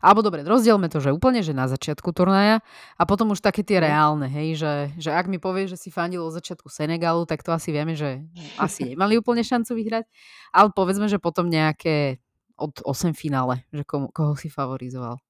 alebo 0.00 0.20
dobre, 0.20 0.44
rozdielme 0.44 0.92
to, 0.92 1.00
že 1.00 1.12
úplne, 1.12 1.40
že 1.40 1.56
na 1.56 1.68
začiatku 1.68 2.12
turnaja 2.12 2.60
a 2.96 3.02
potom 3.08 3.32
už 3.32 3.40
také 3.40 3.64
tie 3.64 3.80
mhm. 3.80 3.84
reálne, 3.84 4.26
hej, 4.28 4.60
že, 4.60 4.72
že 5.00 5.10
ak 5.12 5.28
mi 5.28 5.40
povie, 5.40 5.68
že 5.68 5.80
si 5.80 5.88
fandil 5.88 6.24
od 6.24 6.34
začiatku 6.36 6.68
Senegalu, 6.68 7.24
tak 7.24 7.40
to 7.42 7.52
asi 7.52 7.72
vieme, 7.72 7.96
že 7.96 8.24
asi 8.60 8.92
nemali 8.92 9.16
úplne 9.20 9.40
šancu 9.40 9.72
vyhrať, 9.76 10.04
ale 10.52 10.68
povedzme, 10.72 11.08
že 11.08 11.20
potom 11.20 11.48
nejaké 11.48 12.20
od 12.56 12.72
8 12.84 13.12
finále, 13.12 13.68
že 13.68 13.84
komu, 13.84 14.08
koho 14.12 14.32
si 14.32 14.48
favorizoval. 14.48 15.20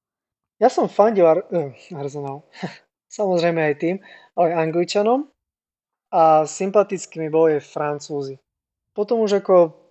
Ja 0.63 0.71
som 0.71 0.89
fandil 0.89 1.27
Ar- 1.27 1.47
uh, 1.51 1.75
Arsenal, 1.93 2.47
samozrejme 3.19 3.61
aj 3.61 3.75
tým, 3.83 3.97
ale 4.39 4.55
Angličanom 4.55 5.27
a 6.15 6.47
sympaticky 6.47 7.19
mi 7.19 7.29
boli 7.29 7.59
Francúzi. 7.59 8.39
Potom 8.95 9.21
už 9.21 9.45
ako 9.45 9.86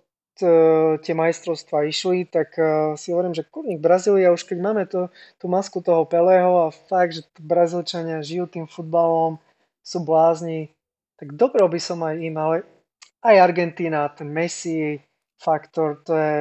tie 1.00 1.14
majstrovstvá 1.16 1.88
išli, 1.88 2.28
tak 2.28 2.52
uh, 2.60 2.92
si 3.00 3.12
hovorím, 3.12 3.32
že 3.32 3.48
kurník 3.48 3.80
Brazília, 3.80 4.34
už 4.34 4.44
keď 4.44 4.58
máme 4.60 4.84
to, 4.84 5.08
tú 5.40 5.48
masku 5.48 5.80
toho 5.80 6.04
Pelého 6.04 6.68
a 6.68 6.74
fakt, 6.74 7.16
že 7.16 7.22
Brazílčania 7.40 8.20
žijú 8.20 8.44
tým 8.44 8.66
futbalom, 8.68 9.40
sú 9.80 10.04
blázni, 10.04 10.74
tak 11.16 11.32
dobre 11.32 11.64
by 11.64 11.80
som 11.80 12.04
aj 12.04 12.14
im, 12.20 12.36
ale 12.36 12.66
aj 13.24 13.36
Argentína, 13.38 14.12
ten 14.12 14.28
Messi 14.28 15.00
faktor, 15.40 16.04
to 16.04 16.12
je, 16.12 16.38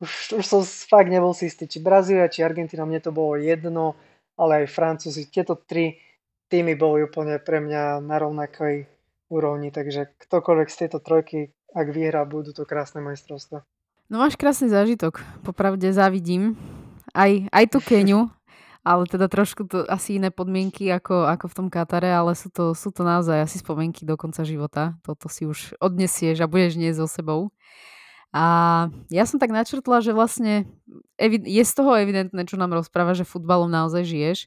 už, 0.00 0.12
už 0.40 0.44
som 0.44 0.60
fakt 0.64 1.12
nebol 1.12 1.36
si 1.36 1.52
istý, 1.52 1.68
či 1.68 1.84
Brazília, 1.84 2.32
či 2.32 2.40
Argentína, 2.40 2.88
mne 2.88 3.02
to 3.02 3.12
bolo 3.12 3.36
jedno, 3.36 3.98
ale 4.40 4.64
aj 4.64 4.72
Francúzi, 4.72 5.28
tieto 5.28 5.58
tri 5.58 6.00
týmy 6.48 6.76
boli 6.76 7.04
úplne 7.04 7.40
pre 7.40 7.60
mňa 7.60 8.00
na 8.00 8.16
rovnakej 8.20 8.88
úrovni, 9.32 9.72
takže 9.72 10.12
ktokoľvek 10.20 10.68
z 10.68 10.76
tejto 10.84 10.98
trojky, 11.00 11.56
ak 11.72 11.88
vyhrá, 11.90 12.22
budú 12.28 12.52
to 12.52 12.68
krásne 12.68 13.00
majstrovstvá. 13.00 13.64
No 14.12 14.20
máš 14.20 14.36
krásny 14.36 14.68
zážitok, 14.68 15.24
popravde 15.40 15.88
závidím. 15.88 16.54
Aj, 17.16 17.28
aj 17.48 17.64
tú 17.68 17.80
Keniu, 17.80 18.28
ale 18.84 19.04
teda 19.08 19.28
trošku 19.28 19.68
to 19.68 19.84
asi 19.88 20.16
iné 20.20 20.28
podmienky 20.32 20.88
ako, 20.92 21.28
ako 21.28 21.48
v 21.48 21.56
tom 21.56 21.68
Katare, 21.72 22.12
ale 22.12 22.36
sú 22.36 22.52
to, 22.52 22.76
sú 22.76 22.92
to 22.92 23.04
naozaj 23.04 23.44
asi 23.44 23.60
spomienky 23.60 24.04
do 24.04 24.16
konca 24.16 24.44
života. 24.44 24.96
Toto 25.04 25.28
si 25.32 25.48
už 25.48 25.76
odnesieš 25.80 26.44
a 26.44 26.50
budeš 26.50 26.76
nie 26.76 26.92
so 26.92 27.08
sebou. 27.08 27.52
A 28.32 28.88
ja 29.12 29.28
som 29.28 29.36
tak 29.36 29.52
načrtla, 29.52 30.00
že 30.00 30.16
vlastne 30.16 30.64
je 31.20 31.64
z 31.64 31.72
toho 31.76 32.00
evidentné, 32.00 32.48
čo 32.48 32.56
nám 32.56 32.72
rozpráva, 32.72 33.12
že 33.12 33.28
futbalom 33.28 33.68
naozaj 33.68 34.08
žiješ. 34.08 34.38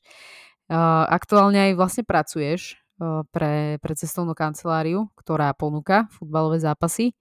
Aktuálne 1.10 1.70
aj 1.70 1.78
vlastne 1.78 2.04
pracuješ 2.06 2.82
pre, 3.32 3.78
pre 3.82 3.93
cestovnú 3.93 4.32
kanceláriu, 4.32 5.12
ktorá 5.20 5.52
ponúka 5.52 6.08
futbalové 6.16 6.64
zápasy. 6.64 7.12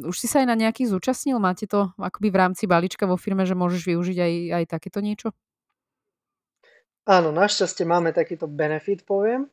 Už 0.00 0.16
si 0.16 0.26
sa 0.30 0.40
aj 0.42 0.48
na 0.48 0.56
nejakých 0.56 0.94
zúčastnil? 0.94 1.42
Máte 1.42 1.66
to 1.66 1.90
akoby 1.98 2.30
v 2.30 2.40
rámci 2.40 2.64
balíčka 2.70 3.04
vo 3.04 3.18
firme, 3.18 3.42
že 3.44 3.58
môžeš 3.58 3.82
využiť 3.90 4.18
aj, 4.18 4.32
aj 4.62 4.64
takéto 4.70 5.02
niečo? 5.02 5.34
Áno, 7.04 7.34
našťastie 7.34 7.82
máme 7.82 8.14
takýto 8.14 8.46
benefit, 8.46 9.02
poviem. 9.02 9.50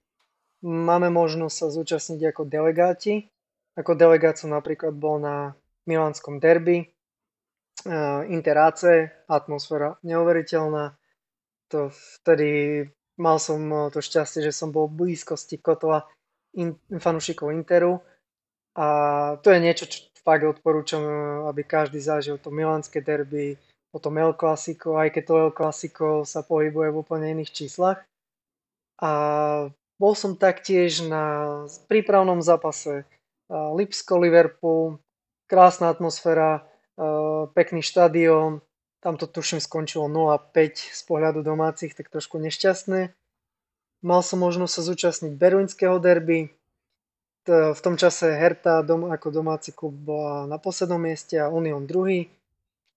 Máme 0.62 1.10
možnosť 1.10 1.56
sa 1.58 1.68
zúčastniť 1.74 2.34
ako 2.34 2.42
delegáti 2.46 3.30
ako 3.78 3.94
delegát 3.94 4.34
som 4.42 4.58
napríklad 4.58 4.98
bol 4.98 5.22
na 5.22 5.54
milánskom 5.86 6.42
derby, 6.42 6.90
uh, 7.86 8.26
Inter 8.26 8.58
AC, 8.58 9.06
atmosféra 9.30 10.02
neuveriteľná. 10.02 10.98
To 11.70 11.94
vtedy 11.94 12.82
mal 13.18 13.42
som 13.42 13.60
eh, 13.68 13.90
to 13.92 14.00
šťastie, 14.00 14.46
že 14.46 14.56
som 14.56 14.70
bol 14.70 14.88
v 14.88 15.06
blízkosti 15.06 15.58
kotla 15.60 16.06
in, 16.56 16.78
fanúšikov 16.88 17.52
Interu. 17.52 18.00
A 18.78 18.86
to 19.42 19.50
je 19.50 19.60
niečo, 19.60 19.90
čo 19.90 20.06
fakt 20.22 20.46
odporúčam, 20.46 21.02
eh, 21.04 21.14
aby 21.50 21.62
každý 21.66 22.00
zažil 22.00 22.38
to 22.38 22.54
milánske 22.54 23.02
derby, 23.02 23.58
potom 23.92 24.16
El 24.22 24.38
Clasico, 24.38 24.96
aj 24.96 25.10
keď 25.18 25.24
to 25.26 25.34
El 25.50 25.52
Clasico 25.52 26.08
sa 26.24 26.46
pohybuje 26.46 26.94
v 26.94 27.00
úplne 27.02 27.28
iných 27.34 27.52
číslach. 27.52 28.06
A 29.02 29.12
bol 29.98 30.14
som 30.14 30.38
taktiež 30.38 31.06
na 31.06 31.66
prípravnom 31.90 32.42
zápase 32.42 33.06
Lipsko, 33.50 34.22
Liverpool, 34.22 35.02
krásna 35.50 35.90
atmosféra, 35.94 36.66
pekný 37.54 37.82
štadión, 37.86 38.62
tam 39.08 39.16
to 39.16 39.24
tuším 39.24 39.64
skončilo 39.64 40.12
0-5 40.12 40.52
z 40.92 41.02
pohľadu 41.08 41.40
domácich, 41.40 41.96
tak 41.96 42.12
trošku 42.12 42.44
nešťastné. 42.44 43.16
Mal 44.04 44.20
som 44.20 44.44
možnosť 44.44 44.74
sa 44.76 44.82
zúčastniť 44.84 45.32
berlínskeho 45.32 45.96
derby, 46.04 46.52
v 47.48 47.80
tom 47.80 47.96
čase 47.96 48.36
Hertha 48.36 48.84
dom, 48.84 49.08
ako 49.08 49.32
domáci 49.32 49.72
klub 49.72 49.96
bola 49.96 50.44
na 50.44 50.60
poslednom 50.60 51.00
mieste 51.00 51.40
a 51.40 51.48
Union 51.48 51.88
druhý, 51.88 52.28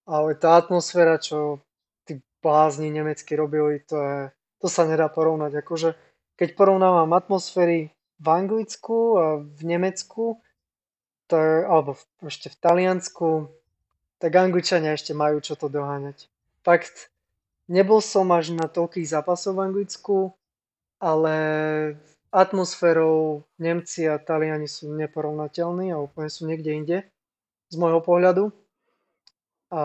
ale 0.02 0.34
tá 0.34 0.58
atmosféra, 0.58 1.22
čo 1.22 1.62
tí 2.02 2.18
blázni 2.42 2.90
nemecky 2.90 3.38
robili, 3.38 3.78
to, 3.86 3.94
je, 4.02 4.18
to 4.58 4.66
sa 4.66 4.90
nedá 4.90 5.06
porovnať. 5.06 5.62
Akože, 5.62 5.94
keď 6.34 6.58
porovnávam 6.58 7.14
atmosféry 7.14 7.94
v 8.18 8.26
Anglicku 8.26 8.98
a 9.14 9.26
v 9.38 9.61
Nemecku, 9.62 10.42
to, 11.30 11.38
alebo 11.70 11.94
ešte 12.26 12.50
v 12.50 12.56
Taliansku, 12.58 13.54
tak 14.21 14.37
Angličania 14.37 14.93
ešte 14.93 15.16
majú 15.16 15.41
čo 15.41 15.57
to 15.57 15.73
doháňať. 15.73 16.29
Fakt, 16.61 17.09
nebol 17.66 18.05
som 18.05 18.29
až 18.37 18.53
na 18.53 18.68
toľkých 18.68 19.09
zápasov 19.09 19.57
v 19.57 19.64
Anglicku, 19.73 20.16
ale 21.01 21.35
atmosférou 22.31 23.43
Nemci 23.57 24.05
a 24.07 24.21
Taliani 24.21 24.68
sú 24.68 24.93
neporovnateľní 24.93 25.91
a 25.91 25.99
úplne 25.99 26.29
sú 26.29 26.47
niekde 26.47 26.71
inde 26.77 26.99
z 27.73 27.75
môjho 27.81 28.05
pohľadu. 28.05 28.53
A 29.73 29.83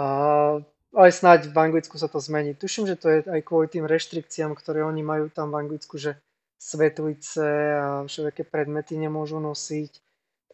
aj 0.96 1.12
snáď 1.12 1.40
v 1.50 1.58
Anglicku 1.58 1.96
sa 1.96 2.12
to 2.12 2.20
zmení. 2.20 2.54
Tuším, 2.54 2.86
že 2.92 3.00
to 3.00 3.08
je 3.10 3.18
aj 3.24 3.42
kvôli 3.48 3.72
tým 3.72 3.88
reštrikciám, 3.88 4.52
ktoré 4.54 4.84
oni 4.84 5.02
majú 5.02 5.32
tam 5.32 5.56
v 5.56 5.64
Anglicku, 5.64 5.96
že 5.96 6.20
svetlice 6.60 7.46
a 7.78 7.88
všetké 8.08 8.48
predmety 8.48 8.98
nemôžu 8.98 9.38
nosiť. 9.40 9.92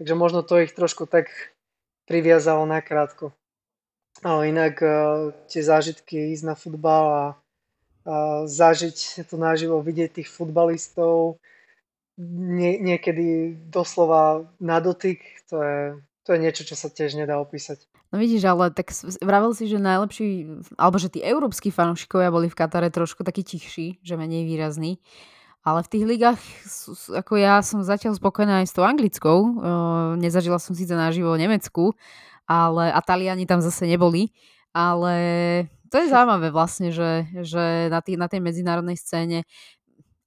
Takže 0.02 0.14
možno 0.18 0.42
to 0.42 0.60
ich 0.60 0.74
trošku 0.74 1.06
tak 1.06 1.30
priviazalo 2.10 2.66
nakrátko. 2.66 3.32
Ale 4.20 4.52
inak 4.52 4.76
uh, 4.84 5.32
tie 5.48 5.64
zážitky 5.64 6.36
ísť 6.36 6.46
na 6.46 6.56
futbal 6.60 7.06
a, 7.08 7.26
a 8.06 8.16
zažiť 8.46 9.26
to 9.26 9.40
naživo, 9.40 9.80
vidieť 9.80 10.22
tých 10.22 10.30
futbalistov, 10.30 11.40
nie, 12.30 12.78
niekedy 12.78 13.58
doslova 13.72 14.46
na 14.62 14.78
dotyk, 14.78 15.24
to 15.50 15.58
je, 15.58 15.80
to 16.28 16.30
je 16.36 16.40
niečo, 16.40 16.64
čo 16.68 16.76
sa 16.78 16.92
tiež 16.92 17.18
nedá 17.18 17.42
opísať. 17.42 17.88
No 18.12 18.20
vidíš, 18.20 18.44
ale 18.44 18.76
tak 18.76 18.92
vravel 19.24 19.56
si, 19.56 19.72
že 19.72 19.80
najlepší, 19.80 20.28
alebo 20.76 21.00
že 21.00 21.08
tí 21.08 21.24
európsky 21.24 21.72
fanúšikovia 21.72 22.28
boli 22.28 22.52
v 22.52 22.60
Katare 22.60 22.92
trošku 22.92 23.24
takí 23.24 23.42
tichší, 23.48 24.04
že 24.04 24.20
menej 24.20 24.44
výrazní. 24.44 25.00
Ale 25.62 25.86
v 25.86 25.92
tých 25.94 26.06
ligách, 26.10 26.42
ako 27.14 27.38
ja 27.38 27.62
som 27.62 27.86
zatiaľ 27.86 28.18
spokojná 28.18 28.66
aj 28.66 28.68
s 28.68 28.76
tou 28.76 28.84
anglickou, 28.84 29.38
uh, 29.46 29.50
nezažila 30.18 30.58
som 30.58 30.74
síce 30.74 30.92
naživo 30.92 31.38
Nemecku, 31.38 31.94
ale 32.46 32.92
a 32.92 33.00
Taliani 33.02 33.46
tam 33.46 33.62
zase 33.62 33.86
neboli, 33.88 34.32
ale 34.72 35.14
to 35.92 36.00
je 36.00 36.08
zaujímavé 36.08 36.50
vlastne, 36.56 36.90
že, 36.96 37.28
že 37.44 37.92
na, 37.92 38.00
tý, 38.00 38.16
na 38.16 38.32
tej 38.32 38.40
medzinárodnej 38.40 38.96
scéne 38.96 39.44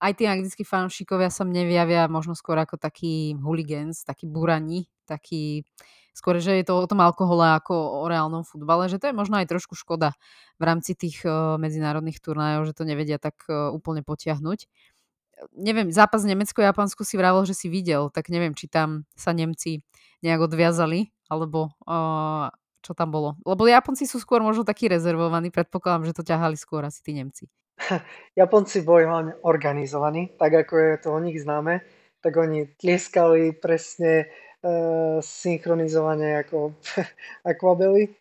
aj 0.05 0.12
tí 0.21 0.29
anglickí 0.29 0.62
fanúšikovia 0.69 1.33
sa 1.33 1.49
mne 1.49 1.65
vyjavia 1.65 2.05
možno 2.12 2.37
skôr 2.37 2.61
ako 2.61 2.77
taký 2.77 3.33
hooligans, 3.41 4.05
taký 4.05 4.29
burani, 4.29 4.85
taký 5.09 5.65
skôr, 6.12 6.39
že 6.39 6.61
je 6.61 6.65
to 6.69 6.77
o 6.77 6.87
tom 6.87 7.01
alkohole 7.01 7.43
ako 7.57 8.05
o 8.05 8.07
reálnom 8.07 8.45
futbale, 8.45 8.87
že 8.93 9.01
to 9.01 9.09
je 9.11 9.17
možno 9.17 9.41
aj 9.41 9.51
trošku 9.51 9.75
škoda 9.75 10.12
v 10.61 10.62
rámci 10.62 10.93
tých 10.95 11.25
uh, 11.25 11.57
medzinárodných 11.57 12.21
turnajov, 12.21 12.71
že 12.71 12.77
to 12.77 12.85
nevedia 12.87 13.17
tak 13.17 13.35
uh, 13.49 13.73
úplne 13.73 14.05
potiahnuť 14.05 14.69
neviem, 15.55 15.91
zápas 15.91 16.22
Nemecko-Japonsko 16.24 17.03
si 17.03 17.14
vravel, 17.18 17.45
že 17.47 17.55
si 17.55 17.66
videl, 17.70 18.11
tak 18.11 18.30
neviem, 18.30 18.55
či 18.55 18.70
tam 18.70 19.09
sa 19.14 19.35
Nemci 19.35 19.82
nejak 20.24 20.49
odviazali, 20.49 21.12
alebo 21.28 21.74
uh, 21.85 22.49
čo 22.85 22.93
tam 22.93 23.12
bolo. 23.12 23.37
Lebo 23.45 23.64
Japonci 23.64 24.05
sú 24.05 24.20
skôr 24.20 24.45
možno 24.45 24.64
takí 24.64 24.89
rezervovaní, 24.89 25.49
predpokladám, 25.49 26.09
že 26.12 26.16
to 26.16 26.24
ťahali 26.24 26.57
skôr 26.57 26.85
asi 26.85 27.01
tí 27.01 27.16
Nemci. 27.16 27.49
Japonci 28.41 28.85
boli 28.85 29.09
hlavne 29.09 29.41
organizovaní, 29.43 30.37
tak 30.37 30.68
ako 30.68 30.74
je 30.76 30.95
to 31.01 31.09
o 31.12 31.20
nich 31.20 31.41
známe, 31.41 31.82
tak 32.20 32.37
oni 32.37 32.72
tlieskali 32.76 33.57
presne 33.57 34.28
uh, 34.64 35.18
synchronizovane 35.20 36.45
ako 36.45 36.76
akvabely. 37.51 38.12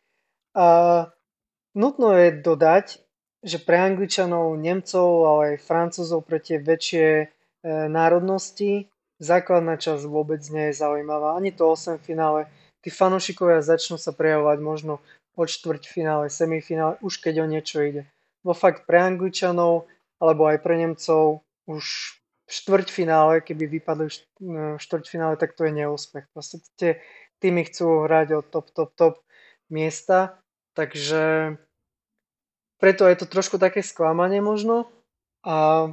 A 0.53 0.68
nutno 1.74 2.14
je 2.14 2.30
dodať, 2.39 3.03
že 3.44 3.60
pre 3.60 3.76
Angličanov, 3.76 4.56
Nemcov, 4.56 5.08
ale 5.28 5.41
aj 5.56 5.68
Francúzov, 5.68 6.24
pre 6.24 6.39
tie 6.39 6.64
väčšie 6.64 7.08
e, 7.22 7.26
národnosti 7.91 8.88
základná 9.24 9.80
časť 9.80 10.04
vôbec 10.08 10.44
nie 10.52 10.72
je 10.72 10.80
zaujímavá. 10.80 11.39
Ani 11.39 11.56
to 11.56 11.72
8 11.72 12.00
finále. 12.04 12.52
Tí 12.84 12.91
fanúšikovia 12.91 13.64
začnú 13.64 13.96
sa 13.96 14.12
prejavovať 14.12 14.60
možno 14.60 14.94
od 15.34 15.50
finále, 15.88 16.30
semifinále, 16.30 17.00
už 17.02 17.18
keď 17.24 17.44
o 17.44 17.50
niečo 17.50 17.82
ide. 17.82 18.04
Vo 18.44 18.54
fakt 18.54 18.86
pre 18.86 19.02
Angličanov, 19.02 19.88
alebo 20.20 20.46
aj 20.46 20.62
pre 20.62 20.76
Nemcov, 20.78 21.41
už 21.66 21.86
v 22.44 22.52
štvrťfinále, 22.52 23.41
keby 23.41 23.80
vypadli 23.80 24.08
v 24.08 24.14
e, 24.14 24.56
štvrťfinále, 24.78 25.39
tak 25.39 25.56
to 25.56 25.64
je 25.64 25.72
neúspech. 25.74 26.28
Proste 26.36 26.60
tie 26.76 27.00
týmy 27.39 27.66
chcú 27.72 28.06
hrať 28.06 28.28
o 28.36 28.39
top, 28.44 28.68
top, 28.76 28.91
top 28.94 29.16
miesta, 29.72 30.38
takže 30.76 31.56
preto 32.84 33.08
je 33.08 33.16
to 33.16 33.32
trošku 33.32 33.56
také 33.56 33.80
sklamanie 33.80 34.44
možno. 34.44 34.92
A 35.48 35.88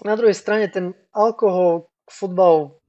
na 0.00 0.14
druhej 0.16 0.32
strane 0.32 0.72
ten 0.72 0.96
alkohol 1.12 1.92
k 2.08 2.10
futbalu, 2.16 2.80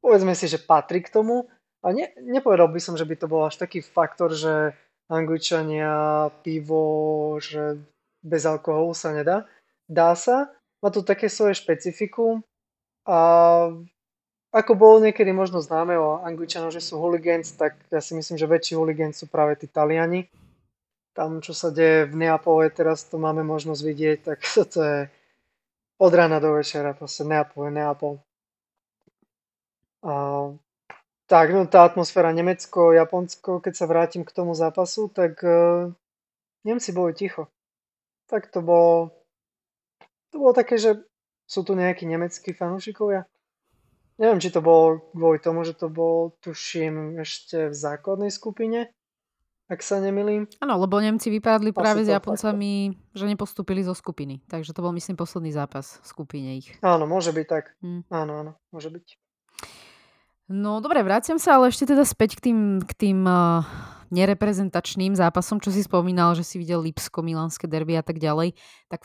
povedzme 0.00 0.32
si, 0.32 0.48
že 0.48 0.56
patrí 0.56 1.04
k 1.04 1.12
tomu. 1.12 1.44
A 1.84 1.92
ne, 1.92 2.08
nepovedal 2.16 2.72
by 2.72 2.80
som, 2.80 2.96
že 2.96 3.04
by 3.04 3.20
to 3.20 3.28
bol 3.28 3.44
až 3.44 3.60
taký 3.60 3.84
faktor, 3.84 4.32
že 4.32 4.72
Angličania, 5.12 6.32
pivo, 6.40 7.36
že 7.36 7.84
bez 8.24 8.48
alkoholu 8.48 8.96
sa 8.96 9.12
nedá. 9.12 9.44
Dá 9.84 10.16
sa, 10.16 10.48
má 10.80 10.88
to 10.88 11.04
také 11.04 11.28
svoje 11.28 11.52
špecifikum 11.52 12.40
a 13.04 13.18
ako 14.56 14.72
bolo 14.72 15.04
niekedy 15.04 15.36
možno 15.36 15.60
známe 15.60 16.00
o 16.00 16.24
Angličanoch, 16.24 16.72
že 16.72 16.80
sú 16.80 16.96
hooligans, 16.96 17.52
tak 17.52 17.76
ja 17.92 18.00
si 18.00 18.16
myslím, 18.16 18.40
že 18.40 18.48
väčší 18.48 18.72
hooligans 18.72 19.20
sú 19.20 19.28
práve 19.28 19.60
tí 19.60 19.68
Taliani 19.68 20.24
tam, 21.18 21.42
čo 21.42 21.50
sa 21.50 21.74
deje 21.74 22.06
v 22.06 22.14
Neapole, 22.14 22.70
teraz 22.70 23.02
to 23.02 23.18
máme 23.18 23.42
možnosť 23.42 23.82
vidieť, 23.82 24.18
tak 24.22 24.38
to 24.70 24.78
je 24.78 24.98
od 25.98 26.12
rána 26.14 26.38
do 26.38 26.54
večera, 26.54 26.94
proste 26.94 27.26
Neapol 27.26 27.74
Neapol. 27.74 28.22
A, 30.06 30.14
tak, 31.26 31.50
no 31.50 31.66
tá 31.66 31.82
atmosféra 31.82 32.30
Nemecko, 32.30 32.94
Japonsko, 32.94 33.58
keď 33.58 33.74
sa 33.74 33.90
vrátim 33.90 34.22
k 34.22 34.30
tomu 34.30 34.54
zápasu, 34.54 35.10
tak 35.10 35.42
uh, 35.42 35.90
Nemci 36.62 36.94
boli 36.94 37.18
ticho. 37.18 37.50
Tak 38.30 38.46
to 38.54 38.62
bolo, 38.62 39.10
to 40.30 40.38
bolo 40.38 40.54
také, 40.54 40.78
že 40.78 41.02
sú 41.50 41.66
tu 41.66 41.74
nejakí 41.74 42.06
nemeckí 42.06 42.54
fanúšikovia. 42.54 43.26
Neviem, 44.22 44.38
či 44.38 44.54
to 44.54 44.62
bolo 44.62 45.02
kvôli 45.10 45.42
tomu, 45.42 45.66
že 45.66 45.74
to 45.74 45.90
bolo, 45.90 46.38
tuším, 46.38 47.18
ešte 47.18 47.70
v 47.70 47.74
základnej 47.74 48.30
skupine, 48.30 48.94
ak 49.68 49.84
sa 49.84 50.00
nemilím. 50.00 50.48
Áno, 50.64 50.80
lebo 50.80 50.96
Nemci 50.96 51.28
vypadli 51.28 51.76
práve 51.76 52.00
s 52.00 52.08
Japoncami, 52.08 52.96
že 53.12 53.28
nepostúpili 53.28 53.84
zo 53.84 53.92
skupiny. 53.92 54.40
Takže 54.48 54.72
to 54.72 54.80
bol, 54.80 54.96
myslím, 54.96 55.20
posledný 55.20 55.52
zápas 55.52 56.00
v 56.00 56.06
skupine 56.08 56.48
ich. 56.56 56.72
Áno, 56.80 57.04
môže 57.04 57.36
byť 57.36 57.46
tak. 57.46 57.76
Hmm. 57.84 58.00
Áno, 58.08 58.32
áno, 58.40 58.52
môže 58.72 58.88
byť. 58.88 59.06
No 60.48 60.80
dobre, 60.80 61.04
vraciam 61.04 61.36
sa 61.36 61.60
ale 61.60 61.68
ešte 61.68 61.92
teda 61.92 62.08
späť 62.08 62.40
k 62.40 62.48
tým, 62.48 62.80
k 62.80 62.92
tým 62.96 63.20
uh, 63.28 63.60
nereprezentačným 64.08 65.12
zápasom, 65.12 65.60
čo 65.60 65.68
si 65.68 65.84
spomínal, 65.84 66.32
že 66.32 66.48
si 66.48 66.56
videl 66.56 66.80
Lipsko, 66.80 67.20
Milánske 67.20 67.68
derby 67.68 68.00
a 68.00 68.04
tak 68.04 68.16
ďalej. 68.16 68.56
Tak 68.88 69.04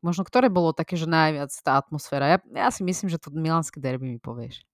možno 0.00 0.24
ktoré 0.24 0.48
bolo 0.48 0.72
také, 0.72 0.96
že 0.96 1.04
najviac 1.04 1.52
tá 1.60 1.76
atmosféra? 1.76 2.24
Ja, 2.32 2.38
ja 2.56 2.68
si 2.72 2.80
myslím, 2.80 3.12
že 3.12 3.20
to 3.20 3.28
Milánske 3.28 3.76
derby 3.76 4.16
mi 4.16 4.16
povieš. 4.16 4.64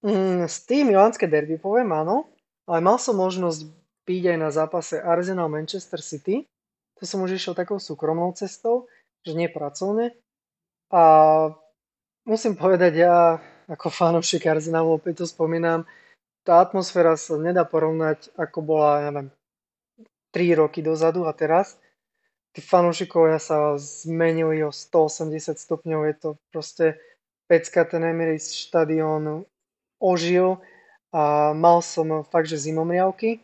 Mm, 0.00 0.48
s 0.48 0.64
tým 0.64 0.88
Milánske 0.88 1.28
derby 1.28 1.60
poviem 1.60 1.92
áno, 1.92 2.28
ale 2.64 2.80
mal 2.80 2.96
som 2.96 3.16
možnosť 3.16 3.83
byť 4.04 4.22
aj 4.36 4.38
na 4.38 4.50
zápase 4.52 5.00
Arsenal 5.00 5.48
Manchester 5.48 6.00
City. 6.00 6.44
To 7.00 7.08
som 7.08 7.24
už 7.24 7.36
išiel 7.36 7.56
takou 7.56 7.80
súkromnou 7.80 8.32
cestou, 8.36 8.86
že 9.24 9.34
nie 9.34 9.48
pracovne. 9.48 10.14
A 10.92 11.02
musím 12.28 12.54
povedať, 12.54 13.02
ja 13.02 13.40
ako 13.68 13.88
fanúšik 13.88 14.44
Arsenalu, 14.44 15.00
opäť 15.00 15.24
to 15.24 15.26
spomínam, 15.26 15.88
tá 16.44 16.60
atmosféra 16.60 17.16
sa 17.16 17.40
nedá 17.40 17.64
porovnať, 17.64 18.28
ako 18.36 18.58
bola, 18.60 19.00
ja 19.00 19.10
neviem, 19.10 19.32
3 20.36 20.60
roky 20.60 20.84
dozadu 20.84 21.24
a 21.24 21.32
teraz. 21.32 21.80
Tí 22.52 22.60
fanúšikovia 22.60 23.40
sa 23.40 23.74
zmenili 23.80 24.62
o 24.62 24.70
180 24.70 25.56
stupňov, 25.56 26.00
je 26.06 26.14
to 26.20 26.28
proste 26.52 26.86
pecka, 27.48 27.88
ten 27.88 28.04
Emirates 28.04 28.52
štadión 28.52 29.48
ožil 29.98 30.60
a 31.14 31.54
mal 31.56 31.80
som 31.80 32.26
fakt, 32.28 32.50
že 32.50 32.60
zimomriavky. 32.60 33.43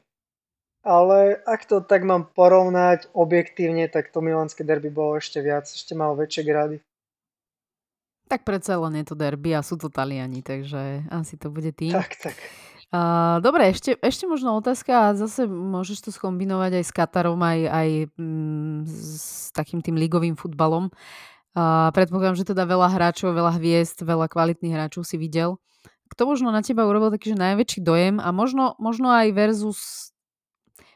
Ale 0.81 1.37
ak 1.45 1.69
to 1.69 1.85
tak 1.85 2.09
mám 2.09 2.33
porovnať 2.33 3.13
objektívne, 3.13 3.85
tak 3.93 4.09
to 4.09 4.25
milánske 4.25 4.65
derby 4.65 4.89
bolo 4.89 5.21
ešte 5.21 5.45
viac, 5.45 5.69
ešte 5.69 5.93
malo 5.93 6.17
väčšie 6.17 6.43
grady. 6.45 6.77
Tak 8.31 8.47
predsa 8.47 8.79
len 8.81 9.03
je 9.03 9.11
to 9.11 9.19
derby 9.19 9.53
a 9.53 9.61
sú 9.61 9.77
to 9.77 9.93
Taliani, 9.93 10.41
takže 10.41 11.05
asi 11.11 11.35
to 11.37 11.51
bude 11.53 11.75
tým. 11.77 11.93
Tak, 11.93 12.11
tak. 12.17 12.37
Uh, 12.91 13.39
dobre, 13.39 13.71
ešte, 13.71 13.95
ešte 14.03 14.27
možno 14.27 14.59
otázka 14.59 15.11
a 15.11 15.15
zase 15.15 15.47
môžeš 15.47 16.07
to 16.07 16.11
skombinovať 16.11 16.83
aj 16.83 16.85
s 16.87 16.93
Katarom, 16.95 17.39
aj, 17.39 17.61
aj 17.71 17.89
mm, 18.19 18.79
s 18.87 19.51
takým 19.55 19.79
tým 19.79 19.95
ligovým 19.95 20.35
futbalom. 20.35 20.91
Uh, 21.55 21.91
predpokladám, 21.95 22.39
že 22.39 22.51
teda 22.51 22.67
veľa 22.67 22.91
hráčov, 22.91 23.31
veľa 23.31 23.59
hviezd, 23.63 24.03
veľa 24.03 24.27
kvalitných 24.27 24.75
hráčov 24.75 25.07
si 25.07 25.19
videl. 25.19 25.59
Kto 26.11 26.27
možno 26.27 26.51
na 26.51 26.67
teba 26.67 26.83
urobil 26.83 27.15
taký, 27.15 27.35
že 27.35 27.39
najväčší 27.39 27.79
dojem 27.87 28.19
a 28.19 28.35
možno, 28.35 28.75
možno 28.83 29.11
aj 29.11 29.31
versus 29.39 30.11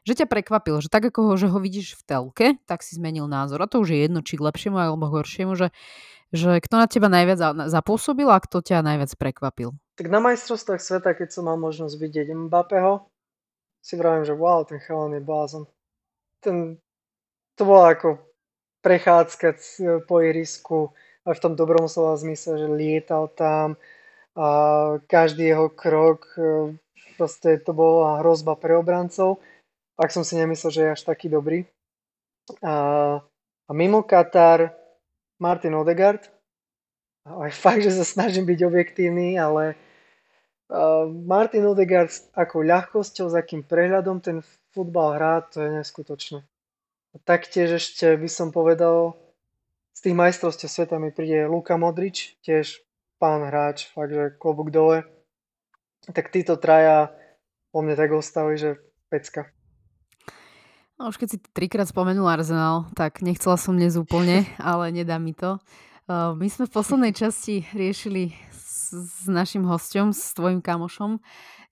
že 0.04 0.24
ťa 0.24 0.26
prekvapil, 0.28 0.78
že 0.84 0.92
tak 0.92 1.08
ako 1.08 1.20
ho, 1.28 1.32
že 1.34 1.48
ho 1.48 1.58
vidíš 1.58 1.96
v 1.98 2.02
telke, 2.04 2.46
tak 2.68 2.84
si 2.84 2.96
zmenil 2.96 3.24
názor. 3.24 3.60
A 3.64 3.68
to 3.68 3.80
už 3.80 3.96
je 3.96 3.98
jedno, 4.04 4.20
či 4.20 4.36
k 4.36 4.44
lepšiemu 4.44 4.76
alebo 4.76 5.08
horšiemu, 5.08 5.56
že 5.56 5.68
že 6.34 6.58
kto 6.58 6.82
na 6.82 6.90
teba 6.90 7.06
najviac 7.06 7.70
zapôsobil 7.70 8.26
a 8.26 8.42
kto 8.42 8.58
ťa 8.58 8.82
najviac 8.82 9.14
prekvapil? 9.14 9.70
Tak 9.94 10.10
na 10.10 10.18
majstrovstvách 10.18 10.82
sveta, 10.82 11.14
keď 11.14 11.30
som 11.30 11.46
mal 11.46 11.54
možnosť 11.54 11.94
vidieť 11.94 12.34
Mbappého, 12.34 13.06
si 13.78 13.94
vravím, 13.94 14.26
že 14.26 14.34
wow, 14.34 14.66
ten 14.66 14.82
chalan 14.82 15.14
je 15.14 15.22
blázon. 15.22 15.64
Ten, 16.42 16.82
to 17.54 17.62
bola 17.62 17.94
ako 17.94 18.18
prechádzka 18.82 19.48
po 20.10 20.26
irisku, 20.26 20.90
v 21.24 21.40
tom 21.40 21.56
dobrom 21.56 21.88
slova 21.88 22.20
zmysle, 22.20 22.60
že 22.60 22.68
lietal 22.68 23.32
tam 23.32 23.80
a 24.36 24.48
každý 25.08 25.54
jeho 25.54 25.70
krok, 25.70 26.28
e, 26.36 26.74
proste 27.16 27.62
to 27.62 27.72
bola 27.72 28.20
hrozba 28.20 28.58
pre 28.58 28.76
obrancov. 28.76 29.40
Ak 29.94 30.10
som 30.10 30.26
si 30.26 30.34
nemyslel, 30.34 30.70
že 30.74 30.82
je 30.82 30.94
až 30.94 31.02
taký 31.06 31.30
dobrý. 31.30 31.66
A, 32.60 32.74
a 33.68 33.70
mimo 33.70 34.02
Katar, 34.02 34.74
Martin 35.38 35.74
Odegaard. 35.78 36.28
Aj 37.24 37.52
fakt, 37.54 37.80
že 37.80 37.94
sa 37.94 38.04
snažím 38.04 38.44
byť 38.44 38.60
objektívny, 38.68 39.40
ale 39.40 39.80
uh, 40.68 41.08
Martin 41.08 41.64
Odegaard 41.64 42.12
s 42.12 42.28
akou 42.36 42.60
ľahkosťou, 42.60 43.32
s 43.32 43.34
akým 43.38 43.64
prehľadom 43.64 44.20
ten 44.20 44.44
futbal 44.76 45.16
hrá, 45.16 45.40
to 45.40 45.64
je 45.64 45.70
neskutočné. 45.72 46.44
A 47.14 47.16
taktiež 47.22 47.78
ešte 47.78 48.18
by 48.18 48.28
som 48.28 48.50
povedal, 48.50 49.16
z 49.94 50.10
tých 50.10 50.18
majstrovstiev 50.18 50.68
sveta 50.68 50.98
mi 50.98 51.14
príde 51.14 51.46
Luka 51.46 51.78
Modrič, 51.78 52.34
tiež 52.42 52.82
pán 53.22 53.46
hráč, 53.46 53.86
fakt, 53.94 54.10
že 54.10 54.34
klobúk 54.36 54.74
dole. 54.74 55.06
Tak 56.10 56.34
títo 56.34 56.58
traja 56.58 57.14
po 57.70 57.80
mne 57.80 57.94
tak 57.94 58.10
ostali, 58.12 58.58
že 58.58 58.82
pecka. 59.08 59.53
No 60.94 61.10
už 61.10 61.18
keď 61.18 61.28
si 61.34 61.38
trikrát 61.50 61.90
spomenul 61.90 62.30
Arsenal, 62.30 62.86
tak 62.94 63.18
nechcela 63.18 63.58
som 63.58 63.74
dnes 63.74 63.98
úplne, 63.98 64.46
ale 64.62 64.94
nedá 64.94 65.18
mi 65.18 65.34
to. 65.34 65.58
Uh, 66.06 66.36
my 66.38 66.46
sme 66.46 66.70
v 66.70 66.74
poslednej 66.76 67.12
časti 67.16 67.66
riešili 67.74 68.30
s, 68.54 68.94
s 68.94 69.24
našim 69.26 69.66
hostom, 69.66 70.14
s 70.14 70.30
tvojim 70.36 70.62
kamošom, 70.62 71.18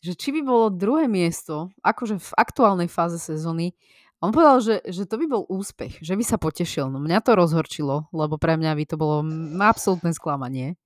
že 0.02 0.18
či 0.18 0.34
by 0.34 0.40
bolo 0.42 0.74
druhé 0.74 1.06
miesto, 1.06 1.70
akože 1.86 2.18
v 2.18 2.30
aktuálnej 2.34 2.90
fáze 2.90 3.22
sezóny, 3.22 3.78
on 4.22 4.30
povedal, 4.30 4.62
že, 4.62 4.76
že 4.86 5.02
to 5.06 5.18
by 5.18 5.26
bol 5.26 5.42
úspech, 5.50 5.98
že 5.98 6.14
by 6.14 6.22
sa 6.22 6.38
potešil. 6.38 6.86
No 6.86 7.02
mňa 7.02 7.26
to 7.26 7.34
rozhorčilo, 7.34 8.06
lebo 8.14 8.38
pre 8.38 8.54
mňa 8.54 8.78
by 8.78 8.84
to 8.86 8.94
bolo 8.94 9.26
absolútne 9.58 10.14
sklamanie. 10.14 10.78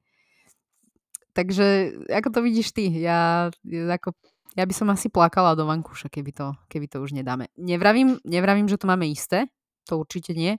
Takže 1.37 1.93
ako 2.09 2.29
to 2.33 2.41
vidíš 2.41 2.73
ty? 2.73 2.89
Ja 2.89 3.53
ako 3.69 4.17
ja 4.57 4.65
by 4.65 4.75
som 4.75 4.89
asi 4.89 5.13
plakala 5.13 5.53
do 5.53 5.69
vankúša, 5.69 6.09
keby 6.09 6.33
to, 6.33 6.57
keby 6.73 6.89
to 6.89 7.05
už 7.05 7.13
nedáme. 7.13 7.53
Nevravím, 7.61 8.19
nevravím, 8.25 8.67
že 8.67 8.81
to 8.81 8.89
máme 8.89 9.05
isté, 9.05 9.53
to 9.85 10.01
určite 10.01 10.33
nie, 10.33 10.57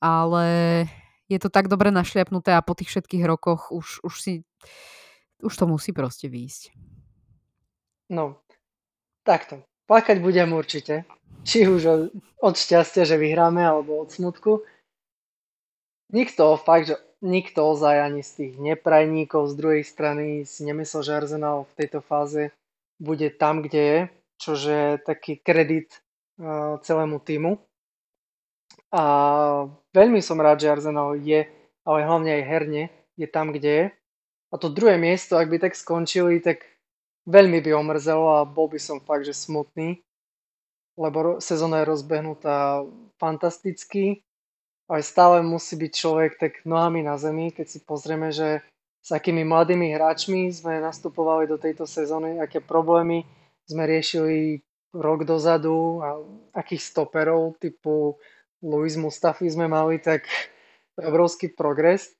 ale 0.00 0.44
je 1.28 1.38
to 1.38 1.52
tak 1.52 1.68
dobre 1.68 1.92
našliapnuté 1.92 2.56
a 2.56 2.64
po 2.64 2.72
tých 2.72 2.88
všetkých 2.90 3.28
rokoch 3.28 3.68
už, 3.70 4.00
už 4.02 4.14
si 4.16 4.32
už 5.42 5.52
to 5.52 5.68
musí 5.68 5.92
proste 5.92 6.32
výjsť. 6.32 6.72
No, 8.08 8.40
takto. 9.26 9.60
Plakať 9.86 10.18
budem 10.18 10.50
určite. 10.56 11.04
Či 11.44 11.68
už 11.68 11.82
od, 11.86 12.00
od 12.42 12.54
šťastia, 12.56 13.06
že 13.06 13.20
vyhráme, 13.20 13.62
alebo 13.62 14.02
od 14.02 14.10
smutku. 14.10 14.64
Nikto, 16.10 16.56
fakt, 16.58 16.90
že 16.90 16.96
nikto 17.22 17.66
ozaj 17.66 18.00
ani 18.00 18.22
z 18.22 18.30
tých 18.32 18.52
neprajníkov 18.58 19.50
z 19.50 19.54
druhej 19.58 19.84
strany 19.84 20.46
si 20.46 20.62
nemyslel, 20.66 21.02
že 21.02 21.16
Arsenal 21.18 21.66
v 21.66 21.76
tejto 21.84 22.00
fáze 22.02 22.54
bude 23.00 23.30
tam, 23.30 23.62
kde 23.62 23.82
je, 23.82 23.98
čož 24.40 24.58
je 24.60 24.84
taký 25.04 25.40
kredit 25.40 26.00
uh, 26.40 26.80
celému 26.80 27.18
týmu. 27.20 27.58
A 28.92 29.04
veľmi 29.92 30.20
som 30.22 30.40
rád, 30.40 30.64
že 30.64 30.72
Arsenal 30.72 31.20
je, 31.20 31.44
ale 31.84 31.98
hlavne 32.06 32.32
aj 32.40 32.48
herne, 32.48 32.84
je 33.16 33.26
tam, 33.28 33.52
kde 33.52 33.70
je. 33.70 33.86
A 34.52 34.54
to 34.56 34.72
druhé 34.72 34.96
miesto, 34.96 35.36
ak 35.36 35.50
by 35.50 35.58
tak 35.58 35.74
skončili, 35.74 36.40
tak 36.40 36.64
veľmi 37.26 37.60
by 37.60 37.74
omrzelo 37.74 38.40
a 38.40 38.46
bol 38.46 38.70
by 38.70 38.78
som 38.78 39.02
fakt, 39.02 39.26
že 39.26 39.34
smutný, 39.34 40.00
lebo 40.96 41.42
sezóna 41.42 41.82
je 41.82 41.90
rozbehnutá 41.90 42.86
fantasticky, 43.18 44.22
ale 44.86 45.02
stále 45.02 45.42
musí 45.42 45.74
byť 45.74 45.92
človek 45.92 46.30
tak 46.38 46.52
nohami 46.62 47.02
na 47.02 47.18
zemi, 47.18 47.50
keď 47.50 47.66
si 47.66 47.78
pozrieme, 47.82 48.30
že 48.30 48.62
s 49.06 49.14
akými 49.14 49.46
mladými 49.46 49.94
hráčmi 49.94 50.50
sme 50.50 50.82
nastupovali 50.82 51.46
do 51.46 51.54
tejto 51.62 51.86
sezóny, 51.86 52.42
aké 52.42 52.58
problémy 52.58 53.22
sme 53.62 53.86
riešili 53.86 54.66
rok 54.90 55.22
dozadu 55.22 56.02
a 56.02 56.18
akých 56.58 56.82
stoperov 56.82 57.54
typu 57.62 58.18
Luis 58.66 58.98
Mustafi 58.98 59.46
sme 59.46 59.70
mali, 59.70 60.02
tak 60.02 60.26
obrovský 60.98 61.54
progres. 61.54 62.18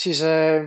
Čiže 0.00 0.64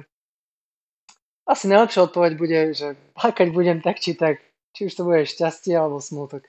asi 1.50 1.66
najlepšia 1.66 2.06
odpoveď 2.06 2.32
bude, 2.38 2.60
že 2.78 2.94
plakať 3.18 3.50
budem 3.50 3.82
tak 3.82 3.98
či 3.98 4.14
tak, 4.14 4.38
či 4.78 4.86
už 4.86 4.94
to 4.94 5.02
bude 5.02 5.26
šťastie 5.26 5.74
alebo 5.74 5.98
smutok. 5.98 6.46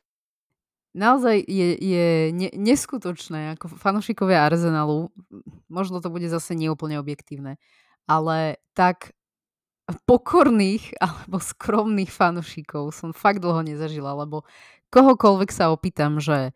Naozaj 0.92 1.40
je, 1.48 1.68
je 1.78 2.09
ne, 2.36 2.51
neskutočné, 2.53 3.57
ako 3.57 3.80
fanúšikovia 3.80 4.44
Arsenalu, 4.44 5.09
možno 5.72 6.05
to 6.05 6.12
bude 6.12 6.28
zase 6.28 6.53
neúplne 6.53 7.01
objektívne, 7.01 7.57
ale 8.09 8.61
tak 8.72 9.12
pokorných 10.07 10.94
alebo 11.05 11.42
skromných 11.42 12.11
fanušikov 12.12 12.94
som 12.94 13.16
fakt 13.16 13.42
dlho 13.42 13.64
nezažila, 13.64 14.14
lebo 14.14 14.46
kohokoľvek 14.94 15.51
sa 15.51 15.72
opýtam, 15.74 16.18
že 16.18 16.55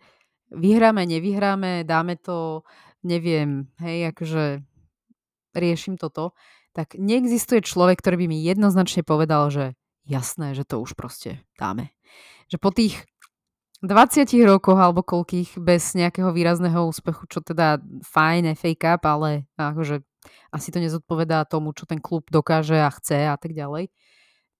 vyhráme, 0.54 1.02
nevyhráme, 1.06 1.82
dáme 1.82 2.14
to, 2.20 2.62
neviem, 3.02 3.70
hej, 3.82 4.14
akože 4.14 4.62
riešim 5.54 5.98
toto, 5.98 6.34
tak 6.74 6.98
neexistuje 6.98 7.62
človek, 7.62 8.02
ktorý 8.02 8.26
by 8.26 8.26
mi 8.26 8.38
jednoznačne 8.42 9.06
povedal, 9.06 9.50
že 9.50 9.78
jasné, 10.02 10.58
že 10.58 10.66
to 10.66 10.82
už 10.82 10.98
proste 10.98 11.42
dáme. 11.54 11.94
Že 12.50 12.58
po 12.58 12.70
tých 12.74 13.06
20 13.84 14.26
rokoch 14.48 14.80
alebo 14.80 15.06
koľkých 15.06 15.60
bez 15.60 15.94
nejakého 15.94 16.32
výrazného 16.34 16.88
úspechu, 16.88 17.28
čo 17.28 17.44
teda 17.44 17.78
fajn, 18.02 18.56
fake 18.58 18.84
up, 18.88 19.04
ale 19.06 19.46
akože 19.60 20.02
asi 20.50 20.68
to 20.74 20.78
nezodpovedá 20.80 21.44
tomu, 21.46 21.72
čo 21.76 21.84
ten 21.88 22.00
klub 22.00 22.28
dokáže 22.28 22.78
a 22.78 22.90
chce 22.90 23.28
a 23.28 23.36
tak 23.36 23.52
ďalej, 23.52 23.92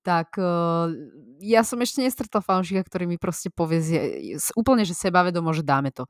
tak 0.05 0.37
uh, 0.37 0.93
ja 1.41 1.65
som 1.65 1.81
ešte 1.81 2.05
nestretla 2.05 2.45
fanúšika, 2.45 2.85
ktorý 2.85 3.09
mi 3.09 3.17
proste 3.17 3.49
povie 3.49 3.81
úplne, 4.53 4.85
že 4.85 4.93
sebavedomo, 4.93 5.57
že 5.57 5.65
dáme 5.65 5.91
to. 5.91 6.05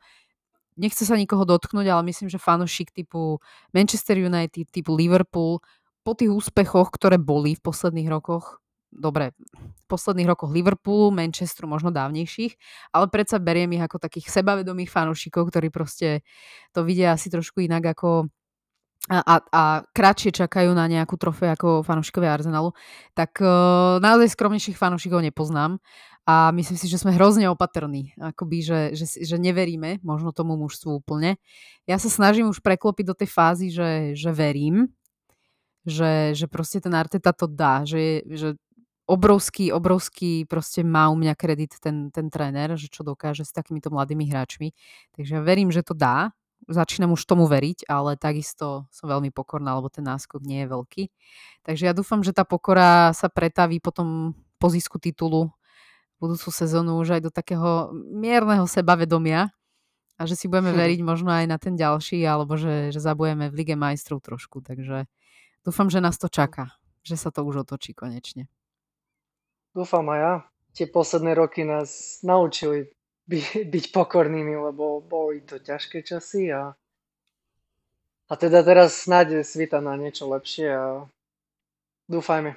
Nechce 0.74 1.06
sa 1.06 1.14
nikoho 1.14 1.46
dotknúť, 1.46 1.86
ale 1.86 2.02
myslím, 2.10 2.26
že 2.26 2.42
fanúšik 2.42 2.90
typu 2.90 3.38
Manchester 3.70 4.18
United, 4.18 4.66
typu 4.74 4.90
Liverpool, 4.98 5.62
po 6.04 6.12
tých 6.12 6.34
úspechoch, 6.34 6.92
ktoré 6.92 7.16
boli 7.16 7.56
v 7.56 7.64
posledných 7.64 8.10
rokoch, 8.10 8.60
dobre, 8.92 9.32
v 9.56 9.84
posledných 9.88 10.28
rokoch 10.28 10.52
Liverpoolu, 10.52 11.14
Manchesteru, 11.14 11.70
možno 11.70 11.94
dávnejších, 11.94 12.58
ale 12.92 13.06
predsa 13.08 13.38
beriem 13.38 13.72
ich 13.74 13.82
ako 13.82 14.02
takých 14.02 14.28
sebavedomých 14.30 14.92
fanúšikov, 14.92 15.48
ktorí 15.48 15.72
proste 15.72 16.26
to 16.76 16.82
vidia 16.82 17.16
asi 17.16 17.32
trošku 17.32 17.64
inak 17.64 17.96
ako 17.96 18.28
a, 19.04 19.20
a, 19.36 19.62
kratšie 19.92 20.32
čakajú 20.32 20.72
na 20.72 20.88
nejakú 20.88 21.20
trofej 21.20 21.52
ako 21.52 21.84
fanúšikovia 21.84 22.40
Arsenalu, 22.40 22.72
tak 23.12 23.36
uh, 23.36 24.00
naozaj 24.00 24.32
skromnejších 24.32 24.80
fanúšikov 24.80 25.20
nepoznám 25.20 25.76
a 26.24 26.48
myslím 26.56 26.80
si, 26.80 26.88
že 26.88 26.96
sme 26.96 27.12
hrozne 27.12 27.52
opatrní, 27.52 28.16
akoby, 28.16 28.64
že, 28.64 28.80
že, 28.96 29.04
že 29.20 29.36
neveríme 29.36 30.00
možno 30.00 30.32
tomu 30.32 30.56
mužstvu 30.56 31.04
úplne. 31.04 31.36
Ja 31.84 32.00
sa 32.00 32.08
snažím 32.08 32.48
už 32.48 32.64
preklopiť 32.64 33.04
do 33.04 33.12
tej 33.12 33.28
fázy, 33.28 33.68
že, 33.68 34.16
že 34.16 34.32
verím, 34.32 34.88
že, 35.84 36.32
že 36.32 36.48
proste 36.48 36.80
ten 36.80 36.96
Arteta 36.96 37.36
to 37.36 37.44
dá, 37.44 37.84
že, 37.84 38.24
že 38.24 38.56
obrovský, 39.04 39.68
obrovský 39.68 40.48
proste 40.48 40.80
má 40.80 41.12
u 41.12 41.16
mňa 41.20 41.36
kredit 41.36 41.76
ten, 41.76 42.08
ten 42.08 42.32
tréner, 42.32 42.72
že 42.80 42.88
čo 42.88 43.04
dokáže 43.04 43.44
s 43.44 43.52
takýmito 43.52 43.92
mladými 43.92 44.24
hráčmi. 44.24 44.72
Takže 45.12 45.32
ja 45.36 45.42
verím, 45.44 45.68
že 45.68 45.84
to 45.84 45.92
dá 45.92 46.32
začínam 46.68 47.12
už 47.12 47.24
tomu 47.28 47.44
veriť, 47.44 47.88
ale 47.88 48.16
takisto 48.16 48.88
som 48.88 49.06
veľmi 49.08 49.34
pokorná, 49.34 49.76
lebo 49.76 49.92
ten 49.92 50.04
náskok 50.04 50.44
nie 50.44 50.64
je 50.64 50.72
veľký. 50.72 51.02
Takže 51.64 51.82
ja 51.88 51.92
dúfam, 51.96 52.24
že 52.24 52.32
tá 52.32 52.44
pokora 52.44 53.12
sa 53.12 53.28
pretaví 53.28 53.80
potom 53.80 54.32
po 54.56 54.68
zisku 54.72 54.96
titulu 54.96 55.52
budúcu 56.22 56.48
sezónu 56.48 56.96
už 57.02 57.18
aj 57.18 57.22
do 57.28 57.30
takého 57.30 57.92
mierneho 57.92 58.64
sebavedomia 58.64 59.52
a 60.16 60.22
že 60.24 60.38
si 60.38 60.46
budeme 60.48 60.72
veriť 60.82 61.00
možno 61.04 61.28
aj 61.28 61.44
na 61.44 61.58
ten 61.60 61.76
ďalší, 61.76 62.24
alebo 62.24 62.56
že, 62.56 62.94
že 62.94 63.00
zabujeme 63.02 63.52
v 63.52 63.56
Lige 63.60 63.76
majstrov 63.76 64.24
trošku. 64.24 64.64
Takže 64.64 65.04
dúfam, 65.66 65.92
že 65.92 66.00
nás 66.00 66.16
to 66.16 66.32
čaká, 66.32 66.72
že 67.04 67.20
sa 67.20 67.28
to 67.28 67.44
už 67.44 67.68
otočí 67.68 67.92
konečne. 67.92 68.48
Dúfam 69.74 70.06
aj 70.08 70.20
ja. 70.20 70.34
Tie 70.74 70.86
posledné 70.90 71.38
roky 71.38 71.62
nás 71.62 72.18
naučili 72.26 72.90
by, 73.28 73.68
byť 73.68 73.84
pokornými, 73.92 74.54
lebo 74.56 75.00
boli 75.00 75.40
to 75.44 75.56
ťažké 75.60 76.04
časy 76.04 76.52
a, 76.52 76.76
a 78.28 78.32
teda 78.36 78.60
teraz 78.64 79.04
snáď 79.04 79.44
svita 79.44 79.80
na 79.80 79.96
niečo 79.96 80.28
lepšie 80.28 80.68
a 80.68 80.86
dúfajme. 82.08 82.56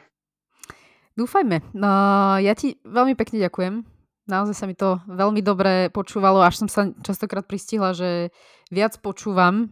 Dúfajme. 1.17 1.73
No, 1.73 1.89
ja 2.37 2.53
ti 2.53 2.77
veľmi 2.85 3.17
pekne 3.17 3.41
ďakujem. 3.41 3.81
Naozaj 4.27 4.55
sa 4.59 4.65
mi 4.67 4.75
to 4.75 4.99
veľmi 5.07 5.39
dobre 5.39 5.87
počúvalo, 5.89 6.43
až 6.43 6.61
som 6.61 6.67
sa 6.67 6.91
častokrát 6.99 7.47
pristihla, 7.47 7.95
že 7.95 8.29
viac 8.67 8.99
počúvam, 8.99 9.71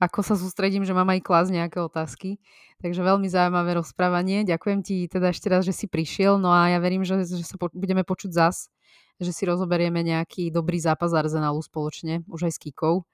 ako 0.00 0.24
sa 0.24 0.38
sústredím, 0.38 0.86
že 0.86 0.96
mám 0.96 1.10
aj 1.10 1.20
klas 1.20 1.52
nejaké 1.52 1.82
otázky. 1.82 2.40
Takže 2.80 3.04
veľmi 3.04 3.28
zaujímavé 3.28 3.76
rozprávanie. 3.76 4.48
Ďakujem 4.48 4.80
ti 4.80 5.04
teda 5.04 5.36
ešte 5.36 5.52
raz, 5.52 5.68
že 5.68 5.76
si 5.76 5.84
prišiel. 5.84 6.40
No 6.40 6.48
a 6.48 6.72
ja 6.72 6.78
verím, 6.80 7.04
že, 7.04 7.20
že 7.28 7.44
sa 7.44 7.60
po, 7.60 7.68
budeme 7.76 8.00
počuť 8.00 8.32
zas 8.32 8.72
že 9.20 9.30
si 9.30 9.44
rozoberieme 9.44 10.00
nejaký 10.00 10.50
dobrý 10.50 10.80
zápas 10.80 11.12
Arsenalu 11.12 11.60
spoločne, 11.60 12.24
už 12.26 12.48
aj 12.48 12.52
s 12.56 12.62
Kikou. 12.62 13.04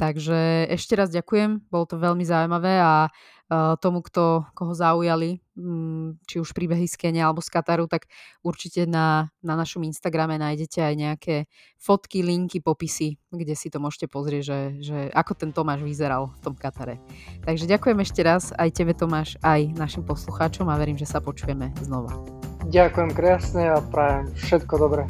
Takže 0.00 0.64
ešte 0.72 0.96
raz 0.96 1.12
ďakujem, 1.12 1.68
bolo 1.68 1.84
to 1.84 2.00
veľmi 2.00 2.24
zaujímavé 2.24 2.80
a 2.80 3.12
uh, 3.12 3.76
tomu, 3.76 4.00
kto, 4.00 4.48
koho 4.56 4.72
zaujali, 4.72 5.44
um, 5.60 6.16
či 6.24 6.40
už 6.40 6.56
príbehy 6.56 6.88
z 6.88 6.96
Kenia 6.96 7.28
alebo 7.28 7.44
z 7.44 7.52
Kataru, 7.52 7.84
tak 7.84 8.08
určite 8.40 8.88
na, 8.88 9.28
na 9.44 9.60
našom 9.60 9.84
Instagrame 9.84 10.40
nájdete 10.40 10.80
aj 10.80 10.94
nejaké 10.96 11.36
fotky, 11.76 12.24
linky, 12.24 12.64
popisy, 12.64 13.20
kde 13.28 13.52
si 13.52 13.68
to 13.68 13.76
môžete 13.76 14.08
pozrieť, 14.08 14.42
že, 14.48 14.60
že 14.80 14.98
ako 15.12 15.36
ten 15.36 15.52
Tomáš 15.52 15.84
vyzeral 15.84 16.32
v 16.40 16.48
tom 16.48 16.56
Katare. 16.56 16.96
Takže 17.44 17.68
ďakujem 17.68 18.00
ešte 18.00 18.24
raz 18.24 18.56
aj 18.56 18.72
tebe 18.72 18.96
Tomáš, 18.96 19.36
aj 19.44 19.68
našim 19.76 20.00
poslucháčom 20.00 20.64
a 20.72 20.80
verím, 20.80 20.96
že 20.96 21.04
sa 21.04 21.20
počujeme 21.20 21.76
znova. 21.84 22.16
Ďakujem 22.72 23.12
krásne 23.12 23.68
a 23.68 23.84
prajem 23.84 24.32
všetko 24.32 24.74
dobré. 24.80 25.04